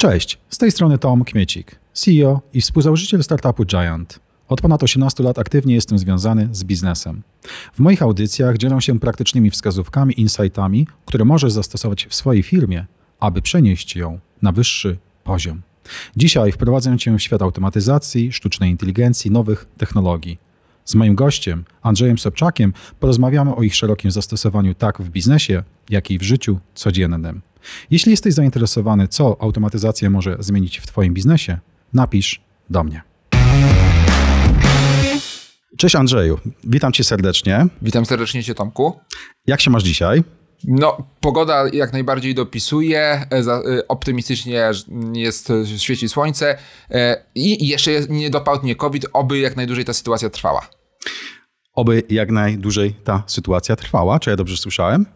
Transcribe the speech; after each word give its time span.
Cześć, 0.00 0.38
z 0.50 0.58
tej 0.58 0.70
strony 0.70 0.98
Tom 0.98 1.24
Kmiecik, 1.24 1.78
CEO 1.92 2.40
i 2.54 2.60
współzałożyciel 2.60 3.24
startupu 3.24 3.64
Giant. 3.64 4.20
Od 4.48 4.60
ponad 4.60 4.82
18 4.82 5.22
lat 5.22 5.38
aktywnie 5.38 5.74
jestem 5.74 5.98
związany 5.98 6.48
z 6.52 6.64
biznesem. 6.64 7.22
W 7.74 7.78
moich 7.78 8.02
audycjach 8.02 8.58
dzielę 8.58 8.80
się 8.80 9.00
praktycznymi 9.00 9.50
wskazówkami 9.50 10.20
insightami, 10.20 10.86
które 11.06 11.24
możesz 11.24 11.52
zastosować 11.52 12.06
w 12.06 12.14
swojej 12.14 12.42
firmie, 12.42 12.86
aby 13.18 13.42
przenieść 13.42 13.96
ją 13.96 14.18
na 14.42 14.52
wyższy 14.52 14.98
poziom. 15.24 15.62
Dzisiaj 16.16 16.52
wprowadzę 16.52 16.98
Cię 16.98 17.16
w 17.16 17.22
świat 17.22 17.42
automatyzacji, 17.42 18.32
sztucznej 18.32 18.70
inteligencji, 18.70 19.30
nowych 19.30 19.66
technologii. 19.78 20.38
Z 20.90 20.94
moim 20.94 21.14
gościem, 21.14 21.64
Andrzejem 21.82 22.18
Sobczakiem, 22.18 22.72
porozmawiamy 23.00 23.54
o 23.54 23.62
ich 23.62 23.74
szerokim 23.74 24.10
zastosowaniu 24.10 24.74
tak 24.74 25.02
w 25.02 25.10
biznesie, 25.10 25.62
jak 25.90 26.10
i 26.10 26.18
w 26.18 26.22
życiu 26.22 26.58
codziennym. 26.74 27.40
Jeśli 27.90 28.10
jesteś 28.10 28.34
zainteresowany, 28.34 29.08
co 29.08 29.36
automatyzacja 29.40 30.10
może 30.10 30.36
zmienić 30.40 30.78
w 30.78 30.86
Twoim 30.86 31.14
biznesie, 31.14 31.58
napisz 31.92 32.40
do 32.70 32.84
mnie. 32.84 33.02
Cześć 35.78 35.94
Andrzeju, 35.94 36.38
witam 36.64 36.92
Cię 36.92 37.04
serdecznie. 37.04 37.66
Witam 37.82 38.06
serdecznie 38.06 38.44
Cię 38.44 38.54
Tomku. 38.54 39.00
Jak 39.46 39.60
się 39.60 39.70
masz 39.70 39.82
dzisiaj? 39.82 40.22
No, 40.64 40.96
pogoda 41.20 41.64
jak 41.72 41.92
najbardziej 41.92 42.34
dopisuje, 42.34 43.00
e, 43.00 43.26
e, 43.30 43.88
optymistycznie 43.88 44.70
jest, 45.12 45.52
świeci 45.76 46.08
słońce 46.08 46.58
e, 46.90 47.24
i 47.34 47.68
jeszcze 47.68 47.90
nie 48.08 48.30
dopadł 48.30 48.62
mnie 48.62 48.76
COVID, 48.76 49.06
oby 49.12 49.38
jak 49.38 49.56
najdłużej 49.56 49.84
ta 49.84 49.92
sytuacja 49.92 50.30
trwała. 50.30 50.79
Oby 51.72 52.02
jak 52.10 52.30
najdłużej 52.30 52.94
ta 53.04 53.22
sytuacja 53.26 53.76
trwała, 53.76 54.18
czy 54.18 54.30
ja 54.30 54.36
dobrze 54.36 54.56
słyszałem? 54.56 55.06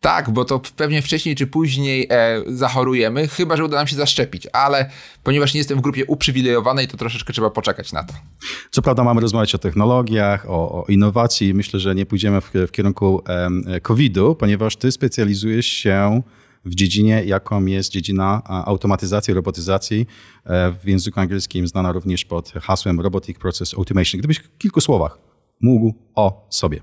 Tak, 0.00 0.30
bo 0.30 0.44
to 0.44 0.60
pewnie 0.76 1.02
wcześniej 1.02 1.36
czy 1.36 1.46
później 1.46 2.06
e, 2.10 2.42
zachorujemy, 2.46 3.28
chyba 3.28 3.56
że 3.56 3.64
uda 3.64 3.76
nam 3.76 3.86
się 3.86 3.96
zaszczepić, 3.96 4.46
ale 4.52 4.90
ponieważ 5.22 5.54
nie 5.54 5.58
jestem 5.58 5.78
w 5.78 5.80
grupie 5.80 6.06
uprzywilejowanej, 6.06 6.88
to 6.88 6.96
troszeczkę 6.96 7.32
trzeba 7.32 7.50
poczekać 7.50 7.92
na 7.92 8.04
to. 8.04 8.14
Co 8.70 8.82
prawda 8.82 9.04
mamy 9.04 9.20
rozmawiać 9.20 9.54
o 9.54 9.58
technologiach, 9.58 10.50
o, 10.50 10.84
o 10.84 10.84
innowacji. 10.88 11.54
Myślę, 11.54 11.80
że 11.80 11.94
nie 11.94 12.06
pójdziemy 12.06 12.40
w, 12.40 12.50
w 12.54 12.70
kierunku 12.70 13.22
e, 13.66 13.80
COVID-u, 13.80 14.34
ponieważ 14.34 14.76
ty 14.76 14.92
specjalizujesz 14.92 15.66
się 15.66 16.22
w 16.64 16.74
dziedzinie, 16.74 17.24
jaką 17.24 17.64
jest 17.64 17.90
dziedzina 17.90 18.42
automatyzacji, 18.44 19.34
robotyzacji, 19.34 20.06
e, 20.44 20.72
w 20.72 20.88
języku 20.88 21.20
angielskim 21.20 21.68
znana 21.68 21.92
również 21.92 22.24
pod 22.24 22.52
hasłem 22.52 23.00
Robotic 23.00 23.38
Process 23.38 23.74
Automation. 23.74 24.18
Gdybyś 24.18 24.38
w 24.38 24.58
kilku 24.58 24.80
słowach 24.80 25.18
mógł 25.60 25.94
o 26.14 26.46
sobie. 26.50 26.80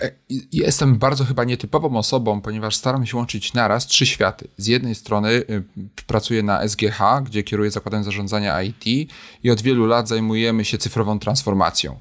E, 0.00 0.10
jestem 0.52 0.98
bardzo 0.98 1.24
chyba 1.24 1.44
nietypową 1.44 1.96
osobą, 1.96 2.40
ponieważ 2.40 2.76
staram 2.76 3.06
się 3.06 3.16
łączyć 3.16 3.52
naraz 3.54 3.86
trzy 3.86 4.06
światy. 4.06 4.48
Z 4.56 4.66
jednej 4.66 4.94
strony 4.94 5.28
y, 5.30 5.64
pracuję 6.06 6.42
na 6.42 6.68
SGH, 6.68 6.98
gdzie 7.24 7.42
kieruję 7.42 7.70
zakładem 7.70 8.04
zarządzania 8.04 8.62
IT 8.62 9.10
i 9.42 9.50
od 9.50 9.62
wielu 9.62 9.86
lat 9.86 10.08
zajmujemy 10.08 10.64
się 10.64 10.78
cyfrową 10.78 11.18
transformacją. 11.18 12.00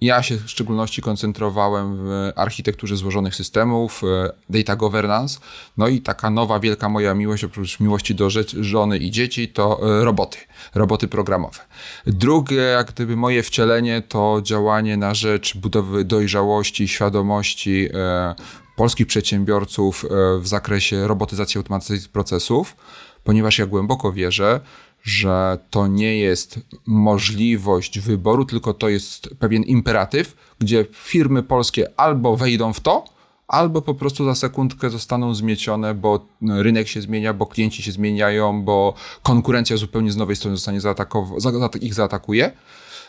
Ja 0.00 0.22
się 0.22 0.36
w 0.36 0.50
szczególności 0.50 1.02
koncentrowałem 1.02 1.96
w 1.96 2.32
architekturze 2.36 2.96
złożonych 2.96 3.34
systemów, 3.34 4.02
e, 4.04 4.32
data 4.50 4.76
governance, 4.76 5.38
no 5.76 5.88
i 5.88 6.00
taka 6.00 6.30
nowa 6.30 6.60
wielka 6.60 6.88
moja 6.88 7.14
miłość, 7.14 7.44
oprócz 7.44 7.80
miłości 7.80 8.14
do 8.14 8.28
żony 8.60 8.98
i 8.98 9.10
dzieci, 9.10 9.48
to 9.48 9.98
e, 10.00 10.04
roboty, 10.04 10.38
roboty 10.74 11.08
programowe. 11.08 11.60
Drugie, 12.06 12.56
jak 12.56 12.92
gdyby 12.92 13.16
moje 13.16 13.42
wcielenie, 13.42 14.02
to 14.08 14.40
działanie 14.42 14.96
na 14.96 15.14
rzecz 15.14 15.56
budowy 15.56 16.04
dojrzałości, 16.04 16.88
świadomości 16.88 17.88
e, 17.94 18.34
polskich 18.76 19.06
przedsiębiorców 19.06 20.04
w 20.40 20.48
zakresie 20.48 21.08
robotyzacji, 21.08 21.58
automatyzacji 21.58 22.08
procesów, 22.08 22.76
ponieważ 23.24 23.58
ja 23.58 23.66
głęboko 23.66 24.12
wierzę, 24.12 24.60
że 25.06 25.58
to 25.70 25.86
nie 25.86 26.18
jest 26.18 26.60
możliwość 26.86 28.00
wyboru, 28.00 28.44
tylko 28.44 28.74
to 28.74 28.88
jest 28.88 29.28
pewien 29.38 29.62
imperatyw, 29.62 30.36
gdzie 30.58 30.86
firmy 30.92 31.42
polskie 31.42 32.00
albo 32.00 32.36
wejdą 32.36 32.72
w 32.72 32.80
to, 32.80 33.04
albo 33.48 33.82
po 33.82 33.94
prostu 33.94 34.24
za 34.24 34.34
sekundkę 34.34 34.90
zostaną 34.90 35.34
zmiecione, 35.34 35.94
bo 35.94 36.26
rynek 36.42 36.88
się 36.88 37.00
zmienia, 37.00 37.34
bo 37.34 37.46
klienci 37.46 37.82
się 37.82 37.92
zmieniają, 37.92 38.62
bo 38.62 38.94
konkurencja 39.22 39.76
zupełnie 39.76 40.12
z 40.12 40.16
nowej 40.16 40.36
strony 40.36 40.56
zostanie 40.56 40.80
zaatakowana, 40.80 41.68
ich 41.80 41.94
zaatakuje. 41.94 42.52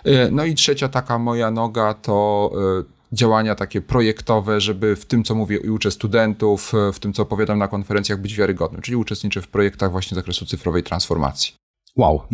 E, 0.03 0.31
no 0.31 0.45
i 0.45 0.55
trzecia 0.55 0.89
taka 0.89 1.19
moja 1.19 1.51
noga 1.51 1.93
to 1.93 2.51
e, 2.79 2.83
działania 3.11 3.55
takie 3.55 3.81
projektowe, 3.81 4.61
żeby 4.61 4.95
w 4.95 5.05
tym, 5.05 5.23
co 5.23 5.35
mówię 5.35 5.57
i 5.57 5.69
uczę 5.69 5.91
studentów, 5.91 6.73
e, 6.73 6.93
w 6.93 6.99
tym, 6.99 7.13
co 7.13 7.23
opowiadam 7.23 7.59
na 7.59 7.67
konferencjach, 7.67 8.21
być 8.21 8.35
wiarygodnym, 8.35 8.81
czyli 8.81 8.95
uczestniczę 8.95 9.41
w 9.41 9.47
projektach 9.47 9.91
właśnie 9.91 10.15
z 10.15 10.17
zakresu 10.17 10.45
cyfrowej 10.45 10.83
transformacji. 10.83 11.66
Wow. 11.97 12.21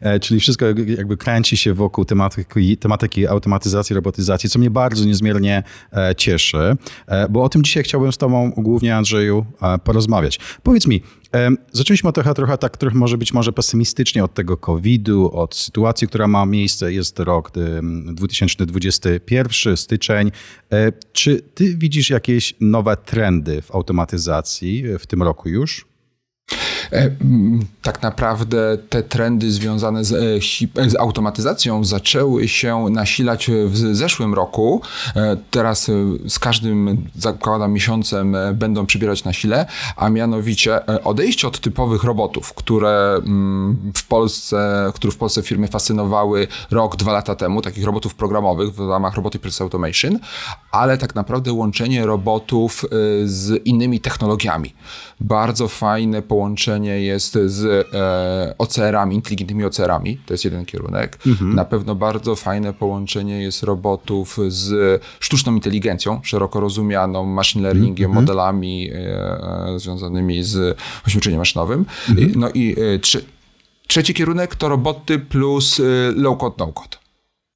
E, 0.00 0.20
czyli 0.20 0.40
wszystko 0.40 0.66
jakby 0.66 1.16
kręci 1.16 1.56
się 1.56 1.74
wokół 1.74 2.04
tematyki, 2.04 2.76
tematyki 2.76 3.26
automatyzacji, 3.26 3.94
robotyzacji, 3.94 4.50
co 4.50 4.58
mnie 4.58 4.70
bardzo 4.70 5.04
niezmiernie 5.04 5.62
e, 5.92 6.14
cieszy, 6.14 6.76
e, 7.06 7.28
bo 7.28 7.42
o 7.42 7.48
tym 7.48 7.62
dzisiaj 7.62 7.82
chciałbym 7.82 8.12
z 8.12 8.16
Tobą 8.16 8.52
głównie, 8.56 8.96
Andrzeju, 8.96 9.46
porozmawiać. 9.84 10.38
Powiedz 10.62 10.86
mi, 10.86 11.02
zaczęliśmy 11.72 12.12
trochę, 12.12 12.34
trochę 12.34 12.58
tak, 12.58 12.76
trochę 12.76 12.98
może 12.98 13.18
być 13.18 13.32
może 13.32 13.52
pesymistycznie 13.52 14.24
od 14.24 14.34
tego 14.34 14.56
COVID-u, 14.56 15.30
od 15.38 15.54
sytuacji, 15.54 16.08
która 16.08 16.28
ma 16.28 16.46
miejsce, 16.46 16.92
jest 16.92 17.18
rok 17.18 17.50
2021, 18.06 19.76
styczeń. 19.76 20.30
Czy 21.12 21.40
Ty 21.54 21.76
widzisz 21.76 22.10
jakieś 22.10 22.54
nowe 22.60 22.96
trendy 22.96 23.62
w 23.62 23.74
automatyzacji 23.74 24.84
w 24.98 25.06
tym 25.06 25.22
roku 25.22 25.48
już? 25.48 25.95
E, 26.92 27.10
tak 27.82 28.02
naprawdę 28.02 28.78
te 28.88 29.02
trendy 29.02 29.50
związane 29.50 30.04
z, 30.04 30.12
e, 30.12 30.90
z, 30.90 30.96
automatyzacją 30.96 31.84
zaczęły 31.84 32.48
się 32.48 32.86
nasilać 32.90 33.50
w 33.66 33.76
zeszłym 33.76 34.34
roku. 34.34 34.80
E, 35.16 35.36
teraz 35.50 35.90
z 36.28 36.38
każdym, 36.38 37.06
zakładam, 37.14 37.72
miesiącem 37.72 38.36
będą 38.54 38.86
przybierać 38.86 39.24
na 39.24 39.32
sile, 39.32 39.66
a 39.96 40.08
mianowicie 40.08 40.86
odejście 40.86 41.48
od 41.48 41.60
typowych 41.60 42.04
robotów, 42.04 42.54
które 42.54 43.20
w 43.94 44.06
Polsce, 44.08 44.90
które 44.94 45.12
w 45.12 45.16
Polsce 45.16 45.42
firmy 45.42 45.68
fascynowały 45.68 46.46
rok, 46.70 46.96
dwa 46.96 47.12
lata 47.12 47.34
temu, 47.34 47.62
takich 47.62 47.84
robotów 47.84 48.14
programowych 48.14 48.74
w 48.74 48.88
ramach 48.88 49.14
Robotic 49.14 49.42
Process 49.42 49.60
Automation, 49.60 50.18
ale 50.70 50.98
tak 50.98 51.14
naprawdę 51.14 51.52
łączenie 51.52 52.06
robotów 52.06 52.84
z 53.24 53.66
innymi 53.66 54.00
technologiami. 54.00 54.74
Bardzo 55.20 55.68
fajne 55.68 56.22
połączenie 56.22 56.75
jest 56.84 57.38
z 57.46 57.86
e, 57.94 58.54
OCR-ami, 58.58 59.14
inteligentnymi 59.14 59.64
OCR-ami, 59.64 60.18
to 60.26 60.34
jest 60.34 60.44
jeden 60.44 60.64
kierunek. 60.64 61.18
Mhm. 61.26 61.54
Na 61.54 61.64
pewno 61.64 61.94
bardzo 61.94 62.36
fajne 62.36 62.72
połączenie 62.72 63.42
jest 63.42 63.62
robotów 63.62 64.38
z 64.48 65.02
sztuczną 65.20 65.54
inteligencją, 65.54 66.20
szeroko 66.22 66.60
rozumianą 66.60 67.24
machine 67.24 67.62
learningiem, 67.62 68.10
mhm. 68.10 68.24
modelami 68.24 68.90
e, 68.90 68.94
e, 68.94 69.78
związanymi 69.78 70.42
z 70.42 70.78
uczeniem 71.16 71.38
maszynowym. 71.38 71.84
Mhm. 72.08 72.32
No 72.36 72.50
i 72.50 72.76
e, 72.94 72.98
trze 72.98 73.20
trzeci 73.86 74.14
kierunek 74.14 74.56
to 74.56 74.68
roboty 74.68 75.18
plus 75.18 75.80
e, 75.80 75.82
low-code, 76.16 76.54
no-code. 76.58 77.05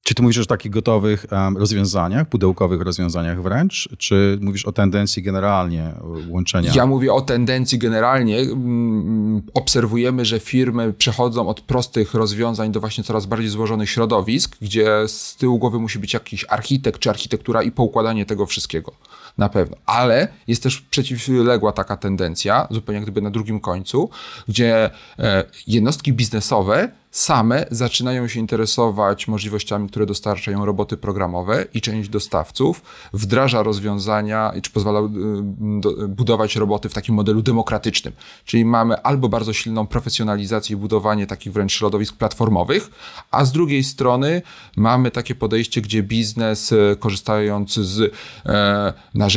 Czy 0.02 0.14
ty 0.14 0.22
mówisz 0.22 0.38
o 0.38 0.46
takich 0.46 0.72
gotowych 0.72 1.26
rozwiązaniach, 1.56 2.28
pudełkowych 2.28 2.80
rozwiązaniach 2.80 3.42
wręcz, 3.42 3.88
czy 3.98 4.38
mówisz 4.40 4.66
o 4.66 4.72
tendencji 4.72 5.22
generalnie 5.22 5.94
łączenia? 6.28 6.72
Ja 6.74 6.86
mówię 6.86 7.12
o 7.12 7.20
tendencji 7.20 7.78
generalnie. 7.78 8.38
Mm, 8.38 9.42
obserwujemy, 9.54 10.24
że 10.24 10.40
firmy 10.40 10.92
przechodzą 10.92 11.48
od 11.48 11.60
prostych 11.60 12.14
rozwiązań 12.14 12.72
do 12.72 12.80
właśnie 12.80 13.04
coraz 13.04 13.26
bardziej 13.26 13.48
złożonych 13.48 13.90
środowisk, 13.90 14.56
gdzie 14.60 15.08
z 15.08 15.36
tyłu 15.36 15.58
głowy 15.58 15.78
musi 15.78 15.98
być 15.98 16.14
jakiś 16.14 16.44
architekt 16.48 17.00
czy 17.00 17.10
architektura 17.10 17.62
i 17.62 17.70
poukładanie 17.70 18.26
tego 18.26 18.46
wszystkiego. 18.46 18.92
Na 19.40 19.48
pewno. 19.48 19.76
Ale 19.86 20.28
jest 20.46 20.62
też 20.62 20.80
przeciwległa 20.80 21.72
taka 21.72 21.96
tendencja, 21.96 22.68
zupełnie 22.70 22.96
jak 22.96 23.04
gdyby 23.04 23.20
na 23.22 23.30
drugim 23.30 23.60
końcu, 23.60 24.10
gdzie 24.48 24.90
e, 25.18 25.44
jednostki 25.66 26.12
biznesowe 26.12 26.88
same 27.10 27.66
zaczynają 27.70 28.28
się 28.28 28.40
interesować 28.40 29.28
możliwościami, 29.28 29.88
które 29.88 30.06
dostarczają 30.06 30.64
roboty 30.64 30.96
programowe 30.96 31.64
i 31.74 31.80
część 31.80 32.08
dostawców 32.08 32.82
wdraża 33.12 33.62
rozwiązania, 33.62 34.52
czy 34.62 34.70
pozwala 34.70 35.00
y, 35.00 36.08
budować 36.08 36.56
roboty 36.56 36.88
w 36.88 36.94
takim 36.94 37.14
modelu 37.14 37.42
demokratycznym. 37.42 38.14
Czyli 38.44 38.64
mamy 38.64 39.02
albo 39.02 39.28
bardzo 39.28 39.52
silną 39.52 39.86
profesjonalizację 39.86 40.76
i 40.76 40.76
budowanie 40.76 41.26
takich 41.26 41.52
wręcz 41.52 41.72
środowisk 41.72 42.16
platformowych, 42.16 42.90
a 43.30 43.44
z 43.44 43.52
drugiej 43.52 43.84
strony 43.84 44.42
mamy 44.76 45.10
takie 45.10 45.34
podejście, 45.34 45.80
gdzie 45.80 46.02
biznes 46.02 46.72
y, 46.72 46.96
korzystając 46.98 47.74
z 47.74 48.14
e, 48.46 48.92
narzędzi 49.14 49.29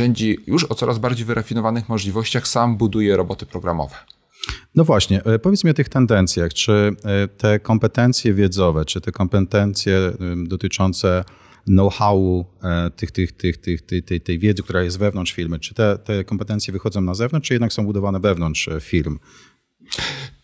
już 0.46 0.64
o 0.64 0.74
coraz 0.74 0.98
bardziej 0.98 1.26
wyrafinowanych 1.26 1.88
możliwościach 1.88 2.48
sam 2.48 2.76
buduje 2.76 3.16
roboty 3.16 3.46
programowe. 3.46 3.96
No 4.74 4.84
właśnie, 4.84 5.24
e, 5.24 5.38
powiedz 5.38 5.64
mi 5.64 5.70
o 5.70 5.74
tych 5.74 5.88
tendencjach. 5.88 6.54
Czy 6.54 6.72
e, 7.04 7.28
te 7.28 7.60
kompetencje 7.60 8.34
wiedzowe, 8.34 8.84
czy 8.84 9.00
te 9.00 9.12
kompetencje 9.12 10.12
dotyczące 10.36 11.24
know-howu, 11.66 12.44
tych, 12.96 13.10
tych, 13.10 13.32
tych, 13.32 13.56
tych, 13.56 13.82
tej, 13.82 14.02
tej, 14.02 14.20
tej 14.20 14.38
wiedzy, 14.38 14.62
która 14.62 14.82
jest 14.82 14.98
wewnątrz 14.98 15.32
firmy? 15.32 15.58
Czy 15.58 15.74
te, 15.74 15.98
te 15.98 16.24
kompetencje 16.24 16.72
wychodzą 16.72 17.00
na 17.00 17.14
zewnątrz, 17.14 17.48
czy 17.48 17.54
jednak 17.54 17.72
są 17.72 17.86
budowane 17.86 18.20
wewnątrz 18.20 18.68
firm? 18.80 19.18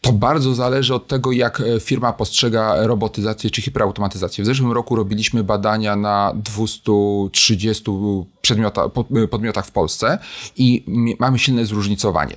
To 0.01 0.13
bardzo 0.13 0.55
zależy 0.55 0.95
od 0.95 1.07
tego, 1.07 1.33
jak 1.33 1.63
firma 1.81 2.13
postrzega 2.13 2.87
robotyzację 2.87 3.51
czy 3.51 3.63
hiperautomatyzację. 3.63 4.45
W 4.45 4.47
zeszłym 4.47 4.73
roku 4.73 4.97
robiliśmy 4.97 5.45
badania 5.45 5.97
na 5.97 6.33
230 6.35 7.85
przedmiota, 8.43 8.89
podmiotach 9.31 9.67
w 9.67 9.71
Polsce 9.71 10.19
i 10.57 10.85
mamy 11.19 11.39
silne 11.39 11.67
zróżnicowanie 11.67 12.37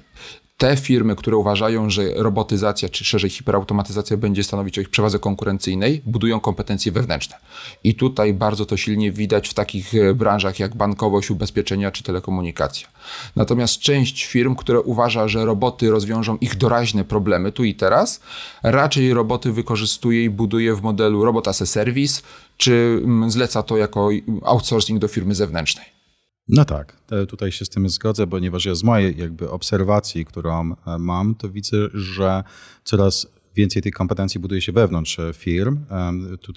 te 0.57 0.77
firmy, 0.77 1.15
które 1.15 1.37
uważają, 1.37 1.89
że 1.89 2.03
robotyzacja 2.15 2.89
czy 2.89 3.05
szerzej 3.05 3.29
hiperautomatyzacja 3.29 4.17
będzie 4.17 4.43
stanowić 4.43 4.77
o 4.77 4.81
ich 4.81 4.89
przewadze 4.89 5.19
konkurencyjnej, 5.19 6.01
budują 6.05 6.39
kompetencje 6.39 6.91
wewnętrzne. 6.91 7.35
I 7.83 7.95
tutaj 7.95 8.33
bardzo 8.33 8.65
to 8.65 8.77
silnie 8.77 9.11
widać 9.11 9.49
w 9.49 9.53
takich 9.53 9.95
e, 9.95 10.13
branżach 10.13 10.59
jak 10.59 10.75
bankowość, 10.75 11.31
ubezpieczenia 11.31 11.91
czy 11.91 12.03
telekomunikacja. 12.03 12.87
Natomiast 13.35 13.79
część 13.79 14.25
firm, 14.25 14.55
które 14.55 14.81
uważa, 14.81 15.27
że 15.27 15.45
roboty 15.45 15.89
rozwiążą 15.89 16.37
ich 16.37 16.57
doraźne 16.57 17.03
problemy 17.03 17.51
tu 17.51 17.63
i 17.63 17.75
teraz, 17.75 18.19
raczej 18.63 19.13
roboty 19.13 19.51
wykorzystuje 19.51 20.23
i 20.23 20.29
buduje 20.29 20.75
w 20.75 20.81
modelu 20.81 21.25
robot 21.25 21.47
as 21.47 21.61
a 21.61 21.65
service, 21.65 22.21
czy 22.57 23.01
mm, 23.03 23.31
zleca 23.31 23.63
to 23.63 23.77
jako 23.77 24.09
outsourcing 24.43 24.99
do 24.99 25.07
firmy 25.07 25.35
zewnętrznej. 25.35 26.02
No 26.47 26.65
tak, 26.65 26.97
tutaj 27.27 27.51
się 27.51 27.65
z 27.65 27.69
tym 27.69 27.89
zgodzę, 27.89 28.27
ponieważ 28.27 28.65
ja 28.65 28.75
z 28.75 28.83
mojej 28.83 29.17
jakby 29.17 29.49
obserwacji, 29.49 30.25
którą 30.25 30.73
e, 30.73 30.97
mam, 30.99 31.35
to 31.35 31.49
widzę, 31.49 31.77
że 31.93 32.43
coraz 32.83 33.27
więcej 33.55 33.81
tych 33.81 33.93
kompetencji 33.93 34.39
buduje 34.39 34.61
się 34.61 34.71
wewnątrz 34.71 35.19
e, 35.19 35.33
firm, 35.33 35.85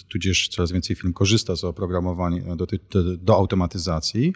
tudzież 0.09 0.49
coraz 0.49 0.73
więcej 0.73 0.97
firm 0.97 1.13
korzysta 1.13 1.57
z 1.57 1.65
oprogramowania 1.65 2.57
do, 2.57 2.67
do 3.19 3.37
automatyzacji. 3.37 4.35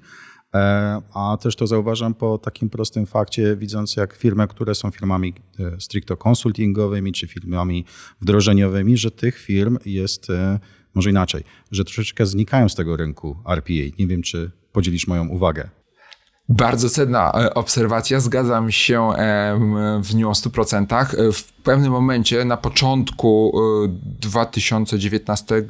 E, 0.54 1.02
a 1.14 1.36
też 1.40 1.56
to 1.56 1.66
zauważam 1.66 2.14
po 2.14 2.38
takim 2.38 2.70
prostym 2.70 3.06
fakcie, 3.06 3.56
widząc 3.56 3.96
jak 3.96 4.14
firmy, 4.14 4.48
które 4.48 4.74
są 4.74 4.90
firmami 4.90 5.34
stricto 5.78 6.16
konsultingowymi 6.16 7.12
czy 7.12 7.26
firmami 7.26 7.84
wdrożeniowymi, 8.20 8.96
że 8.96 9.10
tych 9.10 9.38
firm 9.38 9.78
jest, 9.84 10.28
może 10.94 11.10
inaczej, 11.10 11.44
że 11.70 11.84
troszeczkę 11.84 12.26
znikają 12.26 12.68
z 12.68 12.74
tego 12.74 12.96
rynku 12.96 13.36
RPA. 13.46 13.96
Nie 13.98 14.06
wiem, 14.06 14.22
czy 14.22 14.50
podzielisz 14.72 15.06
moją 15.06 15.28
uwagę. 15.28 15.70
Bardzo 16.50 16.90
cenna 16.90 17.32
e, 17.32 17.54
obserwacja, 17.54 18.20
zgadzam 18.20 18.72
się 18.72 19.10
w 20.02 20.14
nią 20.14 20.30
o 20.30 20.32
100%. 20.32 21.32
W 21.32 21.52
pewnym 21.62 21.92
momencie, 21.92 22.44
na 22.44 22.56
początku 22.56 23.52
2019 24.20 25.54
y, 25.54 25.64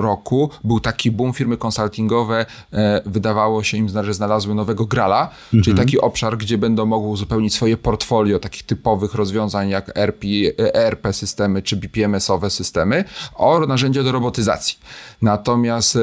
roku, 0.00 0.50
był 0.64 0.80
taki 0.80 1.10
boom, 1.10 1.32
firmy 1.32 1.56
konsultingowe 1.56 2.46
e, 2.72 3.02
wydawało 3.06 3.62
się 3.62 3.76
im, 3.76 3.88
że 3.88 4.14
znalazły 4.14 4.54
nowego 4.54 4.86
grala, 4.86 5.30
mhm. 5.44 5.62
czyli 5.62 5.76
taki 5.76 6.00
obszar, 6.00 6.38
gdzie 6.38 6.58
będą 6.58 6.86
mogły 6.86 7.08
uzupełnić 7.08 7.54
swoje 7.54 7.76
portfolio 7.76 8.38
takich 8.38 8.62
typowych 8.62 9.14
rozwiązań 9.14 9.68
jak 9.68 9.98
ERP, 9.98 10.24
ERP 10.58 11.12
systemy 11.12 11.62
czy 11.62 11.76
BPMS-owe 11.76 12.50
systemy 12.50 13.04
o 13.34 13.60
narzędzia 13.60 14.02
do 14.02 14.12
robotyzacji. 14.12 14.78
Natomiast 15.22 15.96
e, 15.96 16.00
e, 16.00 16.02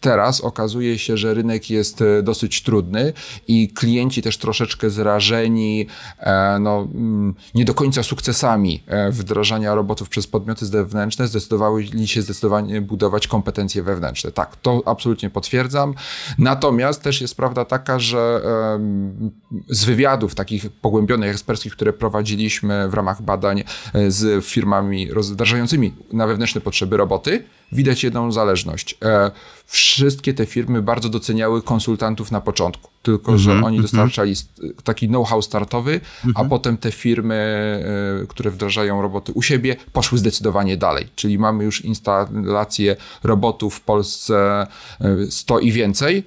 teraz 0.00 0.40
okazuje 0.40 0.98
się, 0.98 1.16
że 1.16 1.34
rynek 1.34 1.70
jest 1.70 2.04
dosyć 2.22 2.62
trudny 2.62 3.12
i 3.48 3.68
klienci 3.68 4.22
też 4.22 4.38
troszeczkę 4.38 4.90
zrażeni 4.90 5.86
no, 6.60 6.88
mm, 6.94 7.34
nie 7.54 7.64
do 7.64 7.74
końca 7.74 8.02
sukcesami 8.02 8.82
e, 8.86 9.10
wdrażania 9.10 9.74
robotów 9.74 10.08
przez 10.08 10.26
podmioty 10.26 10.66
zewnętrzne 10.66 11.28
zdecydowali 11.28 12.08
się 12.08 12.22
zdecydowanie 12.22 12.80
budować 12.80 13.28
kompetencje 13.28 13.82
wewnętrzne. 13.82 14.32
Tak, 14.32 14.56
to 14.56 14.82
absolutnie 14.86 15.30
potwierdzam. 15.30 15.94
Natomiast 16.38 17.02
też 17.02 17.20
jest 17.20 17.36
prawda 17.36 17.64
taka, 17.64 17.98
że 17.98 18.40
z 19.68 19.84
wywiadów 19.84 20.34
takich 20.34 20.70
pogłębionych, 20.70 21.30
eksperckich, 21.30 21.72
które 21.72 21.92
prowadziliśmy 21.92 22.88
w 22.88 22.94
ramach 22.94 23.22
badań 23.22 23.64
e, 23.94 24.10
z 24.10 24.44
firmami 24.44 25.08
wdrażającymi 25.12 25.94
na 26.12 26.26
wewnętrzne 26.26 26.60
potrzeby 26.60 26.96
roboty, 26.96 27.44
widać 27.72 28.04
jedną 28.04 28.32
zależność. 28.32 28.98
E, 29.66 29.76
wszystkie 29.96 30.34
te 30.34 30.46
firmy 30.46 30.82
bardzo 30.82 31.08
doceniały 31.08 31.62
konsultantów 31.62 32.32
na 32.32 32.40
początku, 32.40 32.90
tylko 33.02 33.32
mm 33.32 33.40
-hmm, 33.40 33.44
że 33.44 33.50
mhm, 33.50 33.64
oni 33.64 33.76
mm 33.76 33.86
-hmm. 33.86 33.90
dostarczali 33.90 34.34
taki 34.84 35.08
know-how 35.08 35.42
startowy, 35.42 35.90
mm 35.90 36.02
-hmm. 36.02 36.24
a 36.24 36.28
mhm. 36.28 36.48
potem 36.48 36.76
te 36.76 36.92
firmy, 36.92 37.34
e, 38.22 38.26
które 38.26 38.50
wdrażają 38.50 39.02
roboty 39.02 39.32
u 39.32 39.42
siebie, 39.42 39.76
poszły 39.92 40.18
zdecydowanie 40.18 40.76
dalej. 40.76 41.06
Czyli 41.16 41.38
mamy 41.38 41.64
już 41.64 41.84
instalację 41.84 42.96
robotów 43.22 43.74
w 43.74 43.80
Polsce 43.80 44.66
100 45.30 45.58
e, 45.58 45.62
i 45.62 45.72
więcej. 45.72 46.24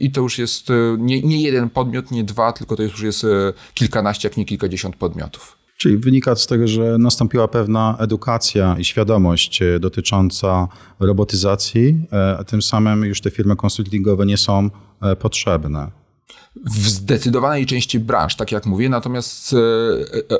I 0.00 0.10
to 0.10 0.20
już 0.20 0.38
jest 0.38 0.68
nie, 0.98 1.22
nie 1.22 1.42
jeden 1.42 1.70
podmiot, 1.70 2.10
nie 2.10 2.24
dwa, 2.24 2.52
tylko 2.52 2.76
to 2.76 2.82
już 2.82 3.02
jest 3.02 3.26
kilkanaście, 3.74 4.28
jak 4.28 4.36
nie 4.36 4.44
kilkadziesiąt 4.44 4.96
podmiotów. 4.96 5.63
Czyli 5.84 5.98
wynika 5.98 6.36
z 6.36 6.46
tego, 6.46 6.68
że 6.68 6.98
nastąpiła 6.98 7.48
pewna 7.48 7.96
edukacja 7.98 8.76
i 8.78 8.84
świadomość 8.84 9.62
e, 9.62 9.78
dotycząca 9.80 10.68
robotyzacji, 11.00 12.06
e, 12.12 12.36
a 12.38 12.44
tym 12.44 12.62
samym 12.62 13.04
już 13.04 13.20
te 13.20 13.30
firmy 13.30 13.56
konsultingowe 13.56 14.26
nie 14.26 14.36
są 14.36 14.70
e, 15.02 15.16
potrzebne. 15.16 15.90
W 16.66 16.88
zdecydowanej 16.88 17.66
części 17.66 18.00
branż, 18.00 18.36
tak 18.36 18.52
jak 18.52 18.66
mówię, 18.66 18.88
natomiast 18.88 19.54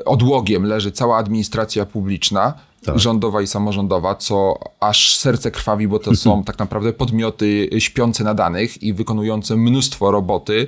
odłogiem 0.04 0.64
leży 0.64 0.92
cała 0.92 1.16
administracja 1.16 1.86
publiczna, 1.86 2.54
tak. 2.84 2.98
rządowa 2.98 3.42
i 3.42 3.46
samorządowa, 3.46 4.14
co 4.14 4.58
aż 4.80 5.16
serce 5.16 5.50
krwawi, 5.50 5.88
bo 5.88 5.98
to 5.98 6.16
są 6.16 6.44
tak 6.44 6.58
naprawdę 6.58 6.92
podmioty 6.92 7.70
śpiące 7.78 8.24
na 8.24 8.34
danych 8.34 8.82
i 8.82 8.92
wykonujące 8.92 9.56
mnóstwo 9.56 10.10
roboty 10.10 10.66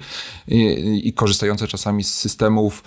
i, 0.49 1.09
i 1.09 1.13
korzystające 1.13 1.69
czasami 1.69 2.05
z 2.05 2.15
systemów 2.15 2.85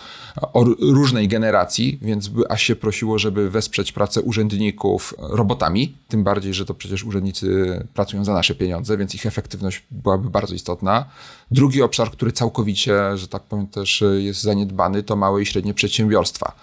różnej 0.79 1.27
generacji, 1.27 1.99
więc 2.01 2.31
aż 2.49 2.63
się 2.63 2.75
prosiło, 2.75 3.19
żeby 3.19 3.49
wesprzeć 3.49 3.91
pracę 3.91 4.21
urzędników 4.21 5.13
robotami, 5.17 5.95
tym 6.07 6.23
bardziej, 6.23 6.53
że 6.53 6.65
to 6.65 6.73
przecież 6.73 7.03
urzędnicy 7.03 7.79
pracują 7.93 8.25
za 8.25 8.33
nasze 8.33 8.55
pieniądze, 8.55 8.97
więc 8.97 9.15
ich 9.15 9.25
efektywność 9.25 9.83
byłaby 9.91 10.29
bardzo 10.29 10.55
istotna. 10.55 11.05
Drugi 11.51 11.81
obszar, 11.81 12.11
który 12.11 12.31
całkowicie, 12.31 13.17
że 13.17 13.27
tak 13.27 13.43
powiem, 13.43 13.67
też 13.67 14.03
jest 14.17 14.41
zaniedbany, 14.41 15.03
to 15.03 15.15
małe 15.15 15.41
i 15.41 15.45
średnie 15.45 15.73
przedsiębiorstwa 15.73 16.53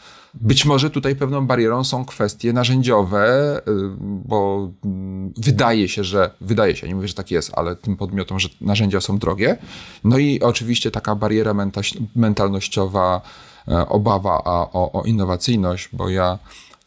być 0.41 0.65
może 0.65 0.91
tutaj 0.91 1.17
pewną 1.17 1.47
barierą 1.47 1.85
są 1.85 2.05
kwestie 2.05 2.53
narzędziowe, 2.53 3.57
y, 3.59 3.63
bo 4.01 4.71
mm, 4.85 5.33
wydaje 5.37 5.89
się, 5.89 6.05
że 6.05 6.31
wydaje 6.41 6.77
się, 6.77 6.89
nie 6.89 6.95
mówię, 6.95 7.09
że 7.09 7.15
tak 7.15 7.31
jest, 7.31 7.51
ale 7.55 7.77
tym 7.77 7.97
podmiotom, 7.97 8.41
że 8.41 8.49
narzędzia 8.61 9.01
są 9.01 9.19
drogie. 9.19 9.57
No 10.05 10.19
i 10.19 10.41
oczywiście 10.41 10.91
taka 10.91 11.15
bariera 11.15 11.55
mentalnościowa, 12.17 13.21
e, 13.69 13.89
obawa 13.89 14.45
o, 14.45 14.93
o 14.93 15.05
innowacyjność, 15.05 15.89
bo 15.93 16.09
ja 16.09 16.39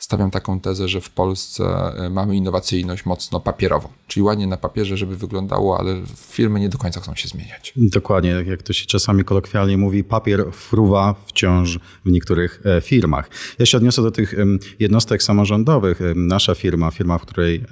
stawiam 0.09 0.31
taką 0.31 0.59
tezę, 0.59 0.87
że 0.87 1.01
w 1.01 1.09
Polsce 1.09 1.63
e, 1.63 2.09
mamy 2.09 2.35
innowacyjność 2.35 3.05
mocno 3.05 3.39
papierową. 3.39 3.89
Czyli 4.07 4.23
ładnie 4.23 4.47
na 4.47 4.57
papierze, 4.57 4.97
żeby 4.97 5.15
wyglądało, 5.15 5.79
ale 5.79 6.01
firmy 6.17 6.59
nie 6.59 6.69
do 6.69 6.77
końca 6.77 6.99
chcą 6.99 7.15
się 7.15 7.27
zmieniać. 7.27 7.73
Dokładnie, 7.75 8.29
jak 8.47 8.63
to 8.63 8.73
się 8.73 8.85
czasami 8.85 9.23
kolokwialnie 9.23 9.77
mówi, 9.77 10.03
papier 10.03 10.45
fruwa 10.51 11.15
wciąż 11.25 11.79
w 12.05 12.11
niektórych 12.11 12.61
e, 12.65 12.81
firmach. 12.81 13.29
Ja 13.59 13.65
się 13.65 13.77
odniosę 13.77 14.01
do 14.01 14.11
tych 14.11 14.35
jednostek 14.79 15.23
samorządowych. 15.23 15.99
Nasza 16.15 16.55
firma, 16.55 16.91
firma, 16.91 17.17
w 17.17 17.21
której, 17.21 17.63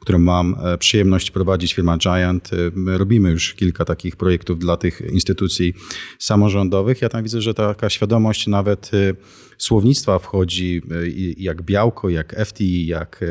którą 0.00 0.18
mam 0.18 0.56
e, 0.62 0.78
przyjemność 0.78 1.30
prowadzić, 1.30 1.74
firma 1.74 1.98
Giant, 1.98 2.50
my 2.74 2.98
robimy 2.98 3.30
już 3.30 3.54
kilka 3.54 3.84
takich 3.84 4.16
projektów 4.16 4.58
dla 4.58 4.76
tych 4.76 5.00
instytucji 5.00 5.74
samorządowych. 6.18 7.02
Ja 7.02 7.08
tam 7.08 7.22
widzę, 7.22 7.40
że 7.40 7.54
taka 7.54 7.90
świadomość 7.90 8.46
nawet 8.46 8.90
słownictwa 9.58 10.18
wchodzi 10.18 10.82
jak 11.36 11.62
białko, 11.68 12.08
jak 12.08 12.36
FTI, 12.44 12.86
jak 12.86 13.24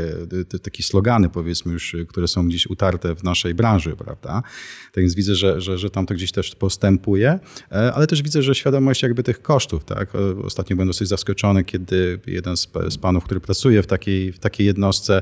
takie 0.63 0.83
slogany 0.83 1.29
powiedzmy 1.29 1.73
już, 1.73 1.95
które 2.07 2.27
są 2.27 2.47
gdzieś 2.47 2.67
utarte 2.67 3.15
w 3.15 3.23
naszej 3.23 3.53
branży, 3.53 3.95
prawda? 3.95 4.41
Tak 4.93 5.03
więc 5.03 5.15
widzę, 5.15 5.35
że, 5.35 5.61
że, 5.61 5.77
że 5.77 5.89
tam 5.89 6.05
to 6.05 6.13
gdzieś 6.13 6.31
też 6.31 6.55
postępuje, 6.55 7.39
e, 7.71 7.93
ale 7.93 8.07
też 8.07 8.21
widzę, 8.21 8.41
że 8.41 8.55
świadomość 8.55 9.03
jakby 9.03 9.23
tych 9.23 9.41
kosztów, 9.41 9.85
tak? 9.85 10.09
Ostatnio 10.43 10.75
byłem 10.75 10.87
dosyć 10.87 11.07
zaskoczony, 11.07 11.63
kiedy 11.63 12.19
jeden 12.27 12.57
z, 12.57 12.69
z 12.89 12.97
panów, 12.97 13.23
który 13.23 13.39
pracuje 13.39 13.83
w 13.83 13.87
takiej, 13.87 14.31
w 14.31 14.39
takiej 14.39 14.67
jednostce, 14.67 15.21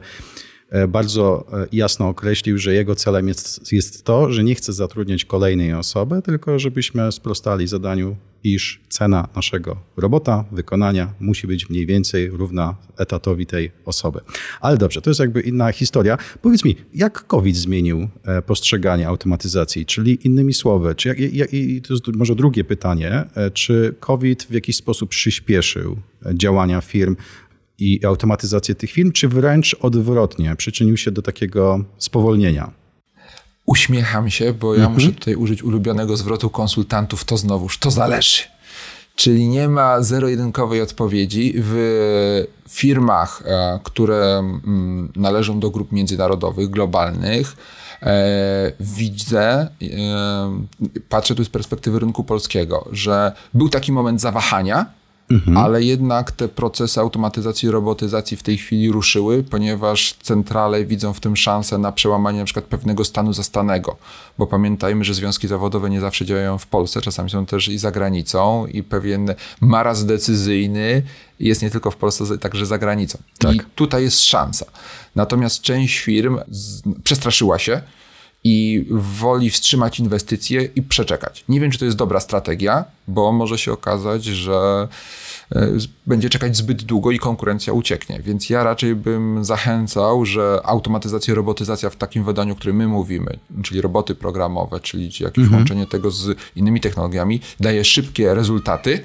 E, 0.70 0.88
bardzo 0.88 1.46
e, 1.54 1.68
jasno 1.72 2.08
określił, 2.08 2.58
że 2.58 2.74
jego 2.74 2.96
celem 2.96 3.28
jest, 3.28 3.72
jest 3.72 4.04
to, 4.04 4.32
że 4.32 4.44
nie 4.44 4.56
chce 4.56 4.74
zatrudniać 4.74 5.26
kolejnej 5.26 5.74
osoby, 5.74 6.22
tylko 6.22 6.60
żebyśmy 6.60 7.12
sprostali 7.12 7.68
zadaniu, 7.68 8.16
iż 8.46 8.82
cena 8.90 9.28
naszego 9.36 9.78
robota, 9.98 10.46
wykonania 10.52 11.14
musi 11.20 11.48
być 11.48 11.70
mniej 11.70 11.86
więcej 11.86 12.30
równa 12.30 12.75
etatowi 12.98 13.46
tej 13.46 13.72
osoby. 13.86 14.20
Ale 14.62 14.78
dobrze, 14.78 15.02
to 15.02 15.10
jest 15.10 15.20
jakby 15.20 15.42
inna 15.42 15.72
historia. 15.72 16.18
Powiedz 16.42 16.66
mi, 16.66 16.75
jak 16.94 17.28
COVID 17.28 17.56
zmienił 17.56 18.08
e, 18.24 18.42
postrzeganie 18.42 19.08
automatyzacji? 19.08 19.86
Czyli 19.86 20.28
innymi 20.28 20.54
słowy, 20.54 20.96
czy 20.96 21.08
jak, 21.08 21.54
i 21.54 21.82
to 21.82 21.94
jest 21.94 22.08
może 22.08 22.36
drugie 22.36 22.64
pytanie, 22.64 23.24
czy 23.54 23.96
COVID 24.00 24.44
w 24.44 24.52
jakiś 24.52 24.75
sposób 24.75 25.10
przyspieszył 25.10 25.98
działania 26.34 26.82
firm 26.82 27.16
i 27.80 28.06
automatyzację 28.06 28.75
tych 28.75 28.92
firm, 28.92 29.12
czy 29.12 29.28
wręcz 29.28 29.75
odwrotnie 29.80 30.56
przyczynił 30.56 30.98
się 30.98 31.12
do 31.12 31.22
takiego 31.22 31.86
spowolnienia? 31.98 32.85
Uśmiecham 33.66 34.30
się, 34.30 34.54
bo 34.54 34.74
ja 34.74 34.80
mhm. 34.80 34.94
muszę 34.94 35.12
tutaj 35.12 35.36
użyć 35.36 35.64
ulubionego 35.64 36.18
zwrotu 36.18 36.50
konsultantów, 36.50 37.24
to 37.24 37.38
znowuż, 37.38 37.78
to 37.78 37.92
zależy. 37.92 38.44
Czyli 39.16 39.48
nie 39.48 39.70
ma 39.70 40.02
zero-jedynkowej 40.02 40.82
odpowiedzi 40.82 41.54
w 41.56 42.46
firmach, 42.70 43.44
e, 43.46 43.80
które 43.84 44.38
mm, 44.38 45.12
należą 45.16 45.60
do 45.60 45.70
grup 45.70 45.92
międzynarodowych, 45.92 46.70
globalnych. 46.70 47.56
E, 48.02 48.72
widzę, 48.80 49.48
e, 49.52 49.68
patrzę 51.10 51.36
tu 51.36 51.46
z 51.46 51.50
perspektywy 51.50 52.00
rynku 52.00 52.24
polskiego, 52.24 52.88
że 52.92 53.32
był 53.54 53.70
taki 53.70 53.92
moment 53.92 54.22
zawahania, 54.22 54.86
Mhm. 55.29 55.58
Ale 55.58 55.84
jednak 55.84 56.32
te 56.32 56.48
procesy 56.48 57.00
automatyzacji 57.00 57.67
i 57.67 57.72
robotyzacji 57.72 58.38
w 58.38 58.44
tej 58.44 58.58
chwili 58.58 58.91
ruszyły, 58.91 59.44
ponieważ 59.44 60.13
centrale 60.13 60.86
widzą 60.86 61.13
w 61.13 61.20
tym 61.20 61.36
szansę 61.36 61.77
na 61.77 61.91
przełamanie 61.91 62.39
na 62.39 62.46
przykład 62.46 62.65
pewnego 62.65 63.05
stanu 63.05 63.34
zastanego. 63.34 63.98
Bo 64.38 64.48
pamiętajmy, 64.48 65.03
że 65.05 65.13
związki 65.13 65.48
zawodowe 65.48 65.89
nie 65.89 66.00
zawsze 66.00 66.25
działają 66.25 66.58
w 66.58 66.67
Polsce, 66.67 67.01
czasami 67.01 67.29
są 67.29 67.46
też 67.46 67.67
i 67.67 67.77
za 67.77 67.91
granicą 67.91 68.65
i 68.65 68.84
pewien 68.84 69.34
maraz 69.62 70.05
decyzyjny 70.05 71.01
jest 71.39 71.62
nie 71.62 71.70
tylko 71.70 71.91
w 71.91 71.96
Polsce, 71.96 72.38
także 72.38 72.65
za 72.65 72.77
granicą. 72.77 73.17
Tak. 73.38 73.55
I 73.55 73.60
tutaj 73.75 74.03
jest 74.03 74.22
szansa. 74.22 74.65
Natomiast 75.15 75.62
część 75.62 76.00
firm 76.00 76.39
przestraszyła 77.03 77.60
się, 77.60 77.82
i 78.48 78.86
woli 78.92 79.50
wstrzymać 79.50 80.00
inwestycje 80.00 80.70
i 80.75 80.82
przeczekać. 80.82 81.44
Nie 81.50 81.60
wiem, 81.60 81.72
czy 81.72 81.80
to 81.80 81.86
jest 81.86 81.98
dobra 81.98 82.20
strategia, 82.20 82.86
bo 83.08 83.32
może 83.32 83.58
się 83.58 83.74
okazać, 83.74 84.25
że 84.25 84.88
e, 85.56 85.70
będzie 86.08 86.30
czekać 86.30 86.58
zbyt 86.58 86.84
długo 86.84 87.12
i 87.12 87.20
konkurencja 87.20 87.74
ucieknie. 87.74 88.20
Więc 88.24 88.50
ja 88.50 88.64
raczej 88.64 88.96
bym 88.96 89.46
zachęcał, 89.46 90.25
że 90.25 90.60
automatyzacja, 90.64 91.36
robotyzacja 91.36 91.90
w 91.90 91.96
takim 91.96 92.24
wydaniu, 92.24 92.54
o 92.54 92.56
którym 92.56 92.75
my 92.75 92.88
mówimy, 92.88 93.40
czyli 93.64 93.82
roboty 93.82 94.16
programowe, 94.16 94.80
czyli 94.80 95.04
jakieś 95.20 95.44
mhm. 95.44 95.54
łączenie 95.54 95.88
tego 95.88 96.12
z 96.12 96.38
innymi 96.56 96.82
technologiami, 96.82 97.42
daje 97.60 97.86
szybkie 97.86 98.34
rezultaty. 98.34 99.02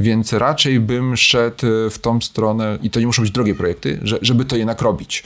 Więc 0.00 0.32
raczej 0.32 0.80
bym 0.80 1.16
szedł 1.16 1.66
w 1.90 1.98
tą 2.00 2.20
stronę, 2.20 2.78
i 2.82 2.90
to 2.90 3.00
nie 3.00 3.06
muszą 3.06 3.22
być 3.22 3.30
drogie 3.30 3.54
projekty, 3.54 4.00
żeby 4.02 4.44
to 4.44 4.56
jednak 4.56 4.82
robić. 4.82 5.22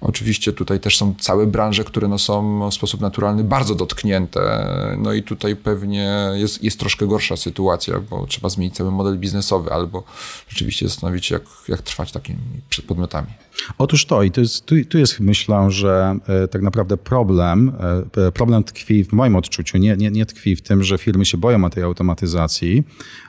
Oczywiście 0.00 0.52
tutaj 0.52 0.80
też 0.80 0.96
są 0.96 1.14
całe 1.20 1.46
branże, 1.46 1.84
które 1.84 2.08
no 2.08 2.18
są 2.18 2.68
w 2.70 2.74
sposób 2.74 3.00
naturalny 3.00 3.44
bardzo 3.44 3.74
dotknięte. 3.74 4.68
No 4.98 5.12
i 5.12 5.22
tutaj 5.22 5.56
pewnie 5.56 6.30
jest, 6.34 6.64
jest 6.64 6.80
troszkę 6.80 7.06
gorsza 7.06 7.36
sytuacja, 7.36 8.00
bo 8.10 8.26
trzeba 8.26 8.48
zmienić 8.48 8.76
cały 8.76 8.90
model 8.90 9.18
biznesowy 9.18 9.72
albo 9.72 10.02
rzeczywiście 10.48 10.88
zastanowić 10.88 11.26
się, 11.26 11.34
jak, 11.34 11.42
jak 11.68 11.82
trwać 11.82 12.12
takimi 12.12 12.38
podmiotami. 12.86 13.28
Otóż 13.78 14.06
to 14.06 14.22
i 14.22 14.30
to 14.30 14.40
jest, 14.40 14.66
tu, 14.66 14.74
tu 14.88 14.98
jest 14.98 15.20
myślę, 15.20 15.70
że 15.70 16.18
e, 16.28 16.48
tak 16.48 16.62
naprawdę 16.62 16.96
problem, 16.96 17.72
e, 18.16 18.32
problem 18.32 18.64
tkwi 18.64 19.04
w 19.04 19.12
moim 19.12 19.36
odczuciu, 19.36 19.78
nie, 19.78 19.96
nie, 19.96 20.10
nie 20.10 20.26
tkwi 20.26 20.56
w 20.56 20.62
tym, 20.62 20.82
że 20.82 20.98
firmy 20.98 21.24
się 21.24 21.38
boją 21.38 21.70
tej 21.70 21.82
automatyzacji 21.82 22.84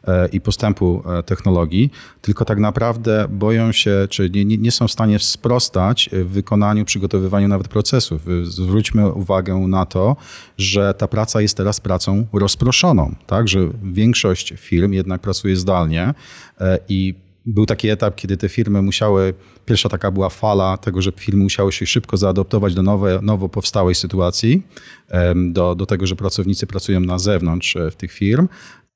e, 0.07 0.27
i 0.27 0.41
postępu 0.41 1.03
technologii, 1.25 1.91
tylko 2.21 2.45
tak 2.45 2.59
naprawdę 2.59 3.27
boją 3.29 3.71
się, 3.71 4.07
czy 4.09 4.29
nie, 4.29 4.45
nie 4.45 4.71
są 4.71 4.87
w 4.87 4.91
stanie 4.91 5.19
sprostać 5.19 6.09
w 6.13 6.27
wykonaniu, 6.27 6.85
przygotowywaniu 6.85 7.47
nawet 7.47 7.67
procesów. 7.67 8.21
Zwróćmy 8.43 9.11
uwagę 9.11 9.55
na 9.55 9.85
to, 9.85 10.15
że 10.57 10.93
ta 10.93 11.07
praca 11.07 11.41
jest 11.41 11.57
teraz 11.57 11.79
pracą 11.79 12.25
rozproszoną, 12.33 13.15
tak, 13.27 13.47
że 13.47 13.59
większość 13.83 14.53
firm 14.57 14.93
jednak 14.93 15.21
pracuje 15.21 15.55
zdalnie 15.55 16.13
i 16.89 17.15
był 17.45 17.65
taki 17.65 17.89
etap, 17.89 18.15
kiedy 18.15 18.37
te 18.37 18.49
firmy 18.49 18.81
musiały, 18.81 19.33
pierwsza 19.65 19.89
taka 19.89 20.11
była 20.11 20.29
fala 20.29 20.77
tego, 20.77 21.01
że 21.01 21.11
firmy 21.11 21.43
musiały 21.43 21.71
się 21.71 21.85
szybko 21.85 22.17
zaadoptować 22.17 22.73
do 22.73 22.83
nowe, 22.83 23.19
nowo 23.21 23.49
powstałej 23.49 23.95
sytuacji, 23.95 24.63
do, 25.35 25.75
do 25.75 25.85
tego, 25.85 26.07
że 26.07 26.15
pracownicy 26.15 26.67
pracują 26.67 26.99
na 26.99 27.19
zewnątrz 27.19 27.75
e, 27.75 27.91
w 27.91 27.95
tych 27.95 28.11
firm. 28.11 28.47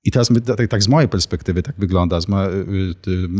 I 0.05 0.11
teraz 0.11 0.29
my, 0.29 0.41
tak, 0.41 0.67
tak 0.67 0.83
z 0.83 0.87
mojej 0.87 1.09
perspektywy 1.09 1.63
tak 1.63 1.75
wygląda, 1.77 2.19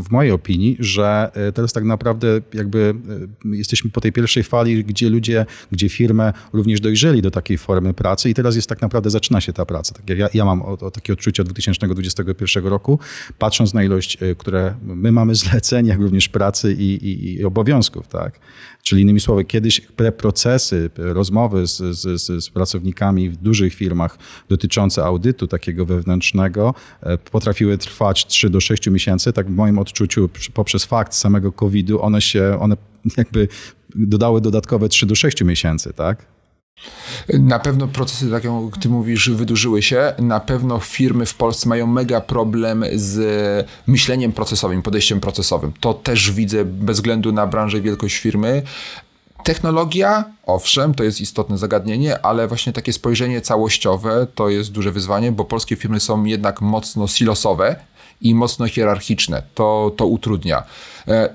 w 0.03 0.11
mojej 0.11 0.31
opinii, 0.31 0.77
że 0.79 1.31
e, 1.33 1.51
teraz 1.51 1.73
tak 1.73 1.83
naprawdę 1.83 2.41
jakby 2.53 2.95
jesteśmy 3.45 3.91
po 3.91 4.01
tej 4.01 4.11
pierwszej 4.11 4.43
fali, 4.43 4.83
gdzie 4.83 5.09
ludzie, 5.09 5.45
gdzie 5.71 5.89
firmy 5.89 6.33
również 6.53 6.81
dojrzeli 6.81 7.21
do 7.21 7.31
takiej 7.31 7.57
formy 7.57 7.93
pracy 7.93 8.29
i 8.29 8.33
teraz 8.33 8.55
jest 8.55 8.69
tak 8.69 8.81
naprawdę, 8.81 9.09
zaczyna 9.09 9.41
się 9.41 9.53
ta 9.53 9.65
praca. 9.65 9.93
Tak 9.93 10.17
ja, 10.17 10.29
ja 10.33 10.45
mam 10.45 10.61
o, 10.61 10.71
o 10.71 10.91
takie 10.91 11.13
odczucie 11.13 11.41
od 11.41 11.47
2021 11.47 12.65
roku, 12.65 12.99
patrząc 13.39 13.73
na 13.73 13.83
ilość, 13.83 14.17
które 14.37 14.75
my 14.83 15.11
mamy 15.11 15.35
zleceń, 15.35 15.85
jak 15.85 15.99
również 15.99 16.29
pracy 16.29 16.73
i, 16.73 17.07
i, 17.07 17.33
i 17.33 17.45
obowiązków, 17.45 18.07
tak. 18.07 18.39
Czyli 18.83 19.01
innymi 19.01 19.19
słowy, 19.19 19.45
kiedyś 19.45 19.81
procesy, 20.17 20.89
rozmowy 20.97 21.67
z, 21.67 21.77
z, 21.77 22.21
z 22.43 22.49
pracownikami 22.49 23.29
w 23.29 23.37
dużych 23.37 23.73
firmach 23.73 24.17
dotyczące 24.49 25.03
audytu 25.03 25.47
takiego 25.47 25.85
wewnętrznego 25.85 26.52
e, 27.01 27.17
potrafiły 27.17 27.77
trwać 27.77 28.25
3 28.25 28.49
do 28.49 28.61
6 28.61 28.87
miesięcy. 28.87 29.33
Tak 29.33 29.47
w 29.47 29.55
moim 29.55 29.79
odczuciu 29.79 30.29
poprzez 30.53 30.85
fakt 30.85 31.13
samego 31.13 31.51
COVID-u 31.51 32.01
one 32.01 32.21
się, 32.21 32.57
one 32.59 32.77
jakby 33.17 33.47
dodały 33.95 34.41
dodatkowe 34.41 34.89
3 34.89 35.05
do 35.05 35.15
6 35.15 35.43
miesięcy, 35.43 35.93
tak? 35.93 36.25
Na 37.29 37.59
pewno 37.59 37.87
procesy, 37.87 38.31
tak 38.31 38.43
jak 38.43 38.53
ty 38.81 38.89
mówisz, 38.89 39.29
wydłużyły 39.29 39.81
się. 39.81 40.13
Na 40.19 40.39
pewno 40.39 40.79
firmy 40.79 41.25
w 41.25 41.35
Polsce 41.35 41.69
mają 41.69 41.87
mega 41.87 42.21
problem 42.21 42.85
z 42.95 43.67
myśleniem 43.87 44.31
procesowym, 44.31 44.81
podejściem 44.81 45.19
procesowym. 45.19 45.71
To 45.79 45.93
też 45.93 46.31
widzę 46.31 46.65
bez 46.65 46.97
względu 46.97 47.31
na 47.31 47.47
branżę 47.47 47.77
i 47.77 47.81
wielkość 47.81 48.17
firmy. 48.17 48.61
Technologia, 49.43 50.23
owszem, 50.45 50.93
to 50.93 51.03
jest 51.03 51.21
istotne 51.21 51.57
zagadnienie, 51.57 52.25
ale 52.25 52.47
właśnie 52.47 52.73
takie 52.73 52.93
spojrzenie 52.93 53.41
całościowe 53.41 54.27
to 54.35 54.49
jest 54.49 54.71
duże 54.71 54.91
wyzwanie, 54.91 55.31
bo 55.31 55.45
polskie 55.45 55.75
firmy 55.75 55.99
są 55.99 56.23
jednak 56.23 56.61
mocno 56.61 57.07
silosowe 57.07 57.75
i 58.23 58.35
mocno 58.35 58.67
hierarchiczne. 58.67 59.43
To, 59.55 59.91
to 59.97 60.07
utrudnia. 60.07 60.63
E, 61.07 61.29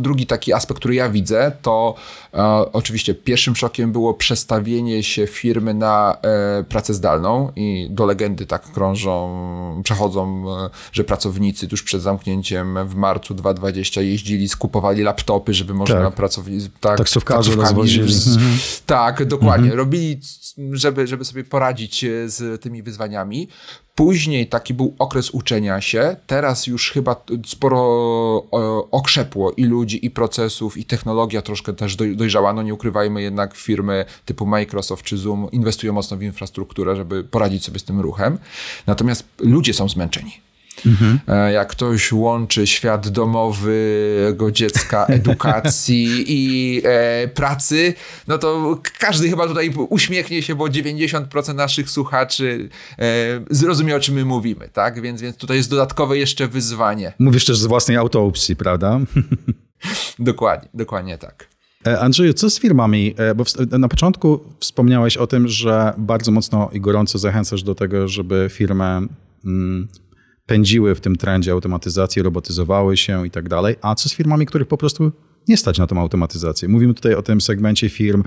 drugi 0.00 0.26
taki 0.26 0.52
aspekt, 0.52 0.80
który 0.80 0.94
ja 0.94 1.10
widzę, 1.10 1.52
to 1.62 1.94
e, 2.34 2.42
oczywiście 2.72 3.14
pierwszym 3.14 3.56
szokiem 3.56 3.92
było 3.92 4.14
przestawienie 4.14 5.02
się 5.02 5.26
firmy 5.26 5.74
na 5.74 6.16
e, 6.22 6.64
pracę 6.64 6.94
zdalną 6.94 7.52
i 7.56 7.88
do 7.90 8.06
legendy 8.06 8.46
tak 8.46 8.72
krążą, 8.72 9.80
przechodzą, 9.84 10.44
że 10.92 11.04
pracownicy 11.04 11.68
tuż 11.68 11.82
przed 11.82 12.02
zamknięciem 12.02 12.88
w 12.88 12.94
marcu 12.94 13.34
2020 13.34 14.00
jeździli, 14.00 14.48
skupowali 14.48 15.02
laptopy, 15.02 15.54
żeby 15.54 15.74
można 15.74 16.04
tak. 16.04 16.14
pracownicy... 16.14 16.70
Tak, 16.80 16.98
taksówkarzy 16.98 17.56
rozwozili. 17.56 18.14
Mhm. 18.14 18.58
Tak, 18.86 19.24
dokładnie. 19.24 19.64
Mhm. 19.64 19.78
Robili, 19.78 20.20
żeby, 20.72 21.06
żeby 21.06 21.24
sobie 21.24 21.44
poradzić 21.44 22.04
z 22.26 22.62
tymi 22.62 22.82
wyzwaniami. 22.82 23.48
Później 24.00 24.46
taki 24.46 24.74
był 24.74 24.94
okres 24.98 25.30
uczenia 25.30 25.80
się. 25.80 26.16
Teraz 26.26 26.66
już 26.66 26.90
chyba 26.90 27.24
sporo 27.46 27.80
okrzepło 28.90 29.52
i 29.52 29.64
ludzi, 29.64 30.06
i 30.06 30.10
procesów, 30.10 30.76
i 30.76 30.84
technologia 30.84 31.42
troszkę 31.42 31.72
też 31.72 31.96
dojrzała. 31.96 32.52
No 32.52 32.62
nie 32.62 32.74
ukrywajmy 32.74 33.22
jednak 33.22 33.56
firmy 33.56 34.04
typu 34.24 34.46
Microsoft 34.46 35.04
czy 35.04 35.18
Zoom 35.18 35.50
inwestują 35.52 35.92
mocno 35.92 36.16
w 36.16 36.22
infrastrukturę, 36.22 36.96
żeby 36.96 37.24
poradzić 37.24 37.64
sobie 37.64 37.78
z 37.78 37.84
tym 37.84 38.00
ruchem. 38.00 38.38
Natomiast 38.86 39.24
ludzie 39.38 39.74
są 39.74 39.88
zmęczeni. 39.88 40.40
Mhm. 40.86 41.20
E, 41.28 41.52
jak 41.52 41.68
ktoś 41.68 42.12
łączy 42.12 42.66
świat 42.66 43.08
domowego 43.08 44.50
dziecka, 44.52 45.06
edukacji 45.18 46.24
i 46.26 46.82
e, 46.84 47.28
pracy, 47.28 47.94
no 48.28 48.38
to 48.38 48.78
każdy 48.98 49.30
chyba 49.30 49.46
tutaj 49.46 49.74
uśmiechnie 49.88 50.42
się, 50.42 50.54
bo 50.54 50.64
90% 50.64 51.54
naszych 51.54 51.90
słuchaczy 51.90 52.68
e, 52.98 53.04
zrozumie, 53.50 53.96
o 53.96 54.00
czym 54.00 54.14
my 54.14 54.24
mówimy, 54.24 54.68
tak? 54.72 55.02
Więc, 55.02 55.20
więc 55.20 55.36
tutaj 55.36 55.56
jest 55.56 55.70
dodatkowe 55.70 56.18
jeszcze 56.18 56.48
wyzwanie. 56.48 57.12
Mówisz 57.18 57.44
też 57.44 57.58
z 57.58 57.66
własnej 57.66 57.96
autoopsji, 57.96 58.56
prawda? 58.56 59.00
dokładnie, 60.18 60.68
dokładnie 60.74 61.18
tak. 61.18 61.48
E, 61.86 62.00
Andrzeju, 62.00 62.32
co 62.32 62.50
z 62.50 62.58
firmami? 62.58 63.14
E, 63.16 63.34
bo 63.34 63.44
na 63.78 63.88
początku 63.88 64.40
wspomniałeś 64.60 65.16
o 65.16 65.26
tym, 65.26 65.48
że 65.48 65.92
bardzo 65.98 66.32
mocno 66.32 66.70
i 66.72 66.80
gorąco 66.80 67.18
zachęcasz 67.18 67.62
do 67.62 67.74
tego, 67.74 68.08
żeby 68.08 68.48
firmy 68.52 68.84
mm, 69.44 69.88
pędziły 70.50 70.94
w 70.94 71.00
tym 71.00 71.16
trendzie 71.16 71.52
automatyzacji, 71.52 72.22
robotyzowały 72.22 72.96
się 72.96 73.26
i 73.26 73.30
tak 73.30 73.48
dalej. 73.48 73.76
A 73.82 73.94
co 73.94 74.08
z 74.08 74.14
firmami, 74.14 74.46
których 74.46 74.68
po 74.68 74.76
prostu 74.76 75.12
nie 75.48 75.56
stać 75.56 75.78
na 75.78 75.86
tą 75.86 76.00
automatyzację? 76.00 76.68
Mówimy 76.68 76.94
tutaj 76.94 77.14
o 77.14 77.22
tym 77.22 77.40
segmencie 77.40 77.88
firm 77.88 78.22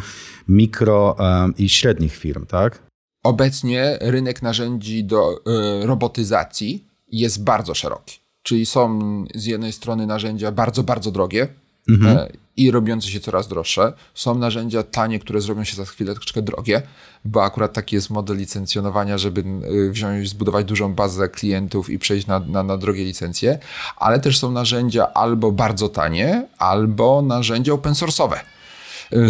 mikro 0.47 1.15
i 1.57 1.69
średnich 1.69 2.15
firm, 2.15 2.45
tak? 2.45 2.83
Obecnie 3.23 3.97
rynek 4.01 4.41
narzędzi 4.41 5.03
do 5.03 5.37
y, 5.37 5.85
robotyzacji 5.85 6.87
jest 7.07 7.43
bardzo 7.43 7.73
szeroki. 7.73 8.19
Czyli 8.43 8.65
są 8.65 8.99
z 9.35 9.45
jednej 9.45 9.71
strony 9.71 10.07
narzędzia 10.07 10.51
bardzo, 10.51 10.83
bardzo 10.83 11.11
drogie, 11.11 11.47
mhm. 11.89 12.17
E, 12.17 12.27
i 12.57 12.71
robiące 12.71 13.07
się 13.07 13.19
coraz 13.19 13.47
droższe. 13.47 13.93
Są 14.13 14.35
narzędzia 14.35 14.83
tanie, 14.83 15.19
które 15.19 15.41
zrobią 15.41 15.63
się 15.63 15.75
za 15.75 15.85
chwilę 15.85 16.13
troszeczkę 16.13 16.41
drogie, 16.41 16.81
bo 17.25 17.43
akurat 17.43 17.73
taki 17.73 17.95
jest 17.95 18.09
model 18.09 18.37
licencjonowania, 18.37 19.17
żeby 19.17 19.43
y, 19.71 19.91
wziąć, 19.91 20.29
zbudować 20.29 20.65
dużą 20.65 20.93
bazę 20.93 21.29
klientów 21.29 21.89
i 21.89 21.99
przejść 21.99 22.27
na, 22.27 22.39
na, 22.39 22.63
na 22.63 22.77
drogie 22.77 23.05
licencje, 23.05 23.59
ale 23.97 24.19
też 24.19 24.39
są 24.39 24.51
narzędzia 24.51 25.13
albo 25.13 25.51
bardzo 25.51 25.89
tanie, 25.89 26.47
albo 26.57 27.21
narzędzia 27.21 27.73
open 27.73 27.93
source'owe 27.93 28.39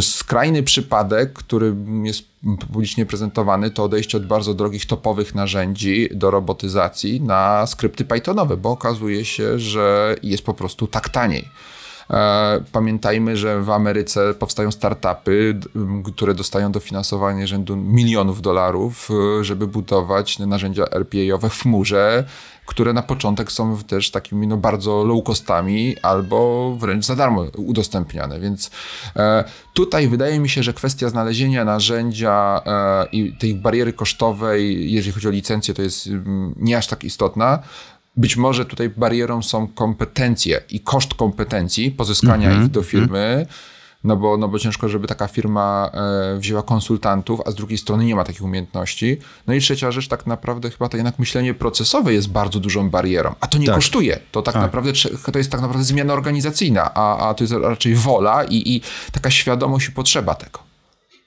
Skrajny 0.01 0.63
przypadek, 0.63 1.33
który 1.33 1.75
jest 2.03 2.23
publicznie 2.59 3.05
prezentowany, 3.05 3.71
to 3.71 3.83
odejście 3.83 4.17
od 4.17 4.25
bardzo 4.25 4.53
drogich, 4.53 4.85
topowych 4.85 5.35
narzędzi 5.35 6.09
do 6.11 6.31
robotyzacji 6.31 7.21
na 7.21 7.67
skrypty 7.67 8.05
Pythonowe, 8.05 8.57
bo 8.57 8.71
okazuje 8.71 9.25
się, 9.25 9.59
że 9.59 10.15
jest 10.23 10.43
po 10.43 10.53
prostu 10.53 10.87
tak 10.87 11.09
taniej. 11.09 11.47
E, 12.09 12.63
pamiętajmy, 12.71 13.37
że 13.37 13.61
w 13.61 13.69
Ameryce 13.69 14.33
powstają 14.33 14.71
startupy, 14.71 15.59
które 16.15 16.33
dostają 16.33 16.71
dofinansowanie 16.71 17.47
rzędu 17.47 17.75
milionów 17.75 18.41
dolarów, 18.41 19.09
e, 19.39 19.43
żeby 19.43 19.67
budować 19.67 20.39
narzędzia 20.39 20.85
RPA-owe 20.91 21.49
w 21.49 21.61
chmurze, 21.61 22.23
które 22.65 22.93
na 22.93 23.01
początek 23.01 23.51
są 23.51 23.77
też 23.77 24.11
takimi 24.11 24.47
no, 24.47 24.57
bardzo 24.57 25.03
low 25.03 25.23
costami 25.23 25.95
albo 26.01 26.71
wręcz 26.79 27.05
za 27.05 27.15
darmo 27.15 27.45
udostępniane. 27.57 28.39
Więc 28.39 28.71
e, 29.15 29.43
tutaj 29.73 30.07
wydaje 30.07 30.39
mi 30.39 30.49
się, 30.49 30.63
że 30.63 30.73
kwestia 30.73 31.09
znalezienia 31.09 31.65
narzędzia 31.65 32.61
e, 32.65 33.05
i 33.11 33.37
tej 33.37 33.55
bariery 33.55 33.93
kosztowej, 33.93 34.91
jeżeli 34.91 35.13
chodzi 35.13 35.27
o 35.27 35.31
licencję, 35.31 35.73
to 35.73 35.81
jest 35.81 36.07
mm, 36.07 36.55
nie 36.57 36.77
aż 36.77 36.87
tak 36.87 37.03
istotna. 37.03 37.59
Być 38.17 38.37
może 38.37 38.65
tutaj 38.65 38.89
barierą 38.89 39.41
są 39.41 39.67
kompetencje 39.67 40.61
i 40.69 40.79
koszt 40.79 41.13
kompetencji, 41.13 41.91
pozyskania 41.91 42.47
mm 42.47 42.61
-hmm. 42.61 42.65
ich 42.65 42.71
do 42.71 42.83
firmy, 42.83 43.45
no 44.03 44.17
bo, 44.17 44.37
no 44.37 44.47
bo 44.47 44.59
ciężko, 44.59 44.89
żeby 44.89 45.07
taka 45.07 45.27
firma 45.27 45.91
e, 45.93 46.39
wzięła 46.39 46.63
konsultantów, 46.63 47.41
a 47.45 47.51
z 47.51 47.55
drugiej 47.55 47.77
strony 47.77 48.05
nie 48.05 48.15
ma 48.15 48.23
takich 48.23 48.41
umiejętności. 48.41 49.17
No 49.47 49.53
i 49.53 49.61
trzecia 49.61 49.91
rzecz, 49.91 50.07
tak 50.07 50.27
naprawdę 50.27 50.69
chyba 50.69 50.89
to 50.89 50.97
jednak 50.97 51.19
myślenie 51.19 51.53
procesowe 51.53 52.13
jest 52.13 52.29
bardzo 52.29 52.59
dużą 52.59 52.89
barierą, 52.89 53.35
a 53.39 53.47
to 53.47 53.57
nie 53.57 53.65
tak. 53.65 53.75
kosztuje. 53.75 54.19
To 54.31 54.41
tak, 54.41 54.53
tak, 54.53 54.63
naprawdę 54.63 54.91
to 55.31 55.37
jest 55.37 55.51
tak 55.51 55.61
naprawdę 55.61 55.83
zmiana 55.83 56.13
organizacyjna, 56.13 56.93
a, 56.93 57.29
a 57.29 57.33
to 57.33 57.43
jest 57.43 57.53
raczej 57.53 57.95
wola 57.95 58.43
i, 58.43 58.75
i 58.75 58.81
taka 59.11 59.31
świadomość 59.31 59.89
i 59.89 59.91
potrzeba 59.91 60.35
tego. 60.35 60.72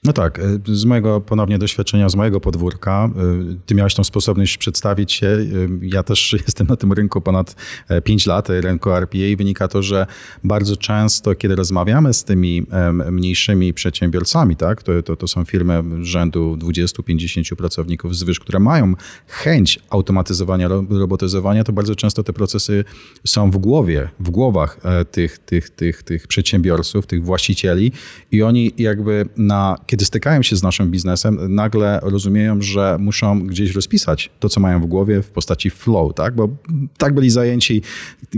No 0.07 0.13
tak, 0.13 0.39
y, 0.69 0.75
z 0.75 0.85
mojego 0.85 1.21
ponownie 1.21 1.57
doświadczenia, 1.57 2.09
z 2.09 2.15
mojego 2.15 2.39
podwórka, 2.39 3.09
y, 3.51 3.57
ty 3.65 3.75
miałeś 3.75 3.95
tą 3.95 4.03
sposobność 4.03 4.57
przedstawić 4.57 5.13
się. 5.13 5.27
Y, 5.27 5.69
ja 5.81 6.03
też 6.03 6.33
jestem 6.47 6.67
na 6.67 6.75
tym 6.75 6.93
rynku 6.93 7.21
ponad 7.21 7.55
5 8.03 8.25
lat, 8.25 8.49
rynku 8.49 8.91
RPA 8.91 9.17
i 9.17 9.35
wynika 9.35 9.67
to, 9.67 9.83
że 9.83 10.07
bardzo 10.43 10.77
często, 10.77 11.35
kiedy 11.35 11.55
rozmawiamy 11.55 12.13
z 12.13 12.23
tymi 12.23 12.65
mniejszymi 13.11 13.73
przedsiębiorcami, 13.73 14.55
tak, 14.55 14.83
to, 14.83 15.03
to, 15.03 15.15
to 15.15 15.27
są 15.27 15.45
firmy 15.45 15.83
rzędu 16.01 16.55
20-50 16.55 17.55
pracowników 17.55 18.15
zwyż, 18.15 18.39
które 18.39 18.59
mają 18.59 18.93
chęć 19.27 19.79
automatyzowania, 19.89 20.67
robotyzowania, 20.89 21.63
to 21.63 21.73
bardzo 21.73 21.95
często 21.95 22.23
te 22.23 22.33
procesy 22.33 22.85
są 23.25 23.51
w 23.51 23.57
głowie, 23.57 24.09
w 24.19 24.29
głowach 24.29 24.79
e, 24.83 25.05
tych, 25.05 25.37
tych, 25.37 25.69
tych, 25.69 26.03
tych 26.03 26.27
przedsiębiorców, 26.27 27.07
tych 27.07 27.23
właścicieli 27.25 27.91
i 28.31 28.43
oni 28.43 28.73
jakby 28.77 29.29
na 29.37 29.77
kiedy 29.87 29.96
stykają 30.05 30.43
się 30.43 30.55
z 30.55 30.63
naszym 30.63 30.91
biznesem, 30.91 31.55
nagle 31.55 31.99
rozumieją, 32.03 32.61
że 32.61 32.97
muszą 32.99 33.47
gdzieś 33.47 33.75
rozpisać 33.75 34.29
to, 34.39 34.49
co 34.49 34.59
mają 34.59 34.81
w 34.81 34.85
głowie 34.85 35.21
w 35.21 35.29
postaci 35.29 35.69
flow, 35.69 36.13
tak? 36.13 36.35
Bo 36.35 36.49
tak 36.97 37.13
byli 37.13 37.29
zajęci 37.29 37.81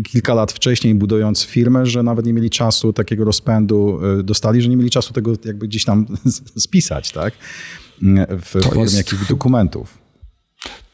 kilka 0.04 0.34
lat 0.34 0.52
wcześniej, 0.52 0.96
budując 0.96 1.44
firmę, 1.46 1.86
że 1.86 2.04
nawet 2.04 2.26
nie 2.26 2.34
mieli 2.34 2.50
czasu 2.50 2.94
takiego 2.94 3.26
rozpędu 3.26 4.00
y, 4.20 4.24
dostali, 4.24 4.62
że 4.62 4.70
nie 4.70 4.78
mieli 4.78 4.90
czasu 4.90 5.14
tego 5.14 5.34
jakby 5.46 5.68
gdzieś 5.68 5.86
tam 5.86 6.06
spisać, 6.66 7.12
tak? 7.12 7.34
W 8.30 8.52
to 8.54 8.62
formie 8.62 8.82
jest... 8.82 8.98
jakichś 8.98 9.28
dokumentów 9.28 10.09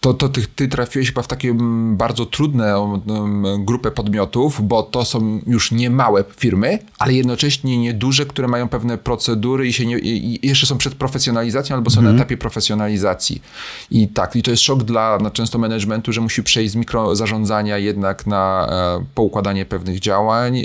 to, 0.06 0.14
to 0.14 0.30
ty, 0.30 0.48
ty 0.56 0.68
trafiłeś 0.68 1.08
chyba 1.08 1.22
w 1.22 1.28
takie 1.28 1.50
mm, 1.50 1.98
bardzo 1.98 2.26
trudne 2.26 2.80
um, 2.80 3.66
grupę 3.66 3.92
podmiotów, 3.92 4.68
bo 4.68 4.84
to 4.84 5.06
są 5.06 5.40
już 5.48 5.72
nie 5.72 5.90
małe 5.90 6.24
firmy, 6.38 6.80
ale 7.00 7.14
jednocześnie 7.14 7.78
nieduże, 7.78 8.26
które 8.26 8.48
mają 8.48 8.70
pewne 8.70 8.98
procedury 8.98 9.68
i, 9.68 9.74
się 9.74 9.86
nie, 9.86 10.00
i 10.00 10.48
jeszcze 10.48 10.68
są 10.68 10.78
przed 10.78 10.96
profesjonalizacją 10.96 11.76
albo 11.76 11.90
są 11.90 12.00
mm. 12.00 12.04
na 12.04 12.10
mhm. 12.10 12.22
etapie 12.22 12.38
profesjonalizacji. 12.38 13.42
I 13.92 14.08
tak, 14.08 14.36
i 14.36 14.44
to 14.44 14.52
jest 14.52 14.64
szok 14.64 14.84
dla 14.84 15.18
no, 15.22 15.32
często 15.32 15.58
managementu, 15.58 16.14
że 16.14 16.22
musi 16.22 16.44
przejść 16.44 16.72
z 16.72 16.76
mikrozarządzania 16.76 17.78
jednak 17.78 18.28
na 18.28 18.68
e, 19.02 19.06
poukładanie 19.16 19.66
pewnych 19.66 20.00
działań, 20.00 20.58
e, 20.58 20.64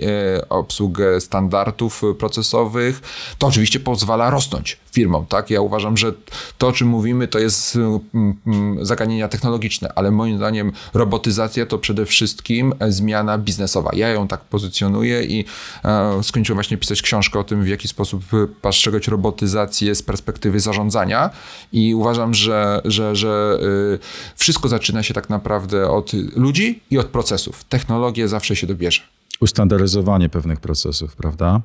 obsługę 0.49 1.21
standardów 1.21 2.03
procesowych. 2.19 3.01
To 3.39 3.47
oczywiście 3.47 3.81
pozwala 3.81 4.31
rosnąć 4.31 4.79
firmom, 4.93 5.27
tak? 5.27 5.51
Ja 5.51 5.61
uważam, 5.61 5.97
że 5.97 6.13
to, 6.59 6.69
o 6.69 6.73
czym 6.73 6.89
mówimy, 6.89 7.29
to 7.29 7.39
jest 7.39 7.77
mm, 7.77 8.01
mm, 8.47 8.87
zagadnienia 8.87 9.29
technologiczne, 9.29 9.93
ale 9.95 10.11
moim 10.11 10.37
zdaniem 10.37 10.73
robotyzacja 10.95 11.67
to 11.67 11.79
przede 11.79 12.07
wszystkim 12.07 12.75
zmiana 12.89 13.39
biznesowa. 13.39 13.91
Ja 13.95 14.09
ją 14.09 14.29
tak 14.29 14.41
pozycjonuję 14.41 15.25
i 15.25 15.45
e, 15.85 16.23
skończyłem 16.23 16.57
właśnie 16.57 16.77
pisać 16.77 17.03
książkę 17.03 17.39
o 17.39 17.45
tym, 17.45 17.65
w 17.65 17.69
jaki 17.69 17.89
sposób 17.89 18.25
postrzegać 18.63 19.09
robotyzację 19.09 19.95
z 19.95 20.03
perspektywy 20.03 20.61
zarządzania 20.61 21.31
i 21.73 21.95
uważam, 21.95 22.35
że, 22.35 22.81
że, 22.85 23.17
że 23.17 23.59
y, 23.95 23.99
wszystko 24.37 24.69
zaczyna 24.69 25.03
się 25.03 25.15
tak 25.15 25.31
naprawdę 25.31 25.91
od 25.91 26.13
ludzi 26.37 26.81
i 26.91 26.99
od 26.99 27.07
procesów. 27.07 27.65
Technologię 27.65 28.29
zawsze 28.29 28.57
się 28.57 28.67
dobierze 28.67 29.03
ustandaryzowanie 29.41 30.29
pewnych 30.29 30.61
procesów, 30.61 31.17
prawda? 31.17 31.61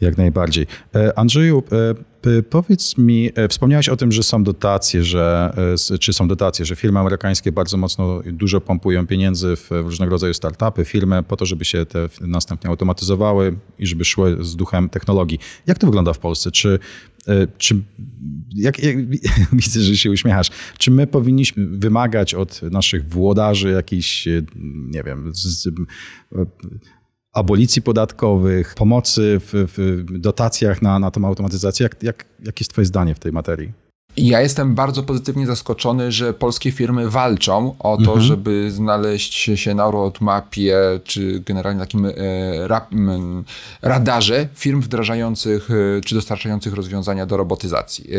Jak 0.00 0.18
najbardziej. 0.18 0.66
E, 0.94 1.18
Andrzeju, 1.18 1.62
e, 1.72 1.94
powiedz 2.50 2.98
mi, 2.98 3.30
e, 3.34 3.48
wspomniałeś 3.48 3.88
o 3.88 3.96
tym, 3.96 4.12
że 4.12 4.22
są 4.22 4.44
dotacje, 4.44 5.04
że, 5.04 5.54
czy 6.00 6.12
są 6.12 6.28
dotacje, 6.28 6.64
że 6.64 6.76
firmy 6.76 6.98
amerykańskie 6.98 7.52
bardzo 7.52 7.76
mocno, 7.76 8.20
dużo 8.26 8.60
pompują 8.60 9.06
pieniędzy 9.06 9.56
w 9.56 9.70
różnego 9.70 10.10
rodzaju 10.10 10.34
startupy, 10.34 10.84
firmy 10.84 11.22
po 11.22 11.36
to, 11.36 11.46
żeby 11.46 11.64
się 11.64 11.86
te 11.86 12.08
następnie 12.20 12.70
automatyzowały 12.70 13.56
i 13.78 13.86
żeby 13.86 14.04
szły 14.04 14.38
z 14.40 14.56
duchem 14.56 14.88
technologii. 14.88 15.38
Jak 15.66 15.78
to 15.78 15.86
wygląda 15.86 16.12
w 16.12 16.18
Polsce? 16.18 16.50
Czy 16.50 16.78
czy, 17.58 17.82
jak, 18.54 18.78
jak, 18.82 18.96
widzę, 19.52 19.80
że 19.80 19.96
się 19.96 20.10
uśmiechasz. 20.10 20.50
Czy 20.78 20.90
my 20.90 21.06
powinniśmy 21.06 21.66
wymagać 21.66 22.34
od 22.34 22.62
naszych 22.62 23.08
włodarzy 23.08 23.70
jakichś, 23.70 24.28
nie 24.64 25.02
wiem, 25.02 25.32
z, 25.34 25.68
abolicji 27.32 27.82
podatkowych, 27.82 28.74
pomocy 28.74 29.40
w, 29.40 29.50
w 29.52 30.04
dotacjach 30.18 30.82
na, 30.82 30.98
na 30.98 31.10
tą 31.10 31.24
automatyzację. 31.24 31.84
Jak, 31.84 32.02
jak, 32.02 32.24
jakie 32.38 32.62
jest 32.62 32.70
Twoje 32.70 32.86
zdanie 32.86 33.14
w 33.14 33.18
tej 33.18 33.32
materii? 33.32 33.72
Ja 34.16 34.40
jestem 34.40 34.74
bardzo 34.74 35.02
pozytywnie 35.02 35.46
zaskoczony, 35.46 36.12
że 36.12 36.34
polskie 36.34 36.72
firmy 36.72 37.10
walczą 37.10 37.74
o 37.78 37.96
to, 37.96 38.02
mhm. 38.02 38.20
żeby 38.20 38.70
znaleźć 38.70 39.34
się 39.34 39.74
na 39.74 39.90
roadmapie, 39.90 40.76
czy 41.04 41.42
generalnie 41.46 41.80
takim 41.80 42.06
e, 42.06 42.12
radarze 43.82 44.48
firm 44.54 44.80
wdrażających 44.80 45.68
e, 45.70 46.00
czy 46.00 46.14
dostarczających 46.14 46.74
rozwiązania 46.74 47.26
do 47.26 47.36
robotyzacji. 47.36 48.10
E, 48.14 48.18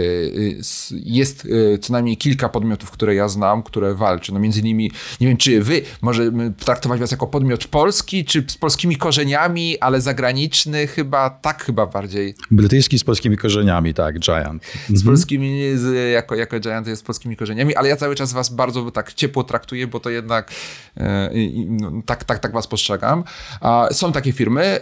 jest 0.92 1.48
co 1.82 1.94
najmniej 1.94 2.18
kilka 2.18 2.50
podmiotów, 2.50 2.92
które 2.92 3.16
ja 3.16 3.28
znam, 3.28 3.64
które 3.64 3.96
walczą. 3.96 4.34
No 4.34 4.40
między 4.40 4.60
innymi, 4.60 4.92
nie 5.22 5.28
wiem, 5.28 5.38
czy 5.38 5.62
wy 5.62 5.82
możemy 6.02 6.52
traktować 6.52 7.00
was 7.00 7.12
jako 7.12 7.28
podmiot 7.28 7.68
polski, 7.68 8.26
czy 8.26 8.46
z 8.48 8.58
polskimi 8.58 8.96
korzeniami, 8.96 9.80
ale 9.80 10.02
zagraniczny 10.02 10.88
chyba, 10.88 11.30
tak 11.30 11.64
chyba 11.64 11.86
bardziej. 11.86 12.36
Brytyjski 12.52 13.00
z 13.00 13.04
polskimi 13.04 13.38
korzeniami, 13.38 13.94
tak, 13.94 14.20
Giant. 14.20 14.64
Z 14.64 14.90
mhm. 14.90 15.06
polskimi, 15.06 15.78
z 15.84 16.14
jako, 16.14 16.36
jako 16.36 16.60
Giant 16.60 16.88
jest 16.88 17.06
polskimi 17.06 17.38
korzeniami, 17.38 17.76
ale 17.76 17.90
ja 17.90 17.96
cały 17.96 18.16
czas 18.16 18.34
was 18.34 18.50
bardzo 18.50 18.92
tak 18.92 19.14
ciepło 19.14 19.44
traktuję, 19.44 19.88
bo 19.88 20.00
to 20.00 20.10
jednak 20.10 20.52
e, 20.98 21.30
no, 21.68 21.92
tak, 22.06 22.24
tak, 22.24 22.40
tak 22.40 22.52
was 22.52 22.68
postrzegam. 22.68 23.24
A 23.62 23.88
są 23.92 24.12
takie 24.12 24.32
firmy 24.32 24.62
e, 24.62 24.82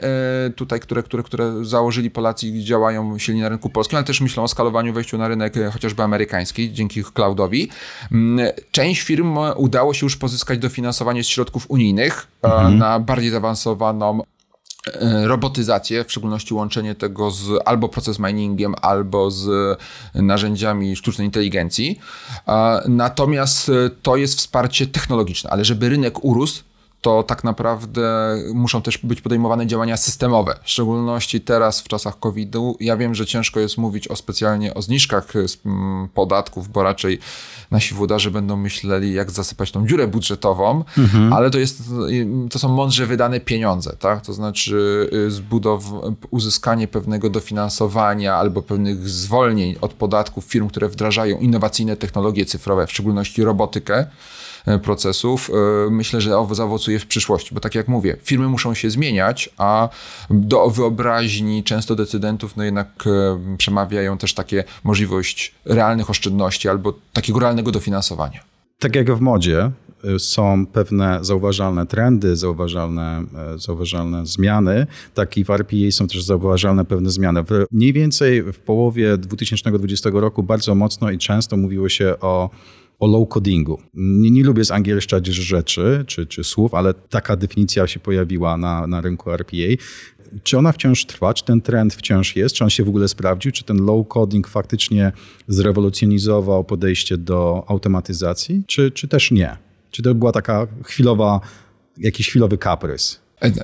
tutaj, 0.49 0.79
które, 0.79 1.03
które, 1.03 1.23
które 1.23 1.65
założyli 1.65 2.11
Polacy 2.11 2.47
i 2.47 2.63
działają 2.63 3.17
silnie 3.17 3.41
na 3.41 3.49
rynku 3.49 3.69
polskim, 3.69 3.97
ale 3.97 4.05
też 4.05 4.21
myślą 4.21 4.43
o 4.43 4.47
skalowaniu, 4.47 4.93
wejściu 4.93 5.17
na 5.17 5.27
rynek 5.27 5.57
e, 5.57 5.71
chociażby 5.71 6.03
amerykański 6.03 6.73
dzięki 6.73 7.03
cloudowi. 7.03 7.69
Mm, 8.11 8.47
część 8.71 9.01
firm 9.01 9.37
udało 9.55 9.93
się 9.93 10.05
już 10.05 10.17
pozyskać 10.17 10.59
dofinansowanie 10.59 11.23
z 11.23 11.27
środków 11.27 11.65
unijnych 11.69 12.27
mhm. 12.43 12.77
na 12.77 12.99
bardziej 12.99 13.29
zaawansowaną 13.29 14.21
E, 14.21 14.40
robotyzację, 15.23 16.03
w 16.03 16.11
szczególności 16.11 16.53
łączenie 16.53 16.95
tego 16.95 17.31
z 17.31 17.61
albo 17.65 17.89
proces 17.89 18.19
miningiem, 18.19 18.75
albo 18.81 19.31
z 19.31 19.77
narzędziami 20.15 20.95
sztucznej 20.95 21.25
inteligencji. 21.25 21.99
Natomiast 22.87 23.69
e, 23.69 23.89
to 24.01 24.15
jest 24.15 24.37
wsparcie 24.37 24.87
technologiczne, 24.87 25.49
ale 25.49 25.65
żeby 25.65 25.89
rynek 25.89 26.23
urósł, 26.23 26.63
to 27.01 27.23
tak 27.23 27.43
naprawdę 27.43 28.35
muszą 28.53 28.81
też 28.81 28.97
być 28.97 29.21
podejmowane 29.21 29.67
działania 29.67 29.97
systemowe, 29.97 30.59
w 30.63 30.69
szczególności 30.69 31.41
teraz 31.41 31.81
w 31.81 31.87
czasach 31.87 32.19
COVID-u. 32.19 32.77
Ja 32.79 32.97
wiem, 32.97 33.15
że 33.15 33.25
ciężko 33.25 33.59
jest 33.59 33.77
mówić 33.77 34.07
o 34.07 34.15
specjalnie 34.15 34.73
o 34.73 34.81
zniżkach 34.81 35.33
mm, 35.65 36.09
podatków, 36.13 36.69
bo 36.69 36.83
raczej 36.83 37.19
nasi 37.71 37.95
włodarze 37.95 38.31
będą 38.31 38.57
myśleli, 38.57 39.13
jak 39.13 39.31
zasypać 39.31 39.71
tą 39.71 39.87
dziurę 39.87 40.07
budżetową, 40.07 40.83
mhm. 40.97 41.33
ale 41.33 41.49
to, 41.49 41.59
jest, 41.59 41.83
to 42.51 42.59
są 42.59 42.69
mądrze 42.69 43.05
wydane 43.05 43.39
pieniądze, 43.39 43.95
tak? 43.99 44.25
To 44.25 44.33
znaczy 44.33 45.09
y, 45.13 45.31
zbudow, 45.31 45.83
uzyskanie 46.31 46.87
pewnego 46.87 47.29
dofinansowania 47.29 48.35
albo 48.35 48.61
pewnych 48.61 49.09
zwolnień 49.09 49.75
od 49.81 49.93
podatków 49.93 50.45
firm, 50.45 50.67
które 50.67 50.89
wdrażają 50.89 51.39
innowacyjne 51.39 51.97
technologie 51.97 52.45
cyfrowe, 52.45 52.87
w 52.87 52.91
szczególności 52.91 53.43
robotykę, 53.43 54.07
procesów, 54.84 55.52
myślę, 55.91 56.21
że 56.21 56.32
zaowocuje 56.52 57.00
w 57.00 57.06
przyszłości, 57.06 57.56
bo 57.56 57.60
tak 57.60 57.76
jak 57.76 57.88
mówię, 57.88 58.17
firmy 58.24 58.47
muszą 58.47 58.74
się 58.74 58.89
zmieniać, 58.89 59.50
a 59.58 59.89
do 60.30 60.69
wyobraźni 60.69 61.63
często 61.63 61.95
decydentów 61.95 62.58
no 62.58 62.63
jednak 62.63 63.04
przemawiają 63.58 64.17
też 64.17 64.34
takie 64.34 64.63
możliwość 64.84 65.56
realnych 65.65 66.10
oszczędności 66.10 66.69
albo 66.69 66.93
takiego 67.13 67.39
realnego 67.39 67.71
dofinansowania. 67.71 68.39
Tak 68.80 68.95
jak 68.95 69.13
w 69.13 69.19
modzie, 69.19 69.71
są 70.17 70.65
pewne 70.65 71.19
zauważalne 71.21 71.86
trendy, 71.86 72.36
zauważalne, 72.36 73.24
e, 73.56 73.58
zauważalne 73.58 74.26
zmiany, 74.26 74.88
tak 75.13 75.38
i 75.38 75.43
w 75.43 75.50
RPA 75.50 75.91
są 75.91 76.08
też 76.08 76.24
zauważalne 76.24 76.86
pewne 76.86 77.10
zmiany. 77.10 77.43
Mniej 77.71 77.93
więcej 77.93 78.43
w 78.43 78.60
połowie 78.60 79.17
2020 79.17 80.10
roku 80.13 80.43
bardzo 80.43 80.76
mocno 80.76 81.12
i 81.12 81.17
często 81.17 81.58
mówiło 81.58 81.89
się 81.89 82.15
o 82.21 82.50
o 83.01 83.07
low 83.07 83.27
codingu. 83.29 83.81
Nie, 83.93 84.31
nie 84.31 84.43
lubię 84.43 84.63
zangielszczać 84.63 85.27
rzeczy 85.27 86.03
czy, 86.07 86.25
czy 86.25 86.43
słów, 86.43 86.73
ale 86.73 86.93
taka 86.93 87.35
definicja 87.35 87.87
się 87.87 87.99
pojawiła 87.99 88.57
na, 88.57 88.87
na 88.87 89.01
rynku 89.01 89.31
RPA. 89.31 89.75
Czy 90.43 90.57
ona 90.57 90.71
wciąż 90.71 91.05
trwa? 91.05 91.33
Czy 91.33 91.45
ten 91.45 91.61
trend 91.61 91.93
wciąż 91.93 92.35
jest? 92.35 92.55
Czy 92.55 92.63
on 92.63 92.69
się 92.69 92.83
w 92.83 92.89
ogóle 92.89 93.07
sprawdził? 93.07 93.51
Czy 93.51 93.63
ten 93.63 93.85
low 93.85 94.07
coding 94.07 94.47
faktycznie 94.47 95.11
zrewolucjonizował 95.47 96.63
podejście 96.63 97.17
do 97.17 97.63
automatyzacji? 97.67 98.63
Czy, 98.67 98.91
czy 98.91 99.07
też 99.07 99.31
nie? 99.31 99.57
Czy 99.91 100.03
to 100.03 100.15
była 100.15 100.31
taka 100.31 100.67
chwilowa, 100.83 101.39
jakiś 101.97 102.29
chwilowy 102.29 102.57
kaprys? 102.57 103.19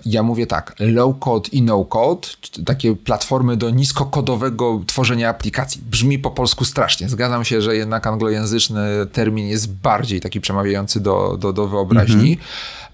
Ja 0.05 0.23
mówię 0.23 0.47
tak, 0.47 0.75
low 0.79 1.19
code 1.19 1.49
i 1.51 1.61
no 1.61 1.85
code, 1.85 2.27
takie 2.65 2.95
platformy 2.95 3.57
do 3.57 3.69
niskokodowego 3.69 4.81
tworzenia 4.87 5.29
aplikacji. 5.29 5.81
Brzmi 5.89 6.19
po 6.19 6.31
polsku 6.31 6.65
strasznie. 6.65 7.09
Zgadzam 7.09 7.45
się, 7.45 7.61
że 7.61 7.75
jednak 7.75 8.07
anglojęzyczny 8.07 8.87
termin 9.11 9.47
jest 9.47 9.73
bardziej 9.73 10.21
taki 10.21 10.41
przemawiający 10.41 10.99
do, 10.99 11.37
do, 11.39 11.53
do 11.53 11.67
wyobraźni. 11.67 12.31
Mhm 12.31 12.47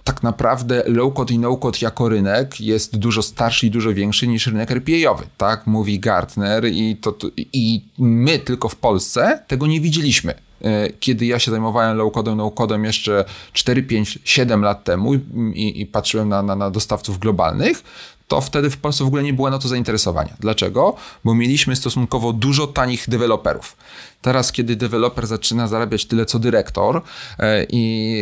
tak 0.04 0.24
naprawdę 0.24 0.84
low-code 0.88 1.34
i 1.34 1.40
no-code 1.40 1.78
jako 1.82 2.10
rynek 2.10 2.62
jest 2.62 2.98
dużo 2.98 3.22
starszy 3.22 3.68
i 3.68 3.72
dużo 3.72 3.94
większy 3.94 4.28
niż 4.28 4.48
rynek 4.48 4.72
RPA-owy, 4.72 5.26
tak 5.38 5.68
mówi 5.68 6.00
Gartner 6.00 6.66
i, 6.66 6.98
to, 7.02 7.16
i 7.38 7.82
my 7.98 8.40
tylko 8.40 8.70
w 8.70 8.76
Polsce 8.76 9.44
tego 9.48 9.68
nie 9.68 9.82
widzieliśmy. 9.82 10.34
E, 10.64 10.90
kiedy 11.00 11.26
ja 11.26 11.40
się 11.40 11.52
zajmowałem 11.52 11.98
low-codem, 11.98 12.36
no-codem 12.36 12.86
jeszcze 12.86 13.26
4, 13.54 13.84
5, 13.84 14.20
7 14.24 14.62
lat 14.62 14.84
temu 14.84 15.14
i, 15.54 15.82
i 15.82 15.86
patrzyłem 15.86 16.30
na, 16.30 16.44
na, 16.44 16.56
na 16.56 16.70
dostawców 16.70 17.20
globalnych, 17.20 17.84
to 18.28 18.42
wtedy 18.42 18.70
w 18.70 18.78
Polsce 18.78 19.04
w 19.04 19.08
ogóle 19.08 19.24
nie 19.24 19.34
było 19.34 19.50
na 19.50 19.60
to 19.60 19.68
zainteresowania. 19.68 20.34
Dlaczego? 20.40 20.96
Bo 21.24 21.36
mieliśmy 21.36 21.76
stosunkowo 21.76 22.34
dużo 22.34 22.68
tanich 22.68 23.10
deweloperów. 23.10 23.78
Teraz, 24.22 24.52
kiedy 24.52 24.76
deweloper 24.76 25.28
zaczyna 25.28 25.68
zarabiać 25.68 26.06
tyle 26.06 26.26
co 26.26 26.40
dyrektor 26.40 27.02
e, 27.40 27.66
i 27.70 28.22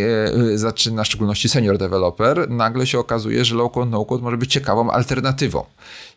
e, 0.53 0.57
zaczyna, 0.57 1.03
w 1.03 1.07
szczególności 1.07 1.49
senior 1.49 1.77
developer, 1.77 2.49
nagle 2.49 2.87
się 2.87 2.99
okazuje, 2.99 3.45
że 3.45 3.55
low-code, 3.55 3.89
no-code 3.89 4.23
może 4.23 4.37
być 4.37 4.51
ciekawą 4.51 4.91
alternatywą. 4.91 5.63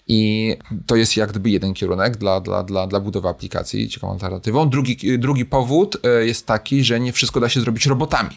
I 0.08 0.56
to 0.86 0.96
jest 0.96 1.16
jak 1.16 1.30
gdyby 1.30 1.50
jeden 1.50 1.74
kierunek 1.74 2.16
dla, 2.16 2.40
dla, 2.40 2.62
dla, 2.62 2.86
dla 2.86 3.00
budowy 3.00 3.28
aplikacji, 3.28 3.88
ciekawą 3.88 4.12
alternatywą. 4.12 4.68
Drugi, 4.68 5.18
drugi 5.18 5.44
powód 5.44 5.96
e, 6.04 6.26
jest 6.26 6.46
taki, 6.46 6.84
że 6.84 7.00
nie 7.00 7.12
wszystko 7.12 7.40
da 7.40 7.48
się 7.48 7.60
zrobić 7.60 7.86
robotami. 7.86 8.30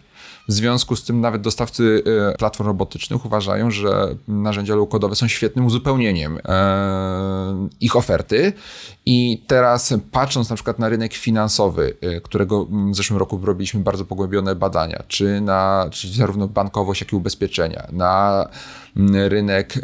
W 0.47 0.53
związku 0.53 0.95
z 0.95 1.03
tym 1.03 1.21
nawet 1.21 1.41
dostawcy 1.41 2.03
e, 2.34 2.38
platform 2.38 2.67
robotycznych 2.67 3.25
uważają, 3.25 3.71
że 3.71 4.15
narzędzia 4.27 4.75
low-codowe 4.75 5.15
są 5.15 5.27
świetnym 5.27 5.65
uzupełnieniem 5.65 6.39
e, 6.45 7.67
ich 7.82 7.95
oferty. 7.95 8.53
I 9.06 9.43
teraz 9.47 9.93
patrząc 10.12 10.49
na 10.49 10.56
przykład 10.56 10.80
na 10.80 10.89
rynek 10.89 11.13
finansowy, 11.13 11.97
którego 12.23 12.65
w 12.65 12.95
zeszłym 12.95 13.19
roku 13.19 13.39
robiliśmy 13.43 13.80
bardzo 13.80 14.06
pogłębione 14.06 14.56
badania, 14.56 15.03
czy 15.08 15.41
na 15.41 15.88
czy 15.91 16.13
zarówno 16.13 16.47
bankowość, 16.47 17.01
jak 17.01 17.13
i 17.13 17.15
ubezpieczenia, 17.15 17.88
na 17.91 18.47
rynek 19.27 19.79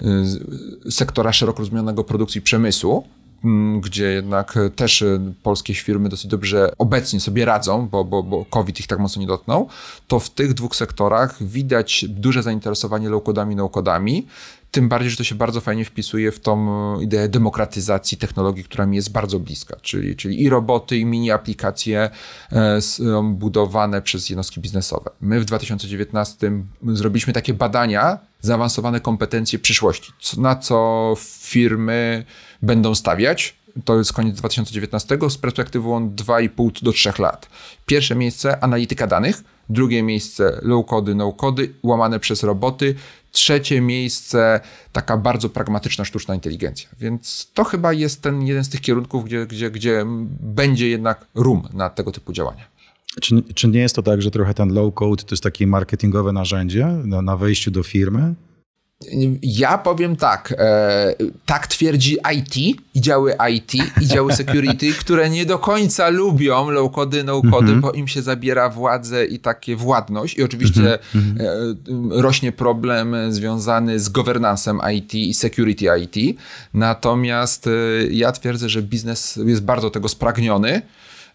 sektora 0.90 1.34
szeroko 1.34 1.60
rozumianego 1.60 2.04
produkcji 2.04 2.42
przemysłu, 2.42 3.08
gdzie 3.80 4.06
jednak 4.06 4.60
też 4.76 5.02
e, 5.02 5.34
polskie 5.44 5.74
firmy 5.74 6.10
dosyć 6.10 6.28
dobrze 6.28 6.74
obecnie 6.78 7.20
sobie 7.20 7.46
radzą, 7.46 7.88
bo, 7.88 8.06
bo, 8.06 8.24
bo 8.24 8.46
COVID 8.46 8.80
ich 8.80 8.88
tak 8.88 9.00
mocno 9.00 9.20
nie 9.20 9.28
dotknął, 9.28 9.68
to 10.08 10.20
w 10.20 10.30
tych 10.30 10.54
dwóch 10.54 10.76
sektorach 10.76 11.44
widać 11.44 12.06
duże 12.10 12.44
zainteresowanie 12.44 13.10
low-codami, 13.10 13.56
no-codami. 13.56 14.28
Tym 14.72 14.90
bardziej, 14.90 15.12
że 15.12 15.18
to 15.18 15.24
się 15.24 15.36
bardzo 15.36 15.62
fajnie 15.62 15.86
wpisuje 15.86 16.32
w 16.32 16.40
tą 16.40 16.70
e, 16.98 17.04
ideę 17.04 17.30
demokratyzacji 17.30 18.18
technologii, 18.18 18.64
która 18.64 18.86
mi 18.86 18.96
jest 18.96 19.12
bardzo 19.12 19.40
bliska, 19.40 19.78
czyli, 19.82 20.16
czyli 20.16 20.44
i 20.44 20.50
roboty, 20.50 20.98
i 20.98 21.06
mini 21.06 21.32
aplikacje 21.32 22.10
e, 22.52 22.82
są 22.82 23.36
budowane 23.36 24.02
przez 24.02 24.30
jednostki 24.30 24.62
biznesowe. 24.62 25.12
My 25.22 25.40
w 25.40 25.46
2019 25.46 26.52
zrobiliśmy 26.88 27.34
takie 27.34 27.54
badania, 27.54 28.20
zaawansowane 28.42 29.00
kompetencje 29.00 29.60
przyszłości, 29.60 30.12
na 30.38 30.56
co 30.56 31.14
firmy 31.20 32.26
będą 32.64 32.96
stawiać. 32.96 33.56
To 33.86 33.98
jest 33.98 34.14
koniec 34.14 34.38
2019 34.38 35.18
z 35.30 35.38
perspektywą 35.38 36.10
2,5 36.10 36.84
do 36.84 36.92
3 36.92 37.14
lat. 37.20 37.50
Pierwsze 37.86 38.16
miejsce 38.16 38.64
analityka 38.64 39.08
danych, 39.08 39.44
drugie 39.70 40.04
miejsce 40.04 40.60
low 40.62 40.86
cody, 40.86 41.16
no 41.16 41.34
cody 41.34 41.74
łamane 41.84 42.20
przez 42.20 42.44
roboty, 42.44 42.96
trzecie 43.32 43.82
miejsce 43.82 44.60
taka 44.92 45.18
bardzo 45.18 45.50
pragmatyczna 45.50 46.06
sztuczna 46.06 46.36
inteligencja. 46.36 46.90
Więc 47.00 47.52
to 47.54 47.64
chyba 47.64 47.94
jest 47.94 48.22
ten 48.22 48.42
jeden 48.42 48.64
z 48.64 48.70
tych 48.70 48.82
kierunków, 48.82 49.26
gdzie, 49.26 49.46
gdzie, 49.46 49.72
gdzie 49.72 50.04
będzie 50.40 50.90
jednak 50.90 51.26
room 51.36 51.68
na 51.74 51.90
tego 51.90 52.12
typu 52.12 52.34
działania. 52.34 52.64
Czy, 53.22 53.44
czy 53.56 53.68
nie 53.68 53.80
jest 53.80 53.96
to 53.96 54.04
tak, 54.04 54.22
że 54.22 54.32
trochę 54.32 54.54
ten 54.54 54.74
low 54.74 54.94
code 54.94 55.24
to 55.24 55.36
jest 55.36 55.44
takie 55.44 55.68
marketingowe 55.68 56.32
narzędzie 56.32 56.86
na, 56.86 57.22
na 57.22 57.38
wejściu 57.38 57.72
do 57.72 57.84
firmy? 57.84 58.36
Ja 59.42 59.78
powiem 59.78 60.16
tak, 60.16 60.54
e, 60.58 61.16
tak 61.46 61.68
twierdzi 61.68 62.18
IT 62.36 62.58
i 62.96 63.02
działy 63.02 63.36
IT 63.52 63.74
i 64.02 64.08
działy 64.08 64.34
security, 64.42 64.94
które 64.94 65.30
nie 65.30 65.46
do 65.46 65.60
końca 65.60 66.10
lubią 66.10 66.70
low-cody, 66.70 67.24
no-cody, 67.24 67.72
mm 67.72 67.80
-hmm. 67.80 67.82
bo 67.82 67.92
im 67.92 68.08
się 68.08 68.22
zabiera 68.22 68.70
władzę 68.70 69.26
i 69.26 69.40
takie 69.40 69.76
władność 69.76 70.38
i 70.38 70.44
oczywiście 70.44 70.82
mm 71.16 71.36
-hmm. 71.36 72.18
e, 72.18 72.22
rośnie 72.22 72.52
problem 72.52 73.16
związany 73.30 74.00
z 74.00 74.10
governance'em 74.10 74.94
IT 74.94 75.14
i 75.14 75.34
security 75.34 75.86
IT. 76.02 76.40
Natomiast 76.74 77.68
e, 77.68 77.72
ja 78.12 78.32
twierdzę, 78.32 78.70
że 78.70 78.82
biznes 78.82 79.40
jest 79.46 79.64
bardzo 79.64 79.90
tego 79.90 80.10
spragniony, 80.10 80.82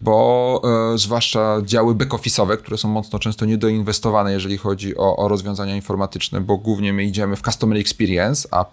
bo 0.01 0.61
e, 0.93 0.97
zwłaszcza 0.97 1.57
działy 1.63 1.95
back-office'owe, 1.95 2.57
które 2.57 2.77
są 2.77 2.89
mocno 2.89 3.19
często 3.19 3.45
niedoinwestowane, 3.45 4.31
jeżeli 4.33 4.57
chodzi 4.57 4.97
o, 4.97 5.17
o 5.17 5.27
rozwiązania 5.27 5.75
informatyczne, 5.75 6.41
bo 6.41 6.57
głównie 6.57 6.93
my 6.93 7.03
idziemy 7.03 7.35
w 7.35 7.41
customer 7.41 7.77
experience, 7.77 8.47
a 8.51 8.65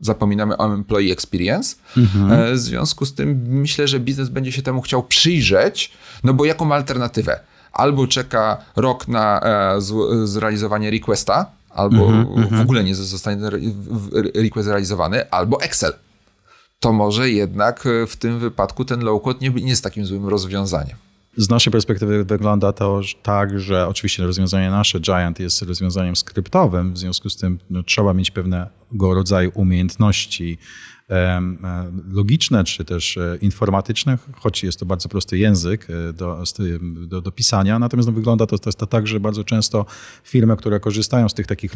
zapominamy 0.00 0.56
o 0.56 0.74
employee 0.74 1.12
experience. 1.12 1.76
Mhm. 1.96 2.32
E, 2.32 2.52
w 2.52 2.58
związku 2.58 3.06
z 3.06 3.14
tym 3.14 3.42
myślę, 3.48 3.88
że 3.88 4.00
biznes 4.00 4.28
będzie 4.28 4.52
się 4.52 4.62
temu 4.62 4.80
chciał 4.80 5.02
przyjrzeć, 5.02 5.92
no 6.24 6.34
bo 6.34 6.44
jaką 6.44 6.72
alternatywę? 6.74 7.40
Albo 7.72 8.06
czeka 8.06 8.56
rok 8.76 9.08
na 9.08 9.40
e, 9.40 9.80
zrealizowanie 10.24 10.90
requesta, 10.90 11.46
albo 11.70 12.06
mhm, 12.06 12.34
w 12.34 12.38
mhm. 12.38 12.62
ogóle 12.62 12.84
nie 12.84 12.94
zostanie 12.94 13.50
request 14.34 14.64
zrealizowany, 14.64 15.30
albo 15.30 15.62
Excel 15.62 15.92
to 16.82 16.92
może 16.92 17.30
jednak 17.30 17.86
e, 17.86 18.06
w 18.06 18.16
tym 18.16 18.38
wypadku 18.38 18.84
ten 18.84 19.00
low-code 19.00 19.40
nie, 19.40 19.50
nie 19.50 19.70
jest 19.70 19.84
takim 19.84 20.06
złym 20.06 20.28
rozwiązaniem. 20.28 20.96
Z 21.36 21.48
naszej 21.48 21.72
perspektywy 21.72 22.24
wygląda 22.24 22.72
to 22.72 23.00
tak, 23.22 23.60
że 23.60 23.88
oczywiście 23.88 24.22
rozwiązanie 24.22 24.70
nasze 24.70 25.00
Giant 25.00 25.40
jest 25.40 25.62
rozwiązaniem 25.62 26.16
skryptowym, 26.16 26.92
w 26.92 26.98
związku 26.98 27.30
z 27.30 27.36
tym 27.36 27.58
no, 27.70 27.82
trzeba 27.82 28.14
mieć 28.14 28.30
pewnego 28.30 29.14
rodzaju 29.14 29.50
umiejętności 29.54 30.58
logiczne 32.12 32.64
czy 32.64 32.84
też 32.84 33.16
e, 33.16 33.38
informatyczne, 33.40 34.18
choć 34.36 34.62
jest 34.62 34.80
to 34.80 34.86
bardzo 34.86 35.08
prosty 35.08 35.38
język 35.38 35.86
e, 35.90 36.12
do, 36.12 36.44
do, 37.06 37.20
do 37.20 37.32
pisania. 37.32 37.78
Natomiast 37.78 38.08
no, 38.08 38.12
wygląda 38.12 38.46
to, 38.46 38.58
to, 38.58 38.72
to 38.72 38.86
tak, 38.86 39.06
że 39.06 39.20
bardzo 39.20 39.44
często 39.44 39.86
firmy, 40.24 40.56
które 40.56 40.80
korzystają 40.80 41.28
z 41.28 41.34
tych 41.34 41.46
takich 41.46 41.74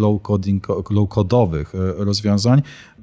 low-codowych 0.90 1.66
rozwiązań, 1.96 2.62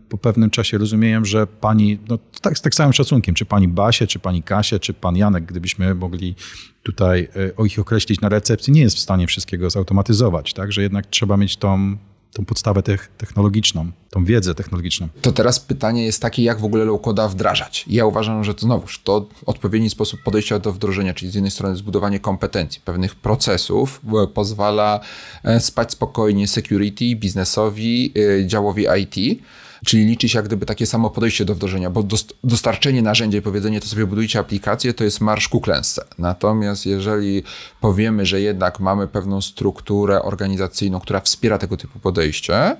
po 0.09 0.17
pewnym 0.17 0.49
czasie 0.49 0.77
rozumieją, 0.77 1.25
że 1.25 1.47
pani, 1.47 1.99
no, 2.09 2.17
tak, 2.41 2.57
z 2.57 2.61
tak 2.61 2.75
samym 2.75 2.93
szacunkiem, 2.93 3.35
czy 3.35 3.45
pani 3.45 3.67
Basie, 3.67 4.07
czy 4.07 4.19
pani 4.19 4.43
Kasie, 4.43 4.79
czy 4.79 4.93
pan 4.93 5.15
Janek, 5.15 5.45
gdybyśmy 5.45 5.95
mogli 5.95 6.35
tutaj 6.83 7.27
ich 7.65 7.79
określić 7.79 8.21
na 8.21 8.29
recepcji, 8.29 8.73
nie 8.73 8.81
jest 8.81 8.95
w 8.95 8.99
stanie 8.99 9.27
wszystkiego 9.27 9.69
zautomatyzować, 9.69 10.53
tak? 10.53 10.71
Że 10.71 10.81
jednak 10.81 11.05
trzeba 11.05 11.37
mieć 11.37 11.57
tą 11.57 11.97
tą 12.33 12.45
podstawę 12.45 12.83
technologiczną, 13.17 13.91
tą 14.09 14.25
wiedzę 14.25 14.55
technologiczną. 14.55 15.07
To 15.21 15.31
teraz 15.31 15.59
pytanie 15.59 16.05
jest 16.05 16.21
takie, 16.21 16.43
jak 16.43 16.59
w 16.59 16.65
ogóle 16.65 16.85
low-coda 16.85 17.29
wdrażać. 17.29 17.85
Ja 17.87 18.05
uważam, 18.05 18.43
że 18.43 18.53
to 18.53 18.61
znowuż 18.61 19.01
to 19.03 19.27
odpowiedni 19.45 19.89
sposób 19.89 20.23
podejścia 20.23 20.59
do 20.59 20.73
wdrożenia, 20.73 21.13
czyli 21.13 21.31
z 21.31 21.35
jednej 21.35 21.51
strony 21.51 21.75
zbudowanie 21.75 22.19
kompetencji, 22.19 22.81
pewnych 22.85 23.15
procesów 23.15 24.01
e, 24.23 24.27
pozwala 24.27 24.99
e, 25.43 25.59
spać 25.59 25.91
spokojnie 25.91 26.47
security, 26.47 27.15
biznesowi, 27.15 28.13
e, 28.41 28.47
działowi 28.47 28.85
IT, 29.01 29.43
Czyli 29.85 30.05
liczy 30.05 30.29
się 30.29 30.37
jak 30.39 30.45
gdyby 30.45 30.65
takie 30.65 30.85
samo 30.85 31.09
podejście 31.09 31.45
do 31.45 31.55
wdrożenia, 31.55 31.89
bo 31.89 32.03
dostarczenie 32.43 33.01
narzędzia 33.01 33.37
i 33.37 33.41
powiedzenie 33.41 33.81
to 33.81 33.87
sobie 33.87 34.05
budujcie 34.05 34.39
aplikację, 34.39 34.93
to 34.93 35.03
jest 35.03 35.21
marsz 35.21 35.47
ku 35.47 35.61
klęsce. 35.61 36.05
Natomiast 36.17 36.85
jeżeli 36.85 37.43
powiemy, 37.81 38.25
że 38.25 38.41
jednak 38.41 38.79
mamy 38.79 39.07
pewną 39.07 39.41
strukturę 39.41 40.21
organizacyjną, 40.21 40.99
która 40.99 41.19
wspiera 41.19 41.57
tego 41.57 41.77
typu 41.77 41.99
podejście, 41.99 42.75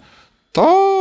to 0.53 0.93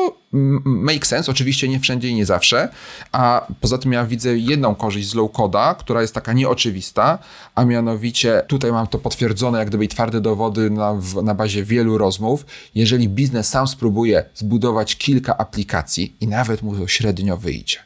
make 0.64 1.06
sense, 1.06 1.30
oczywiście 1.30 1.68
nie 1.68 1.80
wszędzie 1.80 2.08
i 2.08 2.14
nie 2.14 2.26
zawsze, 2.26 2.68
a 3.12 3.46
poza 3.60 3.78
tym 3.78 3.92
ja 3.92 4.06
widzę 4.06 4.38
jedną 4.38 4.74
korzyść 4.74 5.08
z 5.08 5.14
low-coda, 5.14 5.74
która 5.74 6.02
jest 6.02 6.14
taka 6.14 6.32
nieoczywista, 6.32 7.18
a 7.54 7.64
mianowicie 7.64 8.42
tutaj 8.48 8.72
mam 8.72 8.86
to 8.86 8.98
potwierdzone 8.98 9.58
jak 9.58 9.68
gdyby 9.68 9.88
twarde 9.88 10.20
dowody 10.20 10.70
na, 10.70 10.94
na 11.22 11.34
bazie 11.34 11.64
wielu 11.64 11.98
rozmów, 11.98 12.46
jeżeli 12.74 13.08
biznes 13.08 13.48
sam 13.48 13.68
spróbuje 13.68 14.24
zbudować 14.34 14.96
kilka 14.96 15.38
aplikacji 15.38 16.16
i 16.20 16.28
nawet 16.28 16.62
mu 16.62 16.76
to 16.76 16.88
średnio 16.88 17.36
wyjdzie, 17.36 17.78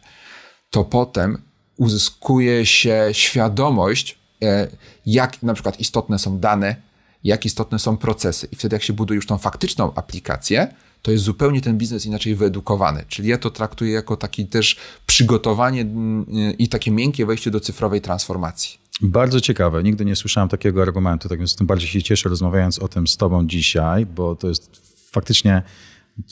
to 0.70 0.84
potem 0.84 1.42
uzyskuje 1.76 2.66
się 2.66 3.08
świadomość, 3.12 4.18
e, 4.42 4.68
jak 5.06 5.42
na 5.42 5.54
przykład 5.54 5.80
istotne 5.80 6.18
są 6.18 6.38
dane, 6.38 6.76
jak 7.24 7.44
istotne 7.44 7.78
są 7.78 7.96
procesy. 7.96 8.48
I 8.52 8.56
wtedy 8.56 8.76
jak 8.76 8.82
się 8.82 8.92
buduje 8.92 9.16
już 9.16 9.26
tą 9.26 9.38
faktyczną 9.38 9.94
aplikację, 9.94 10.74
to 11.06 11.12
jest 11.12 11.24
zupełnie 11.24 11.60
ten 11.60 11.78
biznes 11.78 12.06
inaczej 12.06 12.34
wyedukowany. 12.34 13.04
Czyli 13.08 13.28
ja 13.28 13.38
to 13.38 13.50
traktuję 13.50 13.92
jako 13.92 14.16
taki 14.16 14.46
też 14.46 14.76
przygotowanie 15.06 15.80
mm, 15.80 16.26
i 16.58 16.68
takie 16.68 16.90
miękkie 16.90 17.26
wejście 17.26 17.50
do 17.50 17.60
cyfrowej 17.60 18.00
transformacji. 18.00 18.78
Bardzo 19.02 19.40
ciekawe. 19.40 19.82
Nigdy 19.82 20.04
nie 20.04 20.16
słyszałem 20.16 20.48
takiego 20.48 20.82
argumentu, 20.82 21.28
tak 21.28 21.38
więc 21.38 21.56
tym 21.56 21.66
bardziej 21.66 21.88
się 21.88 22.02
cieszę 22.02 22.28
rozmawiając 22.28 22.78
o 22.78 22.88
tym 22.88 23.06
z 23.06 23.16
tobą 23.16 23.46
dzisiaj, 23.46 24.06
bo 24.06 24.36
to 24.36 24.48
jest 24.48 24.82
faktycznie 25.12 25.62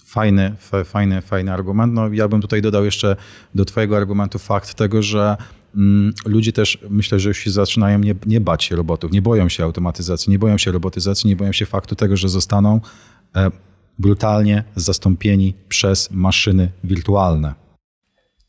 fajny, 0.04 0.56
fajny, 0.84 1.22
fajny 1.22 1.52
argument. 1.52 1.92
No, 1.92 2.08
ja 2.12 2.28
bym 2.28 2.40
tutaj 2.40 2.62
dodał 2.62 2.84
jeszcze 2.84 3.16
do 3.54 3.64
twojego 3.64 3.96
argumentu 3.96 4.38
fakt 4.38 4.74
tego, 4.74 5.02
że 5.02 5.36
mm, 5.76 6.12
ludzie 6.26 6.52
też 6.52 6.78
myślę, 6.90 7.20
że 7.20 7.28
już 7.28 7.38
się 7.38 7.50
zaczynają 7.50 7.98
nie, 7.98 8.14
nie 8.26 8.40
bać 8.40 8.70
robotów, 8.70 9.12
nie 9.12 9.22
boją 9.22 9.48
się 9.48 9.64
automatyzacji, 9.64 10.30
nie 10.30 10.38
boją 10.38 10.58
się 10.58 10.72
robotyzacji, 10.72 11.28
nie 11.28 11.36
boją 11.36 11.52
się 11.52 11.66
faktu 11.66 11.94
tego, 11.94 12.16
że 12.16 12.28
zostaną 12.28 12.80
e, 13.36 13.50
brutalnie 13.98 14.64
zastąpieni 14.76 15.54
przez 15.68 16.10
maszyny 16.10 16.70
wirtualne. 16.84 17.64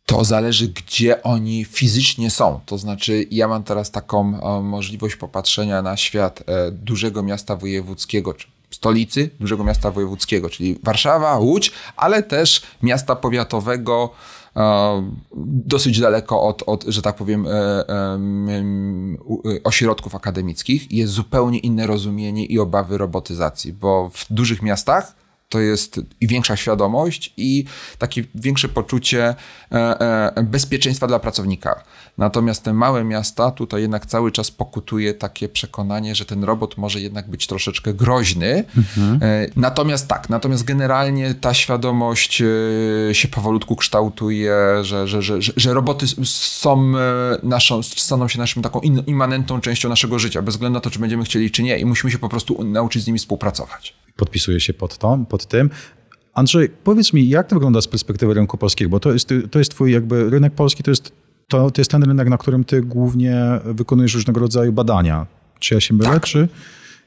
To 0.05 0.23
zależy, 0.23 0.67
gdzie 0.67 1.23
oni 1.23 1.65
fizycznie 1.65 2.31
są. 2.31 2.59
To 2.65 2.77
znaczy, 2.77 3.25
ja 3.31 3.47
mam 3.47 3.63
teraz 3.63 3.91
taką 3.91 4.41
e, 4.41 4.61
możliwość 4.61 5.15
popatrzenia 5.15 5.81
na 5.81 5.97
świat 5.97 6.43
e, 6.45 6.71
dużego 6.71 7.23
miasta 7.23 7.55
wojewódzkiego, 7.55 8.33
czy 8.33 8.47
stolicy 8.69 9.29
dużego 9.39 9.63
miasta 9.63 9.91
wojewódzkiego, 9.91 10.49
czyli 10.49 10.79
Warszawa, 10.83 11.37
Łódź, 11.37 11.71
ale 11.95 12.23
też 12.23 12.61
miasta 12.83 13.15
powiatowego, 13.15 14.09
e, 14.55 15.11
dosyć 15.65 15.99
daleko 15.99 16.41
od, 16.41 16.63
od 16.65 16.83
że 16.87 17.01
tak 17.01 17.15
powiem, 17.15 17.47
ośrodków 19.63 20.15
akademickich. 20.15 20.91
Jest 20.91 21.13
zupełnie 21.13 21.59
inne 21.59 21.87
rozumienie 21.87 22.45
i 22.45 22.59
obawy 22.59 22.97
robotyzacji, 22.97 23.73
bo 23.73 24.09
w 24.13 24.25
dużych 24.29 24.61
miastach 24.61 25.24
to 25.55 25.59
jest 25.59 26.01
i 26.21 26.27
większa 26.27 26.55
świadomość, 26.55 27.33
i 27.37 27.65
takie 27.97 28.23
większe 28.35 28.69
poczucie 28.69 29.35
e, 29.71 29.75
e, 30.35 30.43
bezpieczeństwa 30.43 31.07
dla 31.07 31.19
pracownika. 31.19 31.83
Natomiast 32.17 32.63
te 32.63 32.73
małe 32.73 33.03
miasta, 33.03 33.51
tutaj 33.51 33.81
jednak 33.81 34.05
cały 34.05 34.31
czas 34.31 34.51
pokutuje 34.51 35.13
takie 35.13 35.49
przekonanie, 35.49 36.15
że 36.15 36.25
ten 36.25 36.43
robot 36.43 36.77
może 36.77 37.01
jednak 37.01 37.29
być 37.29 37.47
troszeczkę 37.47 37.93
groźny. 37.93 38.63
Mhm. 38.77 39.19
E, 39.21 39.47
natomiast 39.55 40.07
tak, 40.07 40.29
natomiast 40.29 40.63
generalnie 40.63 41.33
ta 41.33 41.53
świadomość 41.53 42.43
się 43.11 43.27
powolutku 43.31 43.75
kształtuje, 43.75 44.55
że, 44.81 45.07
że, 45.07 45.21
że, 45.21 45.39
że 45.41 45.73
roboty 45.73 46.05
są 46.25 46.93
naszą, 47.43 47.83
staną 47.83 48.27
się 48.27 48.39
naszym 48.39 48.63
taką 48.63 48.79
immanentną 49.07 49.61
częścią 49.61 49.89
naszego 49.89 50.19
życia, 50.19 50.41
bez 50.41 50.55
względu 50.55 50.73
na 50.73 50.81
to, 50.81 50.89
czy 50.89 50.99
będziemy 50.99 51.23
chcieli, 51.23 51.51
czy 51.51 51.63
nie, 51.63 51.79
i 51.79 51.85
musimy 51.85 52.11
się 52.11 52.19
po 52.19 52.29
prostu 52.29 52.63
nauczyć 52.63 53.03
z 53.03 53.07
nimi 53.07 53.19
współpracować 53.19 53.95
podpisuję 54.15 54.59
się 54.59 54.73
pod, 54.73 54.97
to, 54.97 55.19
pod 55.29 55.45
tym. 55.45 55.69
Andrzej, 56.33 56.69
powiedz 56.83 57.13
mi, 57.13 57.29
jak 57.29 57.47
to 57.47 57.55
wygląda 57.55 57.81
z 57.81 57.87
perspektywy 57.87 58.33
rynku 58.33 58.57
polskiego? 58.57 58.89
Bo 58.89 58.99
to 58.99 59.13
jest, 59.13 59.33
to 59.51 59.59
jest 59.59 59.71
twój 59.71 59.93
jakby 59.93 60.29
rynek 60.29 60.53
polski, 60.53 60.83
to 60.83 60.91
jest, 60.91 61.11
to, 61.47 61.71
to 61.71 61.81
jest 61.81 61.91
ten 61.91 62.03
rynek, 62.03 62.29
na 62.29 62.37
którym 62.37 62.63
ty 62.63 62.81
głównie 62.81 63.59
wykonujesz 63.65 64.13
różnego 64.13 64.39
rodzaju 64.39 64.73
badania. 64.73 65.25
Czy 65.59 65.73
ja 65.73 65.81
się 65.81 65.93
mylę, 65.93 66.09
tak. 66.09 66.23
czy... 66.23 66.47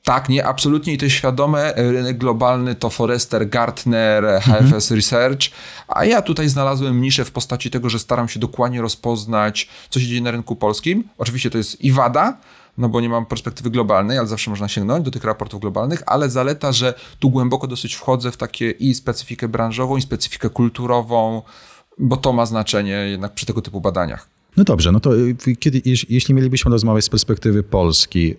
Tak, 0.05 0.29
nie, 0.29 0.47
absolutnie 0.47 0.93
i 0.93 0.99
to 0.99 1.05
jest 1.05 1.17
świadome. 1.17 1.73
Rynek 1.77 2.19
globalny 2.19 2.75
to 2.75 2.91
Forrester, 2.91 3.49
Gartner, 3.49 4.25
HFS 4.41 4.73
mhm. 4.73 4.83
Research, 4.91 5.41
a 5.89 6.05
ja 6.05 6.23
tutaj 6.23 6.49
znalazłem 6.49 7.01
niszę 7.01 7.25
w 7.25 7.31
postaci 7.31 7.71
tego, 7.71 7.91
że 7.91 7.99
staram 7.99 8.29
się 8.29 8.41
dokładnie 8.41 8.83
rozpoznać, 8.83 9.69
co 9.91 10.01
się 10.01 10.07
dzieje 10.07 10.21
na 10.21 10.31
rynku 10.31 10.57
polskim. 10.57 11.05
Oczywiście 11.19 11.51
to 11.51 11.59
jest 11.59 11.81
i 11.81 11.93
wada, 11.93 12.39
no 12.79 12.89
bo 12.89 13.01
nie 13.01 13.09
mam 13.09 13.27
perspektywy 13.27 13.71
globalnej, 13.71 14.19
ale 14.19 14.27
zawsze 14.27 14.51
można 14.51 14.69
sięgnąć 14.69 15.05
do 15.05 15.11
tych 15.11 15.25
raportów 15.25 15.61
globalnych, 15.61 16.03
ale 16.07 16.31
zaleta, 16.31 16.73
że 16.73 16.95
tu 17.19 17.31
głęboko 17.31 17.67
dosyć 17.67 17.95
wchodzę 17.95 18.33
w 18.33 18.37
takie 18.37 18.71
i 18.71 18.95
specyfikę 18.95 19.49
branżową, 19.49 19.97
i 19.97 20.03
specyfikę 20.03 20.51
kulturową, 20.51 21.43
bo 21.99 22.17
to 22.17 22.33
ma 22.33 22.47
znaczenie 22.47 22.93
jednak 22.93 23.35
przy 23.35 23.47
tego 23.47 23.63
typu 23.63 23.81
badaniach. 23.81 24.29
No 24.57 24.65
dobrze, 24.65 24.93
no 24.93 25.01
to 25.01 25.17
y, 25.17 25.57
kiedy, 25.59 25.83
jeśli 26.09 26.35
mielibyśmy 26.35 26.71
rozmawiać 26.71 27.05
z 27.05 27.09
perspektywy 27.09 27.63
Polski, 27.63 28.31
y, 28.31 28.37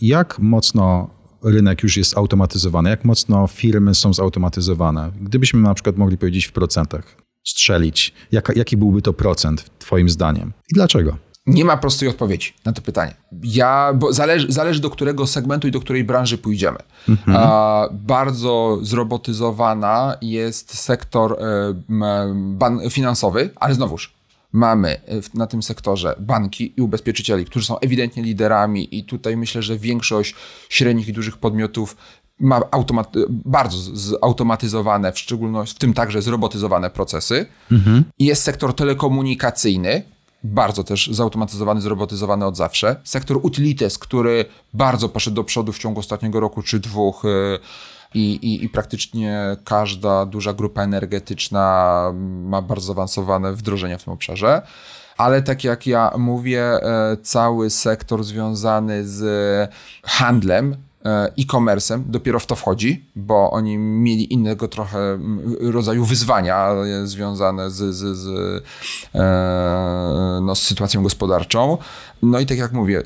jak 0.00 0.38
mocno 0.38 1.10
rynek 1.42 1.82
już 1.82 1.96
jest 1.96 2.18
automatyzowany, 2.18 2.90
jak 2.90 3.04
mocno 3.04 3.46
firmy 3.46 3.94
są 3.94 4.12
zautomatyzowane? 4.12 5.12
Gdybyśmy 5.20 5.60
na 5.60 5.74
przykład 5.74 5.96
mogli 5.96 6.18
powiedzieć 6.18 6.46
w 6.46 6.52
procentach, 6.52 7.16
strzelić, 7.46 8.14
jaka, 8.32 8.52
jaki 8.56 8.76
byłby 8.76 9.02
to 9.02 9.12
procent 9.12 9.70
Twoim 9.78 10.08
zdaniem 10.08 10.52
i 10.70 10.74
dlaczego? 10.74 11.16
Nie 11.48 11.64
ma 11.64 11.76
prostej 11.76 12.08
odpowiedzi 12.08 12.52
na 12.64 12.72
to 12.72 12.82
pytanie. 12.82 13.14
Ja, 13.42 13.92
bo 13.94 14.12
zależy, 14.12 14.52
zależy 14.52 14.80
do 14.80 14.90
którego 14.90 15.26
segmentu 15.26 15.68
i 15.68 15.70
do 15.70 15.80
której 15.80 16.04
branży 16.04 16.38
pójdziemy. 16.38 16.78
Mhm. 17.08 17.36
A, 17.40 17.88
bardzo 17.92 18.78
zrobotyzowana 18.82 20.16
jest 20.22 20.78
sektor 20.78 21.36
e, 22.84 22.90
finansowy, 22.90 23.50
ale 23.56 23.74
znowuż 23.74 24.18
mamy 24.52 24.88
e, 24.88 25.00
na 25.34 25.46
tym 25.46 25.62
sektorze 25.62 26.14
banki 26.18 26.72
i 26.76 26.82
ubezpieczycieli, 26.82 27.44
którzy 27.44 27.66
są 27.66 27.78
ewidentnie 27.78 28.22
liderami 28.22 28.98
i 28.98 29.04
tutaj 29.04 29.36
myślę, 29.36 29.62
że 29.62 29.78
większość 29.78 30.34
średnich 30.68 31.08
i 31.08 31.12
dużych 31.12 31.36
podmiotów 31.36 31.96
ma 32.40 32.60
bardzo 33.28 33.78
zautomatyzowane, 33.96 35.12
w 35.12 35.18
szczególności 35.18 35.76
w 35.76 35.78
tym 35.78 35.94
także 35.94 36.22
zrobotyzowane 36.22 36.90
procesy. 36.90 37.46
Mhm. 37.72 38.04
Jest 38.18 38.42
sektor 38.42 38.74
telekomunikacyjny, 38.74 40.02
bardzo 40.44 40.84
też 40.84 41.06
zautomatyzowany, 41.12 41.80
zrobotyzowany 41.80 42.46
od 42.46 42.56
zawsze. 42.56 42.96
Sektor 43.04 43.38
utilities, 43.42 43.98
który 43.98 44.44
bardzo 44.74 45.08
poszedł 45.08 45.36
do 45.36 45.44
przodu 45.44 45.72
w 45.72 45.78
ciągu 45.78 46.00
ostatniego 46.00 46.40
roku 46.40 46.62
czy 46.62 46.80
dwóch 46.80 47.24
y, 47.24 47.58
i, 48.14 48.34
i, 48.34 48.64
i 48.64 48.68
praktycznie 48.68 49.56
każda 49.64 50.26
duża 50.26 50.52
grupa 50.52 50.82
energetyczna 50.82 52.12
ma 52.44 52.62
bardzo 52.62 52.86
zaawansowane 52.86 53.52
wdrożenia 53.52 53.98
w 53.98 54.04
tym 54.04 54.12
obszarze 54.12 54.62
ale 55.18 55.42
tak 55.42 55.64
jak 55.64 55.86
ja 55.86 56.12
mówię, 56.18 56.62
e, 56.62 57.16
cały 57.22 57.70
sektor 57.70 58.24
związany 58.24 59.08
z 59.08 59.70
handlem, 60.02 60.76
e-commerce'em 61.38 62.02
dopiero 62.06 62.40
w 62.40 62.46
to 62.46 62.56
wchodzi, 62.56 63.04
bo 63.16 63.50
oni 63.50 63.78
mieli 63.78 64.32
innego 64.32 64.68
trochę 64.68 65.18
rodzaju 65.60 66.04
wyzwania 66.04 66.74
związane 67.04 67.70
z, 67.70 67.94
z, 67.94 68.16
z, 68.16 68.28
e, 69.14 70.40
no, 70.42 70.54
z 70.54 70.62
sytuacją 70.62 71.02
gospodarczą. 71.02 71.78
No 72.22 72.40
i 72.40 72.46
tak 72.46 72.58
jak 72.58 72.72
mówię, 72.72 73.02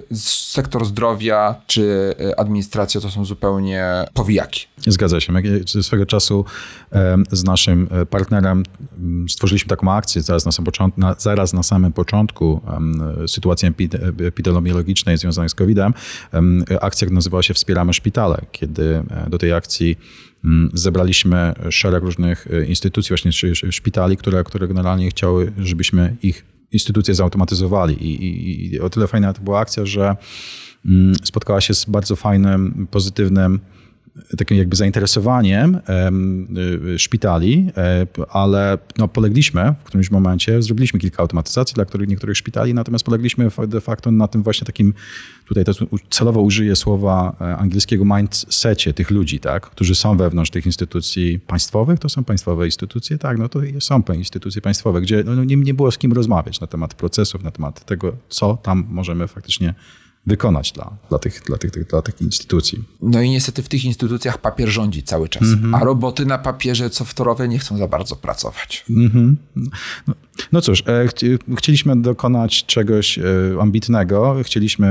sektor 0.52 0.86
zdrowia 0.86 1.54
czy 1.66 2.14
e, 2.30 2.40
administracja 2.40 3.00
to 3.00 3.10
są 3.10 3.24
zupełnie 3.24 4.04
powijaki. 4.14 4.66
Zgadza 4.86 5.20
się. 5.20 5.32
Swego 5.82 6.06
czasu 6.06 6.44
z 7.32 7.44
naszym 7.44 7.88
partnerem 8.10 8.62
stworzyliśmy 9.28 9.68
taką 9.68 9.92
akcję 9.92 10.22
zaraz 10.22 10.46
na, 10.46 10.52
sam 10.52 10.64
początku, 10.64 11.00
na, 11.00 11.14
zaraz 11.18 11.52
na 11.52 11.62
samym 11.62 11.92
początku 11.92 12.60
sytuacji 13.26 13.68
epidemiologicznej 14.26 15.18
związanej 15.18 15.48
z 15.48 15.54
COVID-em. 15.54 15.92
Akcja 16.80 17.08
nazywała 17.10 17.42
się 17.42 17.54
Wspieramy 17.54 17.92
Szpitale, 17.92 18.42
kiedy 18.52 19.02
e, 19.10 19.30
do 19.30 19.38
tej 19.38 19.52
akcji 19.52 19.96
zebraliśmy 20.74 21.54
szereg 21.70 22.02
różnych 22.02 22.46
e, 22.50 22.64
instytucji, 22.64 23.08
właśnie 23.08 23.32
szpitali, 23.70 24.16
które, 24.16 24.44
które 24.44 24.68
generalnie 24.68 25.10
chciały, 25.10 25.52
żebyśmy 25.58 26.16
ich 26.22 26.44
instytucje 26.72 27.14
zautomatyzowali. 27.14 27.94
I, 27.94 28.24
i, 28.24 28.74
I, 28.74 28.80
o 28.80 28.90
tyle 28.90 29.06
fajna 29.06 29.32
to 29.32 29.42
była 29.42 29.60
akcja, 29.60 29.86
że 29.86 30.16
spotkała 31.24 31.60
się 31.60 31.74
z 31.74 31.84
bardzo 31.84 32.16
fajnym, 32.16 32.86
pozytywnym 32.90 33.60
takim 34.38 34.56
jakby 34.56 34.76
zainteresowaniem 34.76 35.78
szpitali, 36.96 37.70
ale 38.28 38.78
no, 38.98 39.08
polegliśmy 39.08 39.74
w 39.80 39.84
którymś 39.84 40.10
momencie, 40.10 40.62
zrobiliśmy 40.62 41.00
kilka 41.00 41.22
automatyzacji 41.22 41.74
dla 41.74 41.84
których, 41.84 42.08
niektórych 42.08 42.36
szpitali, 42.36 42.74
natomiast 42.74 43.04
polegliśmy 43.04 43.48
de 43.68 43.80
facto 43.80 44.10
na 44.10 44.28
tym 44.28 44.42
właśnie 44.42 44.64
takim, 44.64 44.94
tutaj 45.48 45.64
to 45.64 45.72
celowo 46.10 46.40
użyję 46.40 46.76
słowa 46.76 47.36
angielskiego 47.58 48.04
mindsetie 48.04 48.92
tych 48.92 49.10
ludzi, 49.10 49.40
tak, 49.40 49.70
którzy 49.70 49.94
są 49.94 50.16
wewnątrz 50.16 50.50
tych 50.50 50.66
instytucji 50.66 51.38
państwowych, 51.38 51.98
to 51.98 52.08
są 52.08 52.24
państwowe 52.24 52.66
instytucje, 52.66 53.18
tak, 53.18 53.38
no 53.38 53.48
to 53.48 53.60
są 53.80 54.02
instytucje 54.14 54.62
państwowe, 54.62 55.00
gdzie 55.00 55.24
no, 55.24 55.44
nie, 55.44 55.56
nie 55.56 55.74
było 55.74 55.90
z 55.90 55.98
kim 55.98 56.12
rozmawiać 56.12 56.60
na 56.60 56.66
temat 56.66 56.94
procesów, 56.94 57.44
na 57.44 57.50
temat 57.50 57.84
tego, 57.84 58.16
co 58.28 58.58
tam 58.62 58.86
możemy 58.88 59.28
faktycznie 59.28 59.74
wykonać 60.26 60.72
dla, 60.72 60.96
dla, 61.08 61.18
tych, 61.18 61.42
dla, 61.46 61.58
tych, 61.58 61.86
dla 61.86 62.02
tych 62.02 62.20
instytucji. 62.20 62.84
No 63.02 63.22
i 63.22 63.30
niestety 63.30 63.62
w 63.62 63.68
tych 63.68 63.84
instytucjach 63.84 64.38
papier 64.38 64.68
rządzi 64.68 65.02
cały 65.02 65.28
czas, 65.28 65.42
mm 65.42 65.58
-hmm. 65.58 65.76
a 65.76 65.84
roboty 65.84 66.26
na 66.26 66.38
papierze 66.38 66.88
software'owe 66.88 67.48
nie 67.48 67.58
chcą 67.58 67.76
za 67.76 67.88
bardzo 67.88 68.16
pracować. 68.16 68.84
Mm 68.90 69.08
-hmm. 69.08 69.34
no, 70.06 70.14
no, 70.52 70.60
cóż, 70.60 70.82
e, 70.86 71.08
chcieliśmy 71.56 71.96
dokonać 72.02 72.66
czegoś 72.66 73.18
e, 73.18 73.22
ambitnego, 73.60 74.36
chcieliśmy 74.42 74.86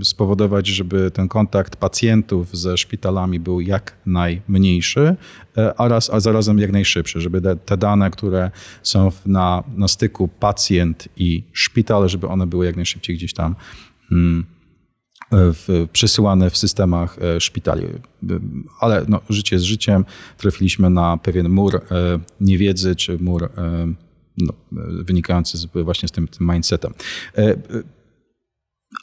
e, 0.00 0.04
spowodować, 0.04 0.66
żeby 0.66 1.10
ten 1.10 1.28
kontakt 1.28 1.76
pacjentów 1.76 2.56
ze 2.56 2.76
szpitalami 2.76 3.40
był 3.40 3.60
jak 3.60 3.96
najmniejszy, 4.06 5.16
oraz, 5.76 6.10
a 6.10 6.20
zarazem 6.20 6.58
jak 6.58 6.72
najszybszy, 6.72 7.20
żeby 7.20 7.56
te 7.64 7.76
dane, 7.76 8.10
które 8.10 8.50
są 8.82 9.10
na, 9.26 9.64
na 9.76 9.88
styku 9.88 10.28
pacjent 10.28 11.08
i 11.16 11.44
szpital, 11.52 12.08
żeby 12.08 12.28
one 12.28 12.46
były 12.46 12.66
jak 12.66 12.76
najszybciej 12.76 13.16
gdzieś 13.16 13.34
tam 13.34 13.54
hmm, 14.08 14.44
w, 15.32 15.88
przesyłane 15.92 16.50
w 16.50 16.56
systemach 16.56 17.18
e, 17.22 17.40
szpitali. 17.40 17.86
Ale 18.80 19.04
no, 19.08 19.20
życie 19.28 19.58
z 19.58 19.62
życiem. 19.62 20.04
Trafiliśmy 20.38 20.90
na 20.90 21.16
pewien 21.16 21.48
mur 21.48 21.76
e, 21.76 21.80
niewiedzy, 22.40 22.96
czy 22.96 23.18
mur 23.18 23.44
e, 23.44 23.48
no, 24.38 24.52
wynikający 25.04 25.58
z, 25.58 25.66
właśnie 25.84 26.08
z 26.08 26.12
tym, 26.12 26.28
tym 26.28 26.50
mindsetem. 26.52 26.94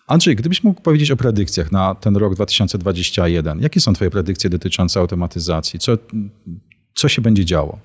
Andrzej, 0.07 0.35
gdybyś 0.35 0.63
mógł 0.63 0.81
powiedzieć 0.81 1.11
o 1.11 1.17
predykcjach 1.17 1.71
na 1.71 1.95
ten 1.95 2.15
rok 2.15 2.35
2021. 2.35 3.59
Jakie 3.59 3.79
są 3.79 3.93
Twoje 3.93 4.11
predykcje 4.11 4.49
dotyczące 4.49 4.99
automatyzacji? 4.99 5.79
Co, 5.79 5.97
co 6.95 7.09
się 7.09 7.21
będzie 7.21 7.45
działo? 7.45 7.79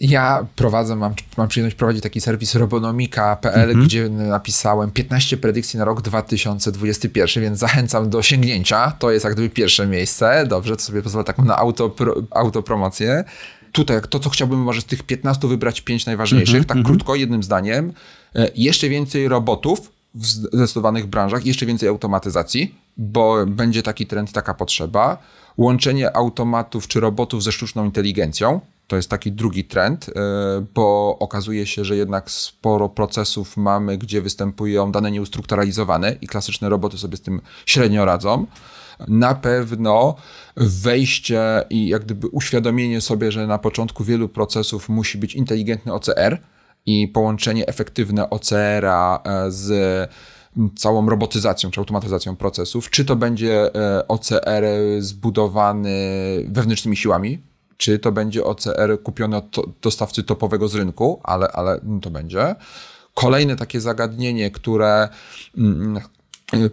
Ja 0.00 0.46
prowadzę, 0.56 0.96
mam, 0.96 1.14
mam 1.36 1.48
przyjemność 1.48 1.76
prowadzić 1.76 2.02
taki 2.02 2.20
serwis 2.20 2.54
robonomika.pl, 2.54 3.70
mhm. 3.70 3.86
gdzie 3.86 4.08
napisałem 4.08 4.90
15 4.90 5.36
predykcji 5.36 5.78
na 5.78 5.84
rok 5.84 6.02
2021, 6.02 7.42
więc 7.42 7.58
zachęcam 7.58 8.10
do 8.10 8.22
sięgnięcia. 8.22 8.92
To 8.98 9.10
jest 9.10 9.24
jak 9.24 9.34
gdyby 9.34 9.50
pierwsze 9.50 9.86
miejsce. 9.86 10.46
Dobrze, 10.48 10.76
to 10.76 10.82
sobie 10.82 11.02
pozwolę 11.02 11.24
taką 11.24 11.44
na 11.44 11.56
autopro, 11.56 12.14
autopromocję. 12.30 13.24
Tutaj 13.72 14.00
to, 14.10 14.18
co 14.18 14.30
chciałbym 14.30 14.58
może 14.58 14.80
z 14.80 14.84
tych 14.84 15.02
15 15.02 15.48
wybrać 15.48 15.80
5 15.80 16.06
najważniejszych, 16.06 16.56
mhm, 16.56 16.64
tak 16.64 16.76
mhm. 16.76 16.94
krótko, 16.94 17.14
jednym 17.14 17.42
zdaniem. 17.42 17.92
E, 18.34 18.50
jeszcze 18.54 18.88
więcej 18.88 19.28
robotów 19.28 19.92
w 20.14 20.26
zdecydowanych 20.26 21.06
branżach, 21.06 21.46
jeszcze 21.46 21.66
więcej 21.66 21.88
automatyzacji, 21.88 22.74
bo 22.96 23.46
będzie 23.46 23.82
taki 23.82 24.06
trend, 24.06 24.32
taka 24.32 24.54
potrzeba. 24.54 25.18
Łączenie 25.56 26.16
automatów 26.16 26.88
czy 26.88 27.00
robotów 27.00 27.42
ze 27.42 27.52
sztuczną 27.52 27.84
inteligencją 27.84 28.60
to 28.90 28.96
jest 28.96 29.10
taki 29.10 29.32
drugi 29.32 29.64
trend, 29.64 30.08
e, 30.08 30.12
bo 30.74 31.18
okazuje 31.18 31.66
się, 31.66 31.84
że 31.84 31.96
jednak 31.96 32.30
sporo 32.30 32.88
procesów 32.88 33.56
mamy, 33.56 33.98
gdzie 33.98 34.22
występują 34.22 34.92
dane 34.92 35.10
nieustrukturalizowane 35.10 36.16
i 36.20 36.26
klasyczne 36.26 36.68
roboty 36.68 36.98
sobie 36.98 37.16
z 37.16 37.20
tym 37.20 37.40
średnio 37.66 38.04
radzą. 38.04 38.46
Na 39.08 39.34
pewno 39.34 40.14
wejście 40.56 41.40
i 41.70 41.88
jak 41.88 42.04
gdyby 42.04 42.28
uświadomienie 42.28 43.00
sobie, 43.00 43.32
że 43.32 43.46
na 43.46 43.58
początku 43.58 44.04
wielu 44.04 44.28
procesów 44.28 44.88
musi 44.88 45.18
być 45.18 45.34
inteligentny 45.34 45.92
OCR 45.92 46.38
i 46.86 47.08
połączenie 47.08 47.66
efektywne 47.66 48.30
OCR-a 48.30 49.22
e, 49.22 49.50
z 49.50 49.70
całą 50.76 51.08
robotyzacją 51.08 51.70
czy 51.70 51.80
automatyzacją 51.80 52.36
procesów, 52.36 52.90
czy 52.90 53.04
to 53.04 53.16
będzie 53.16 53.74
e, 53.74 54.08
OCR 54.08 54.64
zbudowany 54.98 55.98
wewnętrznymi 56.48 56.96
siłami, 56.96 57.49
czy 57.80 57.98
to 57.98 58.12
będzie 58.12 58.44
OCR 58.44 59.02
kupiony 59.02 59.36
od 59.36 59.56
dostawcy 59.82 60.22
topowego 60.22 60.68
z 60.68 60.74
rynku, 60.74 61.20
ale, 61.22 61.48
ale 61.48 61.80
to 62.02 62.10
będzie. 62.10 62.54
Kolejne 63.14 63.56
takie 63.56 63.80
zagadnienie, 63.80 64.50
które 64.50 65.08
mm, 65.58 66.00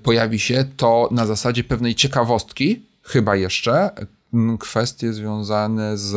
pojawi 0.04 0.40
się, 0.40 0.66
to 0.78 1.10
na 1.12 1.26
zasadzie 1.26 1.64
pewnej 1.64 1.96
ciekawostki, 1.96 2.84
chyba 3.04 3.36
jeszcze, 3.36 3.90
mm, 4.34 4.58
kwestie 4.58 5.14
związane 5.14 5.98
z 5.98 6.14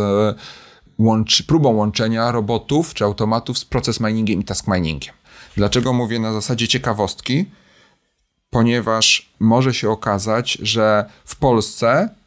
łącz, 0.99 1.43
próbą 1.43 1.73
łączenia 1.73 2.33
robotów 2.33 2.95
czy 2.95 3.05
automatów 3.05 3.59
z 3.59 3.65
proces 3.65 4.01
miningiem 4.01 4.41
i 4.41 4.45
task 4.45 4.67
miningiem. 4.69 5.15
Dlaczego 5.57 5.93
mówię 5.93 6.19
na 6.19 6.33
zasadzie 6.33 6.69
ciekawostki? 6.69 7.47
Ponieważ 8.51 9.33
może 9.41 9.75
się 9.75 9.91
okazać, 9.91 10.53
że 10.53 11.05
w 11.25 11.37
Polsce 11.37 12.20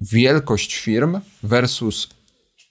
wielkość 0.00 0.76
firm 0.76 1.20
versus 1.42 2.08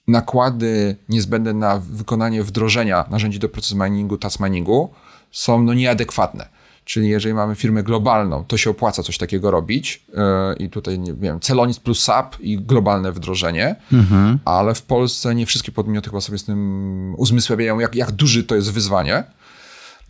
nakłady 0.08 0.96
niezbędne 1.08 1.52
na 1.52 1.78
wykonanie 1.78 2.42
wdrożenia 2.42 3.04
narzędzi 3.10 3.38
do 3.38 3.48
procesu 3.48 3.76
miningu, 3.76 4.18
task 4.18 4.40
miningu 4.40 4.90
są 5.30 5.62
no 5.62 5.74
nieadekwatne. 5.74 6.48
Czyli 6.84 7.08
jeżeli 7.08 7.34
mamy 7.34 7.54
firmę 7.54 7.82
globalną, 7.82 8.44
to 8.44 8.56
się 8.56 8.70
opłaca 8.70 9.02
coś 9.02 9.18
takiego 9.18 9.50
robić 9.50 10.04
yy, 10.08 10.16
i 10.58 10.70
tutaj, 10.70 10.98
nie 10.98 11.14
wiem, 11.14 11.40
Celonis 11.40 11.80
plus 11.80 12.04
SAP 12.04 12.40
i 12.40 12.58
globalne 12.58 13.12
wdrożenie, 13.12 13.76
mhm. 13.92 14.38
ale 14.44 14.74
w 14.74 14.82
Polsce 14.82 15.34
nie 15.34 15.46
wszystkie 15.46 15.72
podmioty 15.72 16.10
chyba 16.10 16.20
sobie 16.20 16.38
z 16.38 16.44
tym 16.44 17.14
uzmysławiają, 17.18 17.78
jak, 17.78 17.94
jak 17.94 18.12
duży 18.12 18.44
to 18.44 18.54
jest 18.54 18.72
wyzwanie. 18.72 19.24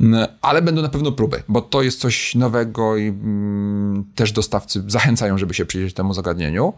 Mm, 0.01 0.27
ale 0.43 0.63
będą 0.63 0.83
na 0.83 0.89
pewno 0.89 1.13
próby, 1.13 1.43
bo 1.49 1.61
to 1.63 1.83
jest 1.83 2.01
coś 2.01 2.35
nowego 2.35 2.97
i 2.97 3.09
mm, 3.09 4.05
też 4.15 4.33
dostawcy 4.33 4.85
zachęcają, 4.87 5.39
żeby 5.39 5.55
się 5.55 5.67
przyjrzeć 5.67 5.95
temu 5.95 6.15
zagadnieniu. 6.15 6.73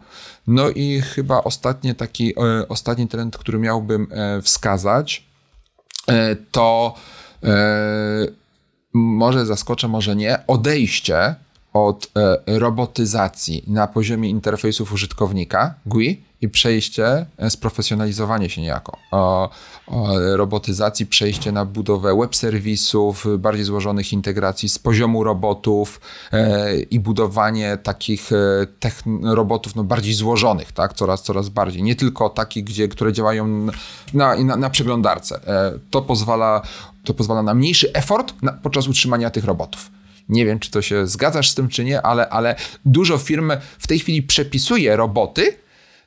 No 0.47 0.69
i 0.69 1.01
chyba 1.01 1.43
ostatni 1.43 1.95
taki, 1.95 2.33
e, 2.39 2.67
ostatni 2.67 3.07
trend, 3.07 3.37
który 3.37 3.59
miałbym 3.59 4.07
e, 4.11 4.41
wskazać, 4.41 5.27
e, 6.07 6.35
to 6.51 6.95
może 8.93 9.45
zaskoczę, 9.45 9.87
może 9.87 10.15
nie, 10.15 10.39
odejście 10.47 11.35
od 11.85 12.11
robotyzacji 12.47 13.63
na 13.67 13.87
poziomie 13.87 14.29
interfejsów 14.29 14.93
użytkownika 14.93 15.73
GUI 15.85 16.27
i 16.41 16.49
przejście, 16.49 17.25
e, 17.37 17.49
sprofesjonalizowanie 17.49 18.49
się 18.49 18.61
niejako, 18.61 18.97
o, 19.11 19.49
o 19.87 20.07
robotyzacji, 20.35 21.05
przejście 21.05 21.51
na 21.51 21.65
budowę 21.65 22.17
web 22.19 22.35
serwisów, 22.35 23.25
bardziej 23.39 23.65
złożonych 23.65 24.13
integracji 24.13 24.69
z 24.69 24.79
poziomu 24.79 25.23
robotów 25.23 26.01
e, 26.31 26.79
i 26.79 26.99
budowanie 26.99 27.77
takich 27.83 28.31
e, 28.31 29.35
robotów 29.35 29.75
no, 29.75 29.83
bardziej 29.83 30.13
złożonych, 30.13 30.71
tak? 30.71 30.93
coraz, 30.93 31.23
coraz 31.23 31.49
bardziej. 31.49 31.83
Nie 31.83 31.95
tylko 31.95 32.29
takich, 32.29 32.63
gdzie, 32.63 32.87
które 32.87 33.13
działają 33.13 33.67
na, 34.13 34.35
na, 34.35 34.55
na 34.55 34.69
przeglądarce. 34.69 35.39
E, 35.47 35.79
to, 35.89 36.01
pozwala, 36.01 36.61
to 37.03 37.13
pozwala 37.13 37.43
na 37.43 37.53
mniejszy 37.53 37.93
effort 37.93 38.33
na, 38.41 38.51
podczas 38.51 38.87
utrzymania 38.87 39.29
tych 39.29 39.45
robotów. 39.45 39.96
Nie 40.29 40.45
wiem, 40.45 40.59
czy 40.59 40.71
to 40.71 40.81
się 40.81 41.07
zgadzasz 41.07 41.49
z 41.49 41.55
tym, 41.55 41.67
czy 41.67 41.83
nie, 41.83 42.01
ale, 42.01 42.29
ale 42.29 42.55
dużo 42.85 43.17
firm 43.17 43.51
w 43.79 43.87
tej 43.87 43.99
chwili 43.99 44.23
przepisuje 44.23 44.95
roboty, 44.95 45.57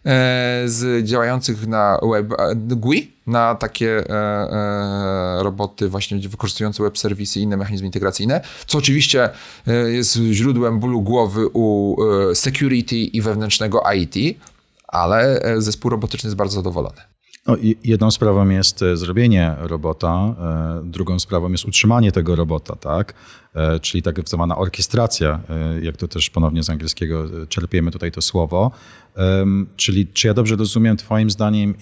E, 0.06 0.62
z 0.66 1.04
działających 1.06 1.66
na 1.66 1.98
web 2.12 2.32
e, 2.32 2.54
GUI 2.56 3.12
na 3.26 3.54
takie 3.54 4.10
e, 4.10 5.42
roboty 5.42 5.88
właśnie 5.88 6.18
wykorzystujące 6.18 6.82
web 6.82 6.98
serwisy 6.98 7.40
i 7.40 7.42
inne 7.42 7.56
mechanizmy 7.56 7.86
integracyjne, 7.86 8.40
co 8.66 8.78
oczywiście 8.78 9.30
jest 9.86 10.16
źródłem 10.32 10.80
bólu 10.80 11.02
głowy 11.02 11.48
u 11.52 11.96
security 12.34 12.96
i 12.96 13.22
wewnętrznego 13.22 13.82
IT, 13.94 14.38
ale 14.88 15.42
zespół 15.58 15.90
robotyczny 15.90 16.28
jest 16.28 16.36
bardzo 16.36 16.54
zadowolony. 16.54 17.09
No, 17.50 17.56
jedną 17.84 18.10
sprawą 18.10 18.48
jest 18.48 18.84
zrobienie 18.94 19.54
robota, 19.58 20.34
drugą 20.84 21.18
sprawą 21.18 21.52
jest 21.52 21.64
utrzymanie 21.64 22.12
tego 22.12 22.36
robota, 22.36 22.76
tak? 22.76 23.14
Czyli 23.82 24.02
tak 24.02 24.28
zwana 24.28 24.58
orkiestracja, 24.58 25.40
jak 25.82 25.96
to 25.96 26.08
też 26.08 26.30
ponownie 26.30 26.62
z 26.62 26.70
angielskiego 26.70 27.24
czerpiemy 27.48 27.90
tutaj 27.90 28.12
to 28.12 28.22
słowo. 28.22 28.70
Czyli 29.76 30.06
czy 30.06 30.26
ja 30.28 30.34
dobrze 30.34 30.56
rozumiem, 30.56 30.96
Twoim 30.96 31.30
zdaniem 31.30 31.74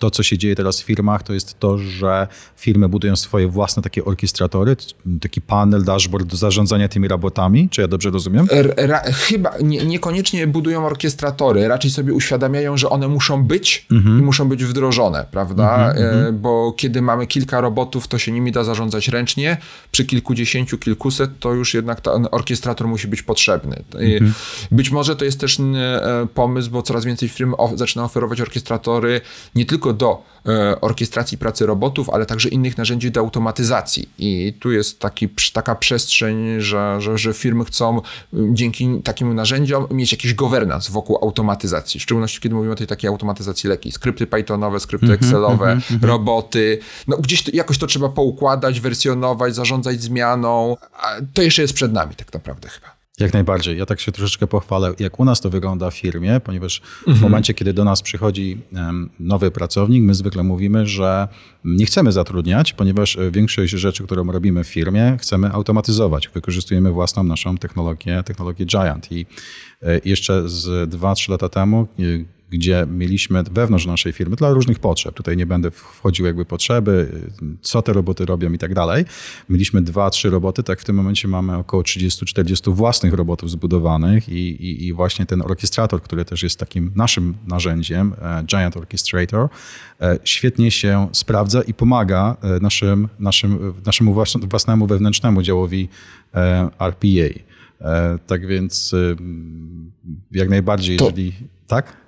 to, 0.00 0.10
co 0.10 0.22
się 0.22 0.38
dzieje 0.38 0.54
teraz 0.54 0.80
w 0.80 0.84
firmach, 0.84 1.22
to 1.22 1.32
jest 1.32 1.58
to, 1.58 1.78
że 1.78 2.28
firmy 2.56 2.88
budują 2.88 3.16
swoje 3.16 3.48
własne 3.48 3.82
takie 3.82 4.04
orkiestratory, 4.04 4.76
taki 5.20 5.40
panel, 5.40 5.84
dashboard 5.84 6.26
do 6.26 6.36
zarządzania 6.36 6.88
tymi 6.88 7.08
robotami. 7.08 7.68
Czy 7.68 7.80
ja 7.80 7.88
dobrze 7.88 8.10
rozumiem? 8.10 8.46
Ra, 8.76 9.02
chyba 9.12 9.52
nie, 9.62 9.84
niekoniecznie 9.84 10.46
budują 10.46 10.86
orkiestratory, 10.86 11.68
raczej 11.68 11.90
sobie 11.90 12.12
uświadamiają, 12.12 12.76
że 12.76 12.90
one 12.90 13.08
muszą 13.08 13.44
być 13.44 13.86
mhm. 13.90 14.18
i 14.18 14.22
muszą 14.22 14.48
być 14.48 14.64
wdrożone, 14.64 15.26
prawda? 15.30 15.88
Mhm, 15.88 16.06
e, 16.06 16.10
mhm. 16.10 16.38
bo 16.38 16.72
kiedy 16.76 17.02
mamy 17.02 17.26
kilka 17.26 17.60
robotów, 17.60 18.08
to 18.08 18.18
się 18.18 18.32
nimi 18.32 18.52
da 18.52 18.64
zarządzać 18.64 19.08
ręcznie. 19.08 19.56
Przy 19.92 20.04
kilkudziesięciu, 20.04 20.78
kilkuset, 20.78 21.30
to 21.40 21.52
już 21.52 21.74
jednak 21.74 22.00
ten 22.00 22.28
orkiestrator 22.30 22.88
musi 22.88 23.08
być 23.08 23.22
potrzebny. 23.22 23.82
Mhm. 23.94 24.32
Być 24.70 24.90
może 24.90 25.16
to 25.16 25.24
jest 25.24 25.40
też 25.40 25.60
e, 25.60 26.26
pomysł, 26.34 26.70
bo 26.70 26.82
coraz 26.82 27.04
więcej 27.04 27.28
firm 27.28 27.54
zaczyna 27.74 28.04
oferować 28.04 28.40
orkiestratory 28.40 29.20
nie 29.54 29.66
tylko 29.66 29.89
do 29.92 30.22
e, 30.46 30.80
orkiestracji 30.80 31.38
pracy 31.38 31.66
robotów, 31.66 32.10
ale 32.10 32.26
także 32.26 32.48
innych 32.48 32.78
narzędzi 32.78 33.10
do 33.10 33.20
automatyzacji. 33.20 34.08
I 34.18 34.54
tu 34.60 34.72
jest 34.72 34.98
taki, 34.98 35.28
taka 35.52 35.74
przestrzeń, 35.74 36.60
że, 36.60 37.00
że, 37.00 37.18
że 37.18 37.32
firmy 37.32 37.64
chcą 37.64 38.00
dzięki 38.32 39.00
takim 39.04 39.34
narzędziom 39.34 39.86
mieć 39.90 40.12
jakiś 40.12 40.34
governance 40.34 40.92
wokół 40.92 41.18
automatyzacji. 41.22 42.00
W 42.00 42.02
szczególności, 42.02 42.40
kiedy 42.40 42.54
mówimy 42.54 42.72
o 42.72 42.76
tej 42.76 42.86
takiej 42.86 43.08
automatyzacji 43.08 43.70
lekkiej. 43.70 43.92
Skrypty 43.92 44.26
Pythonowe, 44.26 44.80
skrypty 44.80 45.06
-hmm, 45.06 45.14
Excelowe, 45.14 45.66
mm 45.66 45.80
-hmm. 45.80 46.04
roboty. 46.04 46.78
No, 47.08 47.16
gdzieś 47.16 47.42
to, 47.42 47.50
jakoś 47.54 47.78
to 47.78 47.86
trzeba 47.86 48.08
poukładać, 48.08 48.80
wersjonować, 48.80 49.54
zarządzać 49.54 50.02
zmianą. 50.02 50.76
To 51.34 51.42
jeszcze 51.42 51.62
jest 51.62 51.74
przed 51.74 51.92
nami 51.92 52.14
tak 52.14 52.32
naprawdę 52.32 52.68
chyba. 52.68 52.99
Jak 53.20 53.32
najbardziej. 53.32 53.78
Ja 53.78 53.86
tak 53.86 54.00
się 54.00 54.12
troszeczkę 54.12 54.46
pochwalę, 54.46 54.94
jak 54.98 55.20
u 55.20 55.24
nas 55.24 55.40
to 55.40 55.50
wygląda 55.50 55.90
w 55.90 55.94
firmie, 55.94 56.40
ponieważ 56.44 56.82
mhm. 56.98 57.16
w 57.16 57.20
momencie, 57.20 57.54
kiedy 57.54 57.72
do 57.72 57.84
nas 57.84 58.02
przychodzi 58.02 58.58
nowy 59.20 59.50
pracownik, 59.50 60.04
my 60.04 60.14
zwykle 60.14 60.42
mówimy, 60.42 60.86
że 60.86 61.28
nie 61.64 61.86
chcemy 61.86 62.12
zatrudniać, 62.12 62.72
ponieważ 62.72 63.16
e, 63.16 63.30
większość 63.30 63.72
rzeczy, 63.72 64.04
którą 64.04 64.32
robimy 64.32 64.64
w 64.64 64.68
firmie, 64.68 65.16
chcemy 65.20 65.52
automatyzować. 65.52 66.28
Wykorzystujemy 66.28 66.92
własną 66.92 67.22
naszą 67.22 67.58
technologię, 67.58 68.22
technologię 68.22 68.64
Giant. 68.66 69.12
I 69.12 69.26
e, 69.82 70.00
jeszcze 70.04 70.48
z 70.48 70.90
2-3 70.90 71.30
lata 71.30 71.48
temu 71.48 71.88
e, 71.98 72.02
gdzie 72.50 72.86
mieliśmy 72.90 73.42
wewnątrz 73.42 73.86
naszej 73.86 74.12
firmy 74.12 74.36
dla 74.36 74.50
różnych 74.50 74.78
potrzeb. 74.78 75.14
Tutaj 75.14 75.36
nie 75.36 75.46
będę 75.46 75.70
wchodził 75.70 76.26
jakby 76.26 76.44
potrzeby, 76.44 77.20
co 77.62 77.82
te 77.82 77.92
roboty 77.92 78.26
robią 78.26 78.52
i 78.52 78.58
tak 78.58 78.74
dalej. 78.74 79.04
Mieliśmy 79.48 79.82
dwa, 79.82 80.10
trzy 80.10 80.30
roboty, 80.30 80.62
tak 80.62 80.80
w 80.80 80.84
tym 80.84 80.96
momencie 80.96 81.28
mamy 81.28 81.56
około 81.56 81.82
30-40 81.82 82.74
własnych 82.74 83.14
robotów 83.14 83.50
zbudowanych 83.50 84.28
i, 84.28 84.32
i, 84.32 84.86
i, 84.86 84.92
właśnie 84.92 85.26
ten 85.26 85.42
orkiestrator, 85.42 86.02
który 86.02 86.24
też 86.24 86.42
jest 86.42 86.58
takim 86.58 86.92
naszym 86.96 87.34
narzędziem, 87.46 88.14
e, 88.22 88.44
Giant 88.44 88.76
Orchestrator, 88.76 89.48
e, 90.00 90.18
świetnie 90.24 90.70
się 90.70 91.08
sprawdza 91.12 91.62
i 91.62 91.74
pomaga 91.74 92.36
e, 92.42 92.60
naszym, 92.60 93.08
naszym, 93.18 93.74
naszemu 93.86 94.24
własnemu 94.50 94.86
wewnętrznemu 94.86 95.42
działowi 95.42 95.88
RPA. 96.78 97.40
Tak 98.26 98.46
więc 98.46 98.94
jak 100.32 100.48
najbardziej, 100.48 100.96
to... 100.96 101.04
jeżeli... 101.04 101.32
Tak? 101.66 101.99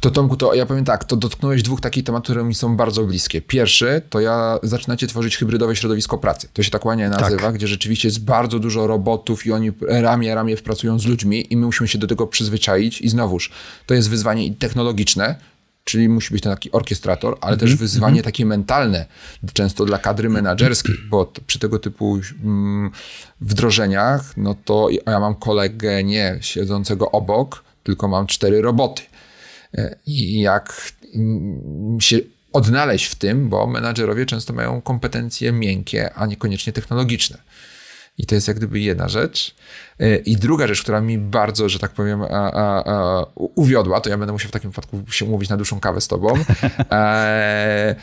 To 0.00 0.10
Tomku, 0.10 0.36
to 0.36 0.54
ja 0.54 0.66
powiem 0.66 0.84
tak, 0.84 1.04
to 1.04 1.16
dotknąłeś 1.16 1.62
dwóch 1.62 1.80
takich 1.80 2.04
tematów, 2.04 2.24
które 2.24 2.44
mi 2.44 2.54
są 2.54 2.76
bardzo 2.76 3.04
bliskie. 3.04 3.40
Pierwszy, 3.42 4.02
to 4.10 4.20
ja 4.20 4.58
zaczynacie 4.62 5.06
tworzyć 5.06 5.36
hybrydowe 5.36 5.76
środowisko 5.76 6.18
pracy. 6.18 6.48
To 6.54 6.62
się 6.62 6.70
tak 6.70 6.84
ładnie 6.84 7.08
nazywa, 7.08 7.42
tak. 7.42 7.54
gdzie 7.54 7.68
rzeczywiście 7.68 8.08
jest 8.08 8.24
bardzo 8.24 8.58
dużo 8.58 8.86
robotów 8.86 9.46
i 9.46 9.52
oni 9.52 9.72
ramię 9.80 10.34
ramię 10.34 10.56
pracują 10.56 10.98
z 10.98 11.06
ludźmi 11.06 11.52
i 11.52 11.56
my 11.56 11.66
musimy 11.66 11.88
się 11.88 11.98
do 11.98 12.06
tego 12.06 12.26
przyzwyczaić 12.26 13.00
i 13.00 13.08
znowuż, 13.08 13.50
to 13.86 13.94
jest 13.94 14.10
wyzwanie 14.10 14.54
technologiczne, 14.54 15.34
czyli 15.84 16.08
musi 16.08 16.34
być 16.34 16.42
ten 16.42 16.52
taki 16.52 16.72
orkiestrator, 16.72 17.36
ale 17.40 17.52
mm 17.52 17.58
-hmm. 17.58 17.60
też 17.60 17.74
wyzwanie 17.76 18.12
mm 18.12 18.22
-hmm. 18.22 18.24
takie 18.24 18.46
mentalne, 18.46 19.06
często 19.52 19.84
dla 19.84 19.98
kadry 19.98 20.28
menedżerskiej, 20.28 20.94
bo 21.10 21.32
przy 21.46 21.58
tego 21.58 21.78
typu 21.78 22.20
mm, 22.44 22.90
wdrożeniach, 23.40 24.36
no 24.36 24.54
to 24.64 24.88
ja 25.06 25.20
mam 25.20 25.34
kolegę 25.34 26.04
nie 26.04 26.38
siedzącego 26.40 27.10
obok, 27.10 27.64
tylko 27.84 28.08
mam 28.08 28.26
cztery 28.26 28.62
roboty 28.62 29.02
jak 30.06 30.92
się 32.00 32.18
odnaleźć 32.52 33.06
w 33.06 33.14
tym, 33.14 33.48
bo 33.48 33.66
menadżerowie 33.66 34.26
często 34.26 34.52
mają 34.52 34.80
kompetencje 34.80 35.52
miękkie, 35.52 36.14
a 36.14 36.26
niekoniecznie 36.26 36.72
technologiczne. 36.72 37.38
I 38.18 38.26
to 38.26 38.34
jest 38.34 38.48
jak 38.48 38.56
gdyby 38.56 38.80
jedna 38.80 39.08
rzecz. 39.08 39.54
I 40.24 40.36
druga 40.36 40.66
rzecz, 40.66 40.82
która 40.82 41.00
mi 41.00 41.18
bardzo, 41.18 41.68
że 41.68 41.78
tak 41.78 41.90
powiem, 41.90 42.22
a, 42.22 42.26
a, 42.26 42.84
a, 42.92 43.26
uwiodła, 43.36 44.00
to 44.00 44.10
ja 44.10 44.18
będę 44.18 44.32
musiał 44.32 44.48
w 44.48 44.52
takim 44.52 44.70
wypadku 44.70 45.02
się 45.10 45.24
umówić 45.24 45.50
na 45.50 45.56
dłuższą 45.56 45.80
kawę 45.80 46.00
z 46.00 46.08
tobą. 46.08 46.34
E, 46.90 47.94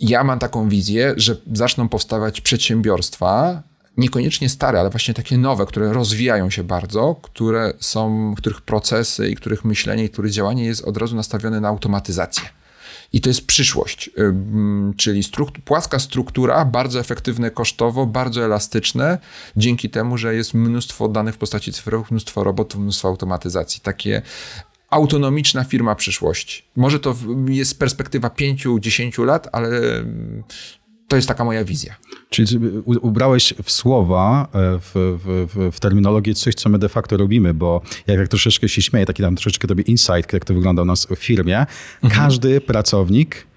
ja 0.00 0.24
mam 0.24 0.38
taką 0.38 0.68
wizję, 0.68 1.14
że 1.16 1.36
zaczną 1.52 1.88
powstawać 1.88 2.40
przedsiębiorstwa, 2.40 3.62
niekoniecznie 3.98 4.48
stare, 4.48 4.80
ale 4.80 4.90
właśnie 4.90 5.14
takie 5.14 5.38
nowe, 5.38 5.66
które 5.66 5.92
rozwijają 5.92 6.50
się 6.50 6.64
bardzo, 6.64 7.16
które 7.22 7.72
są, 7.80 8.34
których 8.36 8.60
procesy 8.60 9.28
i 9.28 9.36
których 9.36 9.64
myślenie 9.64 10.04
i 10.04 10.10
których 10.10 10.32
działanie 10.32 10.64
jest 10.64 10.84
od 10.84 10.96
razu 10.96 11.16
nastawione 11.16 11.60
na 11.60 11.68
automatyzację. 11.68 12.44
I 13.12 13.20
to 13.20 13.30
jest 13.30 13.46
przyszłość, 13.46 14.10
czyli 14.96 15.22
płaska 15.64 15.98
struktura, 15.98 16.64
bardzo 16.64 17.00
efektywne 17.00 17.50
kosztowo, 17.50 18.06
bardzo 18.06 18.44
elastyczne, 18.44 19.18
dzięki 19.56 19.90
temu, 19.90 20.18
że 20.18 20.34
jest 20.34 20.54
mnóstwo 20.54 21.08
danych 21.08 21.34
w 21.34 21.38
postaci 21.38 21.72
cyfrowych, 21.72 22.10
mnóstwo 22.10 22.44
robotów, 22.44 22.80
mnóstwo 22.80 23.08
automatyzacji. 23.08 23.80
Takie 23.80 24.22
autonomiczna 24.90 25.64
firma 25.64 25.94
przyszłości. 25.94 26.64
Może 26.76 27.00
to 27.00 27.16
jest 27.48 27.78
perspektywa 27.78 28.28
5-10 28.28 29.24
lat, 29.24 29.48
ale 29.52 29.70
to 31.08 31.16
jest 31.16 31.28
taka 31.28 31.44
moja 31.44 31.64
wizja. 31.64 31.96
Czyli 32.30 32.58
ubrałeś 32.86 33.54
w 33.62 33.70
słowa, 33.70 34.48
e, 34.52 34.78
w, 34.78 34.90
w, 34.94 35.70
w, 35.72 35.80
terminologię 35.80 36.34
coś, 36.34 36.54
co 36.54 36.68
my 36.68 36.78
de 36.78 36.88
facto 36.88 37.16
robimy, 37.16 37.54
bo 37.54 37.82
jak, 38.06 38.18
jak 38.18 38.28
troszeczkę 38.28 38.68
się 38.68 38.82
śmieję, 38.82 39.06
taki 39.06 39.22
tam 39.22 39.36
troszeczkę 39.36 39.68
tobie 39.68 39.82
insight, 39.82 40.32
jak 40.32 40.44
to 40.44 40.54
wygląda 40.54 40.82
u 40.82 40.84
nas 40.84 41.06
w 41.06 41.16
firmie, 41.16 41.58
mhm. 41.58 42.22
każdy 42.22 42.60
pracownik 42.60 43.47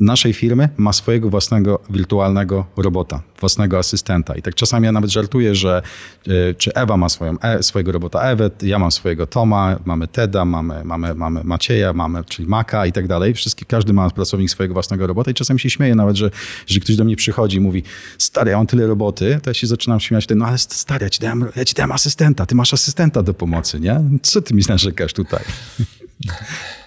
naszej 0.00 0.32
firmy 0.32 0.68
ma 0.76 0.92
swojego 0.92 1.30
własnego 1.30 1.80
wirtualnego 1.90 2.66
robota, 2.76 3.22
własnego 3.40 3.78
asystenta. 3.78 4.34
I 4.34 4.42
tak 4.42 4.54
czasami 4.54 4.86
ja 4.86 4.92
nawet 4.92 5.10
żartuję, 5.10 5.54
że 5.54 5.82
e, 6.26 6.54
czy 6.54 6.74
Ewa 6.74 6.96
ma 6.96 7.08
swoją, 7.08 7.38
e, 7.40 7.62
swojego 7.62 7.92
robota 7.92 8.20
Ewę, 8.22 8.50
ja 8.62 8.78
mam 8.78 8.90
swojego 8.90 9.26
Toma, 9.26 9.78
mamy 9.84 10.08
Teda, 10.08 10.44
mamy, 10.44 10.84
mamy, 10.84 11.14
mamy 11.14 11.44
Macieja, 11.44 11.92
mamy, 11.92 12.24
czyli 12.24 12.48
Maka 12.48 12.86
i 12.86 12.92
tak 12.92 13.06
dalej. 13.06 13.34
Wszystkie, 13.34 13.64
każdy 13.64 13.92
ma 13.92 14.10
pracownik 14.10 14.50
swojego 14.50 14.74
własnego 14.74 15.06
robota 15.06 15.30
i 15.30 15.34
czasami 15.34 15.60
się 15.60 15.70
śmieję 15.70 15.94
nawet, 15.94 16.16
że, 16.16 16.30
że 16.66 16.80
ktoś 16.80 16.96
do 16.96 17.04
mnie 17.04 17.16
przychodzi 17.16 17.56
i 17.56 17.60
mówi, 17.60 17.82
stary, 18.18 18.50
ja 18.50 18.56
mam 18.56 18.66
tyle 18.66 18.86
roboty, 18.86 19.40
to 19.42 19.50
ja 19.50 19.54
się 19.54 19.66
zaczynam 19.66 20.00
śmiać 20.00 20.26
no 20.36 20.46
ale 20.46 20.58
stary, 20.58 21.04
ja 21.04 21.10
ci, 21.10 21.20
dałem, 21.20 21.46
ja 21.56 21.64
ci 21.64 21.74
dałem 21.74 21.92
asystenta, 21.92 22.46
ty 22.46 22.54
masz 22.54 22.74
asystenta 22.74 23.22
do 23.22 23.34
pomocy, 23.34 23.80
nie? 23.80 24.00
Co 24.22 24.42
ty 24.42 24.54
mi 24.54 24.62
narzekasz 24.68 25.12
tutaj? 25.12 25.44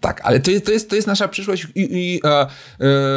Tak, 0.00 0.20
ale 0.24 0.40
to 0.40 0.50
jest, 0.50 0.66
to 0.66 0.72
jest, 0.72 0.90
to 0.90 0.96
jest 0.96 1.08
nasza 1.08 1.28
przyszłość 1.28 1.66
i, 1.74 1.80
i 1.80 2.20
e, 2.24 2.40
e, 2.40 2.46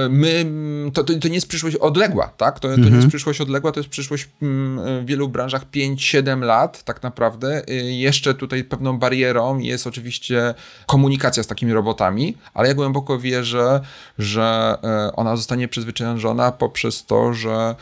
my, 0.09 0.45
to, 0.93 1.03
to, 1.03 1.13
to, 1.19 1.27
nie 1.27 1.35
jest 1.35 1.47
przyszłość 1.47 1.75
odległa, 1.75 2.33
tak? 2.37 2.59
To, 2.59 2.67
to 2.67 2.73
mhm. 2.73 2.89
nie 2.89 2.95
jest 2.95 3.07
przyszłość 3.07 3.41
odległa, 3.41 3.71
to 3.71 3.79
jest 3.79 3.89
przyszłość 3.89 4.29
w 4.41 5.05
wielu 5.05 5.29
branżach 5.29 5.65
5-7 5.71 6.41
lat 6.41 6.83
tak 6.83 7.03
naprawdę. 7.03 7.61
E, 7.67 7.73
jeszcze 7.73 8.33
tutaj 8.33 8.63
pewną 8.63 8.97
barierą 8.97 9.59
jest 9.59 9.87
oczywiście 9.87 10.53
komunikacja 10.85 11.43
z 11.43 11.47
takimi 11.47 11.73
robotami, 11.73 12.37
ale 12.53 12.67
ja 12.67 12.73
głęboko 12.73 13.19
wierzę, 13.19 13.81
że 14.17 14.77
e, 14.83 15.15
ona 15.15 15.35
zostanie 15.35 15.67
przezwyciężona 15.67 16.51
poprzez 16.51 17.05
to, 17.05 17.33
że 17.33 17.75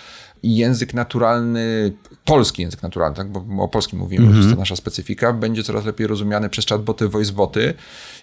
język 0.44 0.94
naturalny, 0.94 1.94
polski 2.26 2.62
język 2.62 2.84
naturalny, 2.84 3.16
tak? 3.16 3.32
bo 3.32 3.64
o 3.64 3.68
polskim 3.68 4.00
mówimy, 4.00 4.26
mm 4.26 4.34
-hmm. 4.34 4.38
to 4.38 4.42
jest 4.42 4.56
to 4.56 4.60
nasza 4.60 4.76
specyfika, 4.76 5.34
będzie 5.34 5.64
coraz 5.64 5.86
lepiej 5.86 6.08
rozumiany 6.08 6.50
przez 6.50 6.66
chatboty, 6.66 7.08
voiceboty 7.08 7.74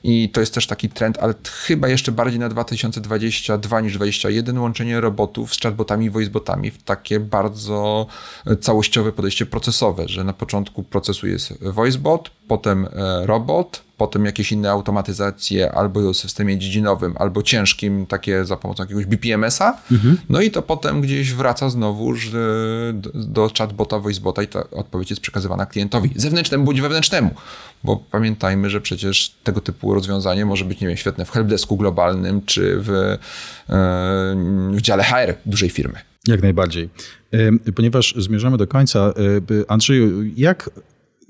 i 0.04 0.30
to 0.30 0.40
jest 0.40 0.54
też 0.54 0.66
taki 0.66 0.88
trend, 0.88 1.18
ale 1.18 1.34
chyba 1.66 1.88
jeszcze 1.88 2.12
bardziej 2.12 2.40
na 2.40 2.48
2022 2.48 3.80
niż 3.80 3.94
2021 3.94 4.58
łączenie 4.58 5.00
robotów 5.00 5.54
z 5.54 5.60
chatbotami, 5.60 6.10
voicebotami 6.10 6.70
w 6.70 6.82
takie 6.82 7.20
bardzo 7.20 8.06
całościowe 8.60 9.12
podejście 9.12 9.46
procesowe, 9.46 10.08
że 10.08 10.24
na 10.24 10.32
początku 10.32 10.82
procesu 10.82 11.26
jest 11.26 11.64
voicebot, 11.64 12.30
potem 12.48 12.88
e, 12.92 13.26
robot, 13.26 13.82
potem 13.96 14.24
jakieś 14.24 14.52
inne 14.52 14.70
automatyzacje 14.70 15.72
albo 15.72 16.12
w 16.12 16.16
systemie 16.16 16.58
dziedzinowym, 16.58 17.14
albo 17.18 17.42
ciężkim, 17.42 18.06
takie 18.06 18.44
za 18.44 18.56
pomocą 18.56 18.82
jakiegoś 18.82 19.06
BPMS-a. 19.06 19.78
Mhm. 19.92 20.18
No 20.28 20.40
i 20.40 20.50
to 20.50 20.62
potem 20.62 21.00
gdzieś 21.00 21.32
wraca 21.32 21.70
znowu 21.70 22.14
do, 22.94 23.10
do 23.14 23.50
chatbota, 23.58 23.98
voicebota 23.98 24.42
i 24.42 24.48
ta 24.48 24.70
odpowiedź 24.70 25.10
jest 25.10 25.22
przekazywana 25.22 25.66
klientowi, 25.66 26.10
zewnętrznemu 26.16 26.64
bądź 26.64 26.80
wewnętrznemu. 26.80 27.30
Bo 27.84 27.96
pamiętajmy, 27.96 28.70
że 28.70 28.80
przecież 28.80 29.34
tego 29.44 29.60
typu 29.60 29.94
rozwiązanie 29.94 30.46
może 30.46 30.64
być, 30.64 30.80
nie 30.80 30.88
wiem, 30.88 30.96
świetne 30.96 31.24
w 31.24 31.30
helpdesku 31.30 31.76
globalnym, 31.76 32.42
czy 32.46 32.76
w, 32.80 32.90
e, 32.90 33.18
w 34.70 34.80
dziale 34.80 35.04
HR 35.04 35.34
dużej 35.46 35.70
firmy. 35.70 35.98
Jak 36.26 36.42
najbardziej. 36.42 36.88
Ponieważ 37.74 38.14
zmierzamy 38.18 38.56
do 38.56 38.66
końca, 38.66 39.12
Andrzeju, 39.68 40.22
jak 40.36 40.70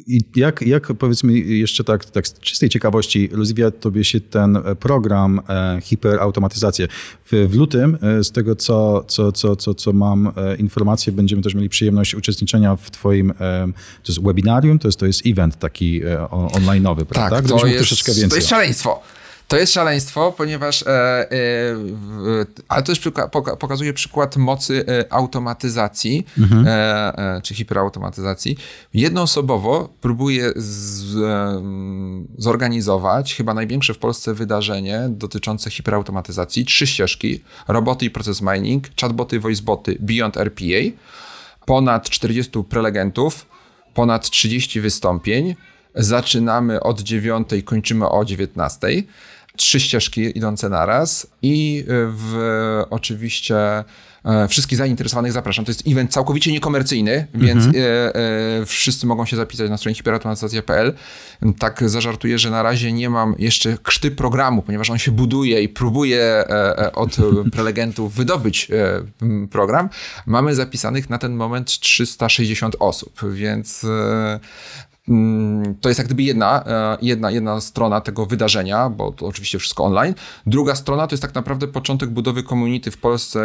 I 0.06 0.20
jak, 0.36 0.62
jak 0.62 0.86
powiedzmy 0.86 1.32
jeszcze 1.38 1.84
tak, 1.84 2.04
tak 2.04 2.28
z 2.28 2.40
czystej 2.40 2.68
ciekawości 2.68 3.28
rozwija 3.32 3.70
tobie 3.70 4.04
się 4.04 4.20
ten 4.20 4.58
program 4.80 5.40
e, 5.48 5.78
hiperautomatyzacji? 5.82 6.84
W, 7.24 7.48
w 7.50 7.54
lutym, 7.54 7.98
e, 8.02 8.24
z 8.24 8.32
tego 8.32 8.56
co, 8.56 9.04
co, 9.08 9.32
co, 9.32 9.56
co, 9.56 9.74
co 9.74 9.92
mam 9.92 10.32
e, 10.36 10.56
informację, 10.56 11.12
będziemy 11.12 11.42
też 11.42 11.54
mieli 11.54 11.68
przyjemność 11.68 12.14
uczestniczenia 12.14 12.76
w 12.76 12.90
twoim, 12.90 13.30
e, 13.30 13.34
to 14.02 14.12
jest 14.12 14.22
webinarium, 14.22 14.78
to 14.78 14.88
jest, 14.88 14.98
to 14.98 15.06
jest 15.06 15.26
event 15.26 15.58
taki 15.58 16.02
e, 16.02 16.18
online'owy, 16.30 17.04
prawda? 17.04 17.36
Tak, 17.36 17.48
to 17.48 17.66
jest, 17.66 18.04
to 18.30 18.36
jest 18.36 18.48
szaleństwo. 18.48 19.02
To 19.54 19.58
jest 19.58 19.72
szaleństwo, 19.72 20.32
ponieważ, 20.36 20.82
e, 20.82 20.86
e, 20.86 21.26
w, 21.30 22.44
ale 22.68 22.82
to 22.82 22.92
już 22.92 23.00
pokazuje 23.58 23.92
przykład 23.92 24.36
mocy 24.36 24.84
e, 24.88 25.12
automatyzacji, 25.12 26.26
mhm. 26.38 26.66
E, 26.68 27.36
e, 27.36 27.40
czy 27.42 27.54
hiperautomatyzacji. 27.54 28.56
Jednoosobowo 28.94 29.88
próbuje 30.00 30.52
z, 30.56 31.16
e, 31.16 31.62
zorganizować 32.38 33.34
chyba 33.34 33.54
największe 33.54 33.94
w 33.94 33.98
Polsce 33.98 34.34
wydarzenie 34.34 35.06
dotyczące 35.08 35.70
hiperautomatyzacji. 35.70 36.64
Trzy 36.64 36.86
ścieżki, 36.86 37.40
roboty 37.68 38.04
i 38.04 38.10
proces 38.10 38.42
mining, 38.42 38.84
chatboty, 39.00 39.40
voiceboty, 39.40 39.96
Beyond 40.00 40.36
RPA, 40.36 40.90
ponad 41.66 42.10
40 42.10 42.64
prelegentów, 42.68 43.46
ponad 43.94 44.30
30 44.30 44.80
wystąpień, 44.80 45.54
Zaczynamy 45.94 46.80
od 46.80 47.00
9, 47.00 47.48
kończymy 47.64 48.08
o 48.08 48.24
19 48.24 48.88
trzy 49.56 49.80
ścieżki 49.80 50.38
idące 50.38 50.68
naraz 50.68 51.26
i 51.42 51.84
e, 51.88 51.92
w, 52.16 52.82
oczywiście 52.90 53.84
e, 54.24 54.48
wszystkich 54.48 54.78
zainteresowanych 54.78 55.32
zapraszam. 55.32 55.64
To 55.64 55.70
jest 55.70 55.82
event 55.88 56.12
całkowicie 56.12 56.52
niekomercyjny, 56.52 57.26
więc 57.34 57.64
mhm. 57.64 57.84
e, 57.84 58.14
e, 58.14 58.66
wszyscy 58.66 59.06
mogą 59.06 59.26
się 59.26 59.36
zapisać 59.36 59.70
na 59.70 59.76
stronie 59.76 59.94
hiperautomatyzacja.pl. 59.94 60.94
Tak 61.58 61.90
zażartuję, 61.90 62.38
że 62.38 62.50
na 62.50 62.62
razie 62.62 62.92
nie 62.92 63.10
mam 63.10 63.34
jeszcze 63.38 63.78
krzty 63.82 64.10
programu, 64.10 64.62
ponieważ 64.62 64.90
on 64.90 64.98
się 64.98 65.10
buduje 65.10 65.62
i 65.62 65.68
próbuje 65.68 66.22
e, 66.22 66.78
e 66.78 66.92
od 66.92 67.16
prelegentów 67.54 68.14
wydobyć 68.14 68.68
program. 69.50 69.88
Mamy 70.26 70.54
zapisanych 70.54 71.10
na 71.10 71.18
ten 71.18 71.34
moment 71.34 71.66
360 71.66 72.76
osób, 72.78 73.20
więc 73.32 73.86
to 75.80 75.88
jest 75.88 75.98
jak 75.98 76.06
gdyby 76.06 76.22
jedna, 76.22 76.64
e, 76.66 76.98
jedna, 77.02 77.30
jedna 77.30 77.60
strona 77.60 78.00
tego 78.00 78.26
wydarzenia, 78.26 78.90
bo 78.90 79.12
to 79.12 79.26
oczywiście 79.26 79.58
wszystko 79.58 79.84
online. 79.84 80.14
Druga 80.46 80.74
strona 80.74 81.06
to 81.06 81.14
jest 81.14 81.22
tak 81.22 81.34
naprawdę 81.34 81.68
początek 81.68 82.10
budowy 82.10 82.42
community 82.42 82.90
w 82.90 82.96
Polsce 82.96 83.40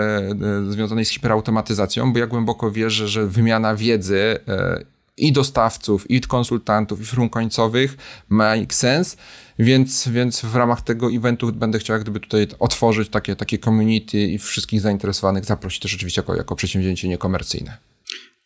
e, 0.67 0.71
związanej 0.71 1.05
z 1.05 1.09
hiperautomatyzacją, 1.09 2.13
bo 2.13 2.19
ja 2.19 2.27
głęboko 2.27 2.71
wierzę, 2.71 3.07
że 3.07 3.27
wymiana 3.27 3.75
wiedzy 3.75 4.39
e, 4.47 4.83
i 5.17 5.31
dostawców, 5.31 6.11
i 6.11 6.21
konsultantów, 6.21 7.01
i 7.01 7.05
firm 7.05 7.29
końcowych 7.29 7.97
make 8.29 8.73
sense, 8.73 9.17
więc, 9.59 10.07
więc 10.07 10.41
w 10.41 10.55
ramach 10.55 10.81
tego 10.81 11.11
eventu 11.11 11.53
będę 11.53 11.79
chciał 11.79 11.93
jak 11.93 12.01
gdyby 12.01 12.19
tutaj 12.19 12.47
otworzyć 12.59 13.09
takie, 13.09 13.35
takie 13.35 13.57
community 13.57 14.17
i 14.17 14.37
wszystkich 14.37 14.81
zainteresowanych 14.81 15.45
zaprosić 15.45 15.79
też 15.79 15.95
oczywiście 15.95 16.21
jako, 16.21 16.35
jako 16.35 16.55
przedsięwzięcie 16.55 17.07
niekomercyjne. 17.07 17.88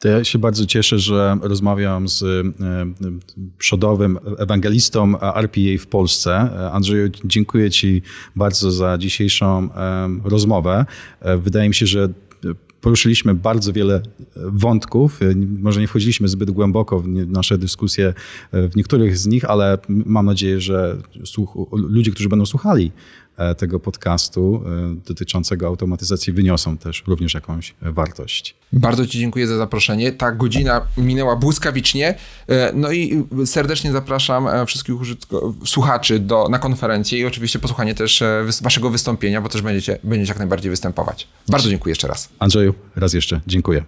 To 0.04 0.10
ja 0.10 0.24
się 0.24 0.40
bardzo 0.40 0.66
cieszę, 0.66 1.00
że 1.00 1.38
rozmawiam 1.42 2.08
z 2.10 2.24
e, 2.24 2.44
przodowym 3.58 4.20
ewangelistą 4.38 5.20
RPA 5.20 5.78
w 5.80 5.88
Polsce. 5.88 6.36
Andrzeju, 6.72 7.10
dziękuję 7.26 7.72
Ci 7.72 8.02
bardzo 8.36 8.72
za 8.72 8.98
dzisiejszą 8.98 9.70
rozmowę. 10.24 10.86
E, 11.22 11.38
wydaje 11.38 11.70
mi 11.70 11.76
się, 11.76 11.86
że 11.86 12.10
poruszyliśmy 12.82 13.36
bardzo 13.36 13.74
wiele 13.74 14.02
wątków. 14.36 15.22
E, 15.22 15.26
może 15.60 15.82
nie 15.82 15.88
wchodziliśmy 15.88 16.28
zbyt 16.28 16.52
głęboko 16.52 17.00
w 17.00 17.08
nasze 17.08 17.58
dyskusje 17.58 18.14
w 18.54 18.76
niektórych 18.76 19.18
z 19.18 19.28
nich, 19.28 19.46
ale 19.46 19.78
mam 19.90 20.26
nadzieję, 20.26 20.62
że 20.62 20.98
ludzie, 21.74 22.12
którzy 22.12 22.30
będą 22.30 22.46
słuchali 22.46 22.92
E, 22.92 23.23
tego 23.58 23.80
podcastu 23.80 24.64
e, 24.66 24.96
dotyczącego 25.08 25.68
automatyzacji 25.68 26.34
wyniosą 26.34 26.78
też 26.78 27.04
również 27.08 27.34
jakąś 27.34 27.76
wartość. 27.82 28.56
Bardzo 28.74 29.08
Ci 29.08 29.20
dziękuję 29.20 29.48
za 29.48 29.58
zaproszenie. 29.58 30.12
Ta 30.12 30.32
godzina 30.32 30.82
minęła 30.98 31.36
błyskawicznie. 31.36 32.16
E, 32.48 32.72
no 32.76 32.92
i 32.92 33.24
serdecznie 33.46 33.92
zapraszam 33.92 34.66
wszystkich 34.68 34.96
słuchaczy 35.66 36.20
do, 36.20 36.50
na 36.50 36.60
konferencję 36.60 37.20
i 37.20 37.26
oczywiście 37.26 37.60
posłuchanie 37.60 37.96
też 37.96 38.24
Waszego 38.62 38.90
wystąpienia, 38.90 39.42
bo 39.42 39.50
też 39.50 39.62
będziecie, 39.62 40.00
będziecie 40.04 40.32
jak 40.32 40.40
najbardziej 40.40 40.70
występować. 40.70 41.28
Bardzo 41.50 41.70
dziękuję 41.70 41.92
jeszcze 41.92 42.08
raz. 42.08 42.30
Andrzeju, 42.40 42.74
raz 42.96 43.14
jeszcze 43.14 43.42
dziękuję. 43.48 43.84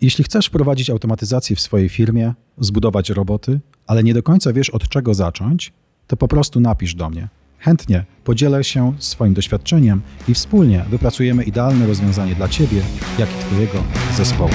Jeśli 0.00 0.24
chcesz 0.24 0.46
wprowadzić 0.46 0.90
automatyzację 0.90 1.56
w 1.56 1.60
swojej 1.60 1.88
firmie, 1.88 2.34
zbudować 2.58 3.10
roboty, 3.10 3.60
ale 3.86 4.02
nie 4.02 4.14
do 4.14 4.22
końca 4.22 4.52
wiesz 4.52 4.70
od 4.70 4.88
czego 4.88 5.14
zacząć, 5.14 5.72
to 6.06 6.16
po 6.16 6.28
prostu 6.28 6.60
napisz 6.60 6.94
do 6.94 7.10
mnie. 7.10 7.28
Chętnie 7.58 8.04
podzielę 8.24 8.64
się 8.64 8.92
swoim 8.98 9.34
doświadczeniem 9.34 10.02
i 10.28 10.34
wspólnie 10.34 10.84
wypracujemy 10.90 11.44
idealne 11.44 11.86
rozwiązanie 11.86 12.34
dla 12.34 12.48
Ciebie, 12.48 12.82
jak 13.18 13.28
i 13.30 13.38
Twojego 13.38 13.82
zespołu. 14.16 14.50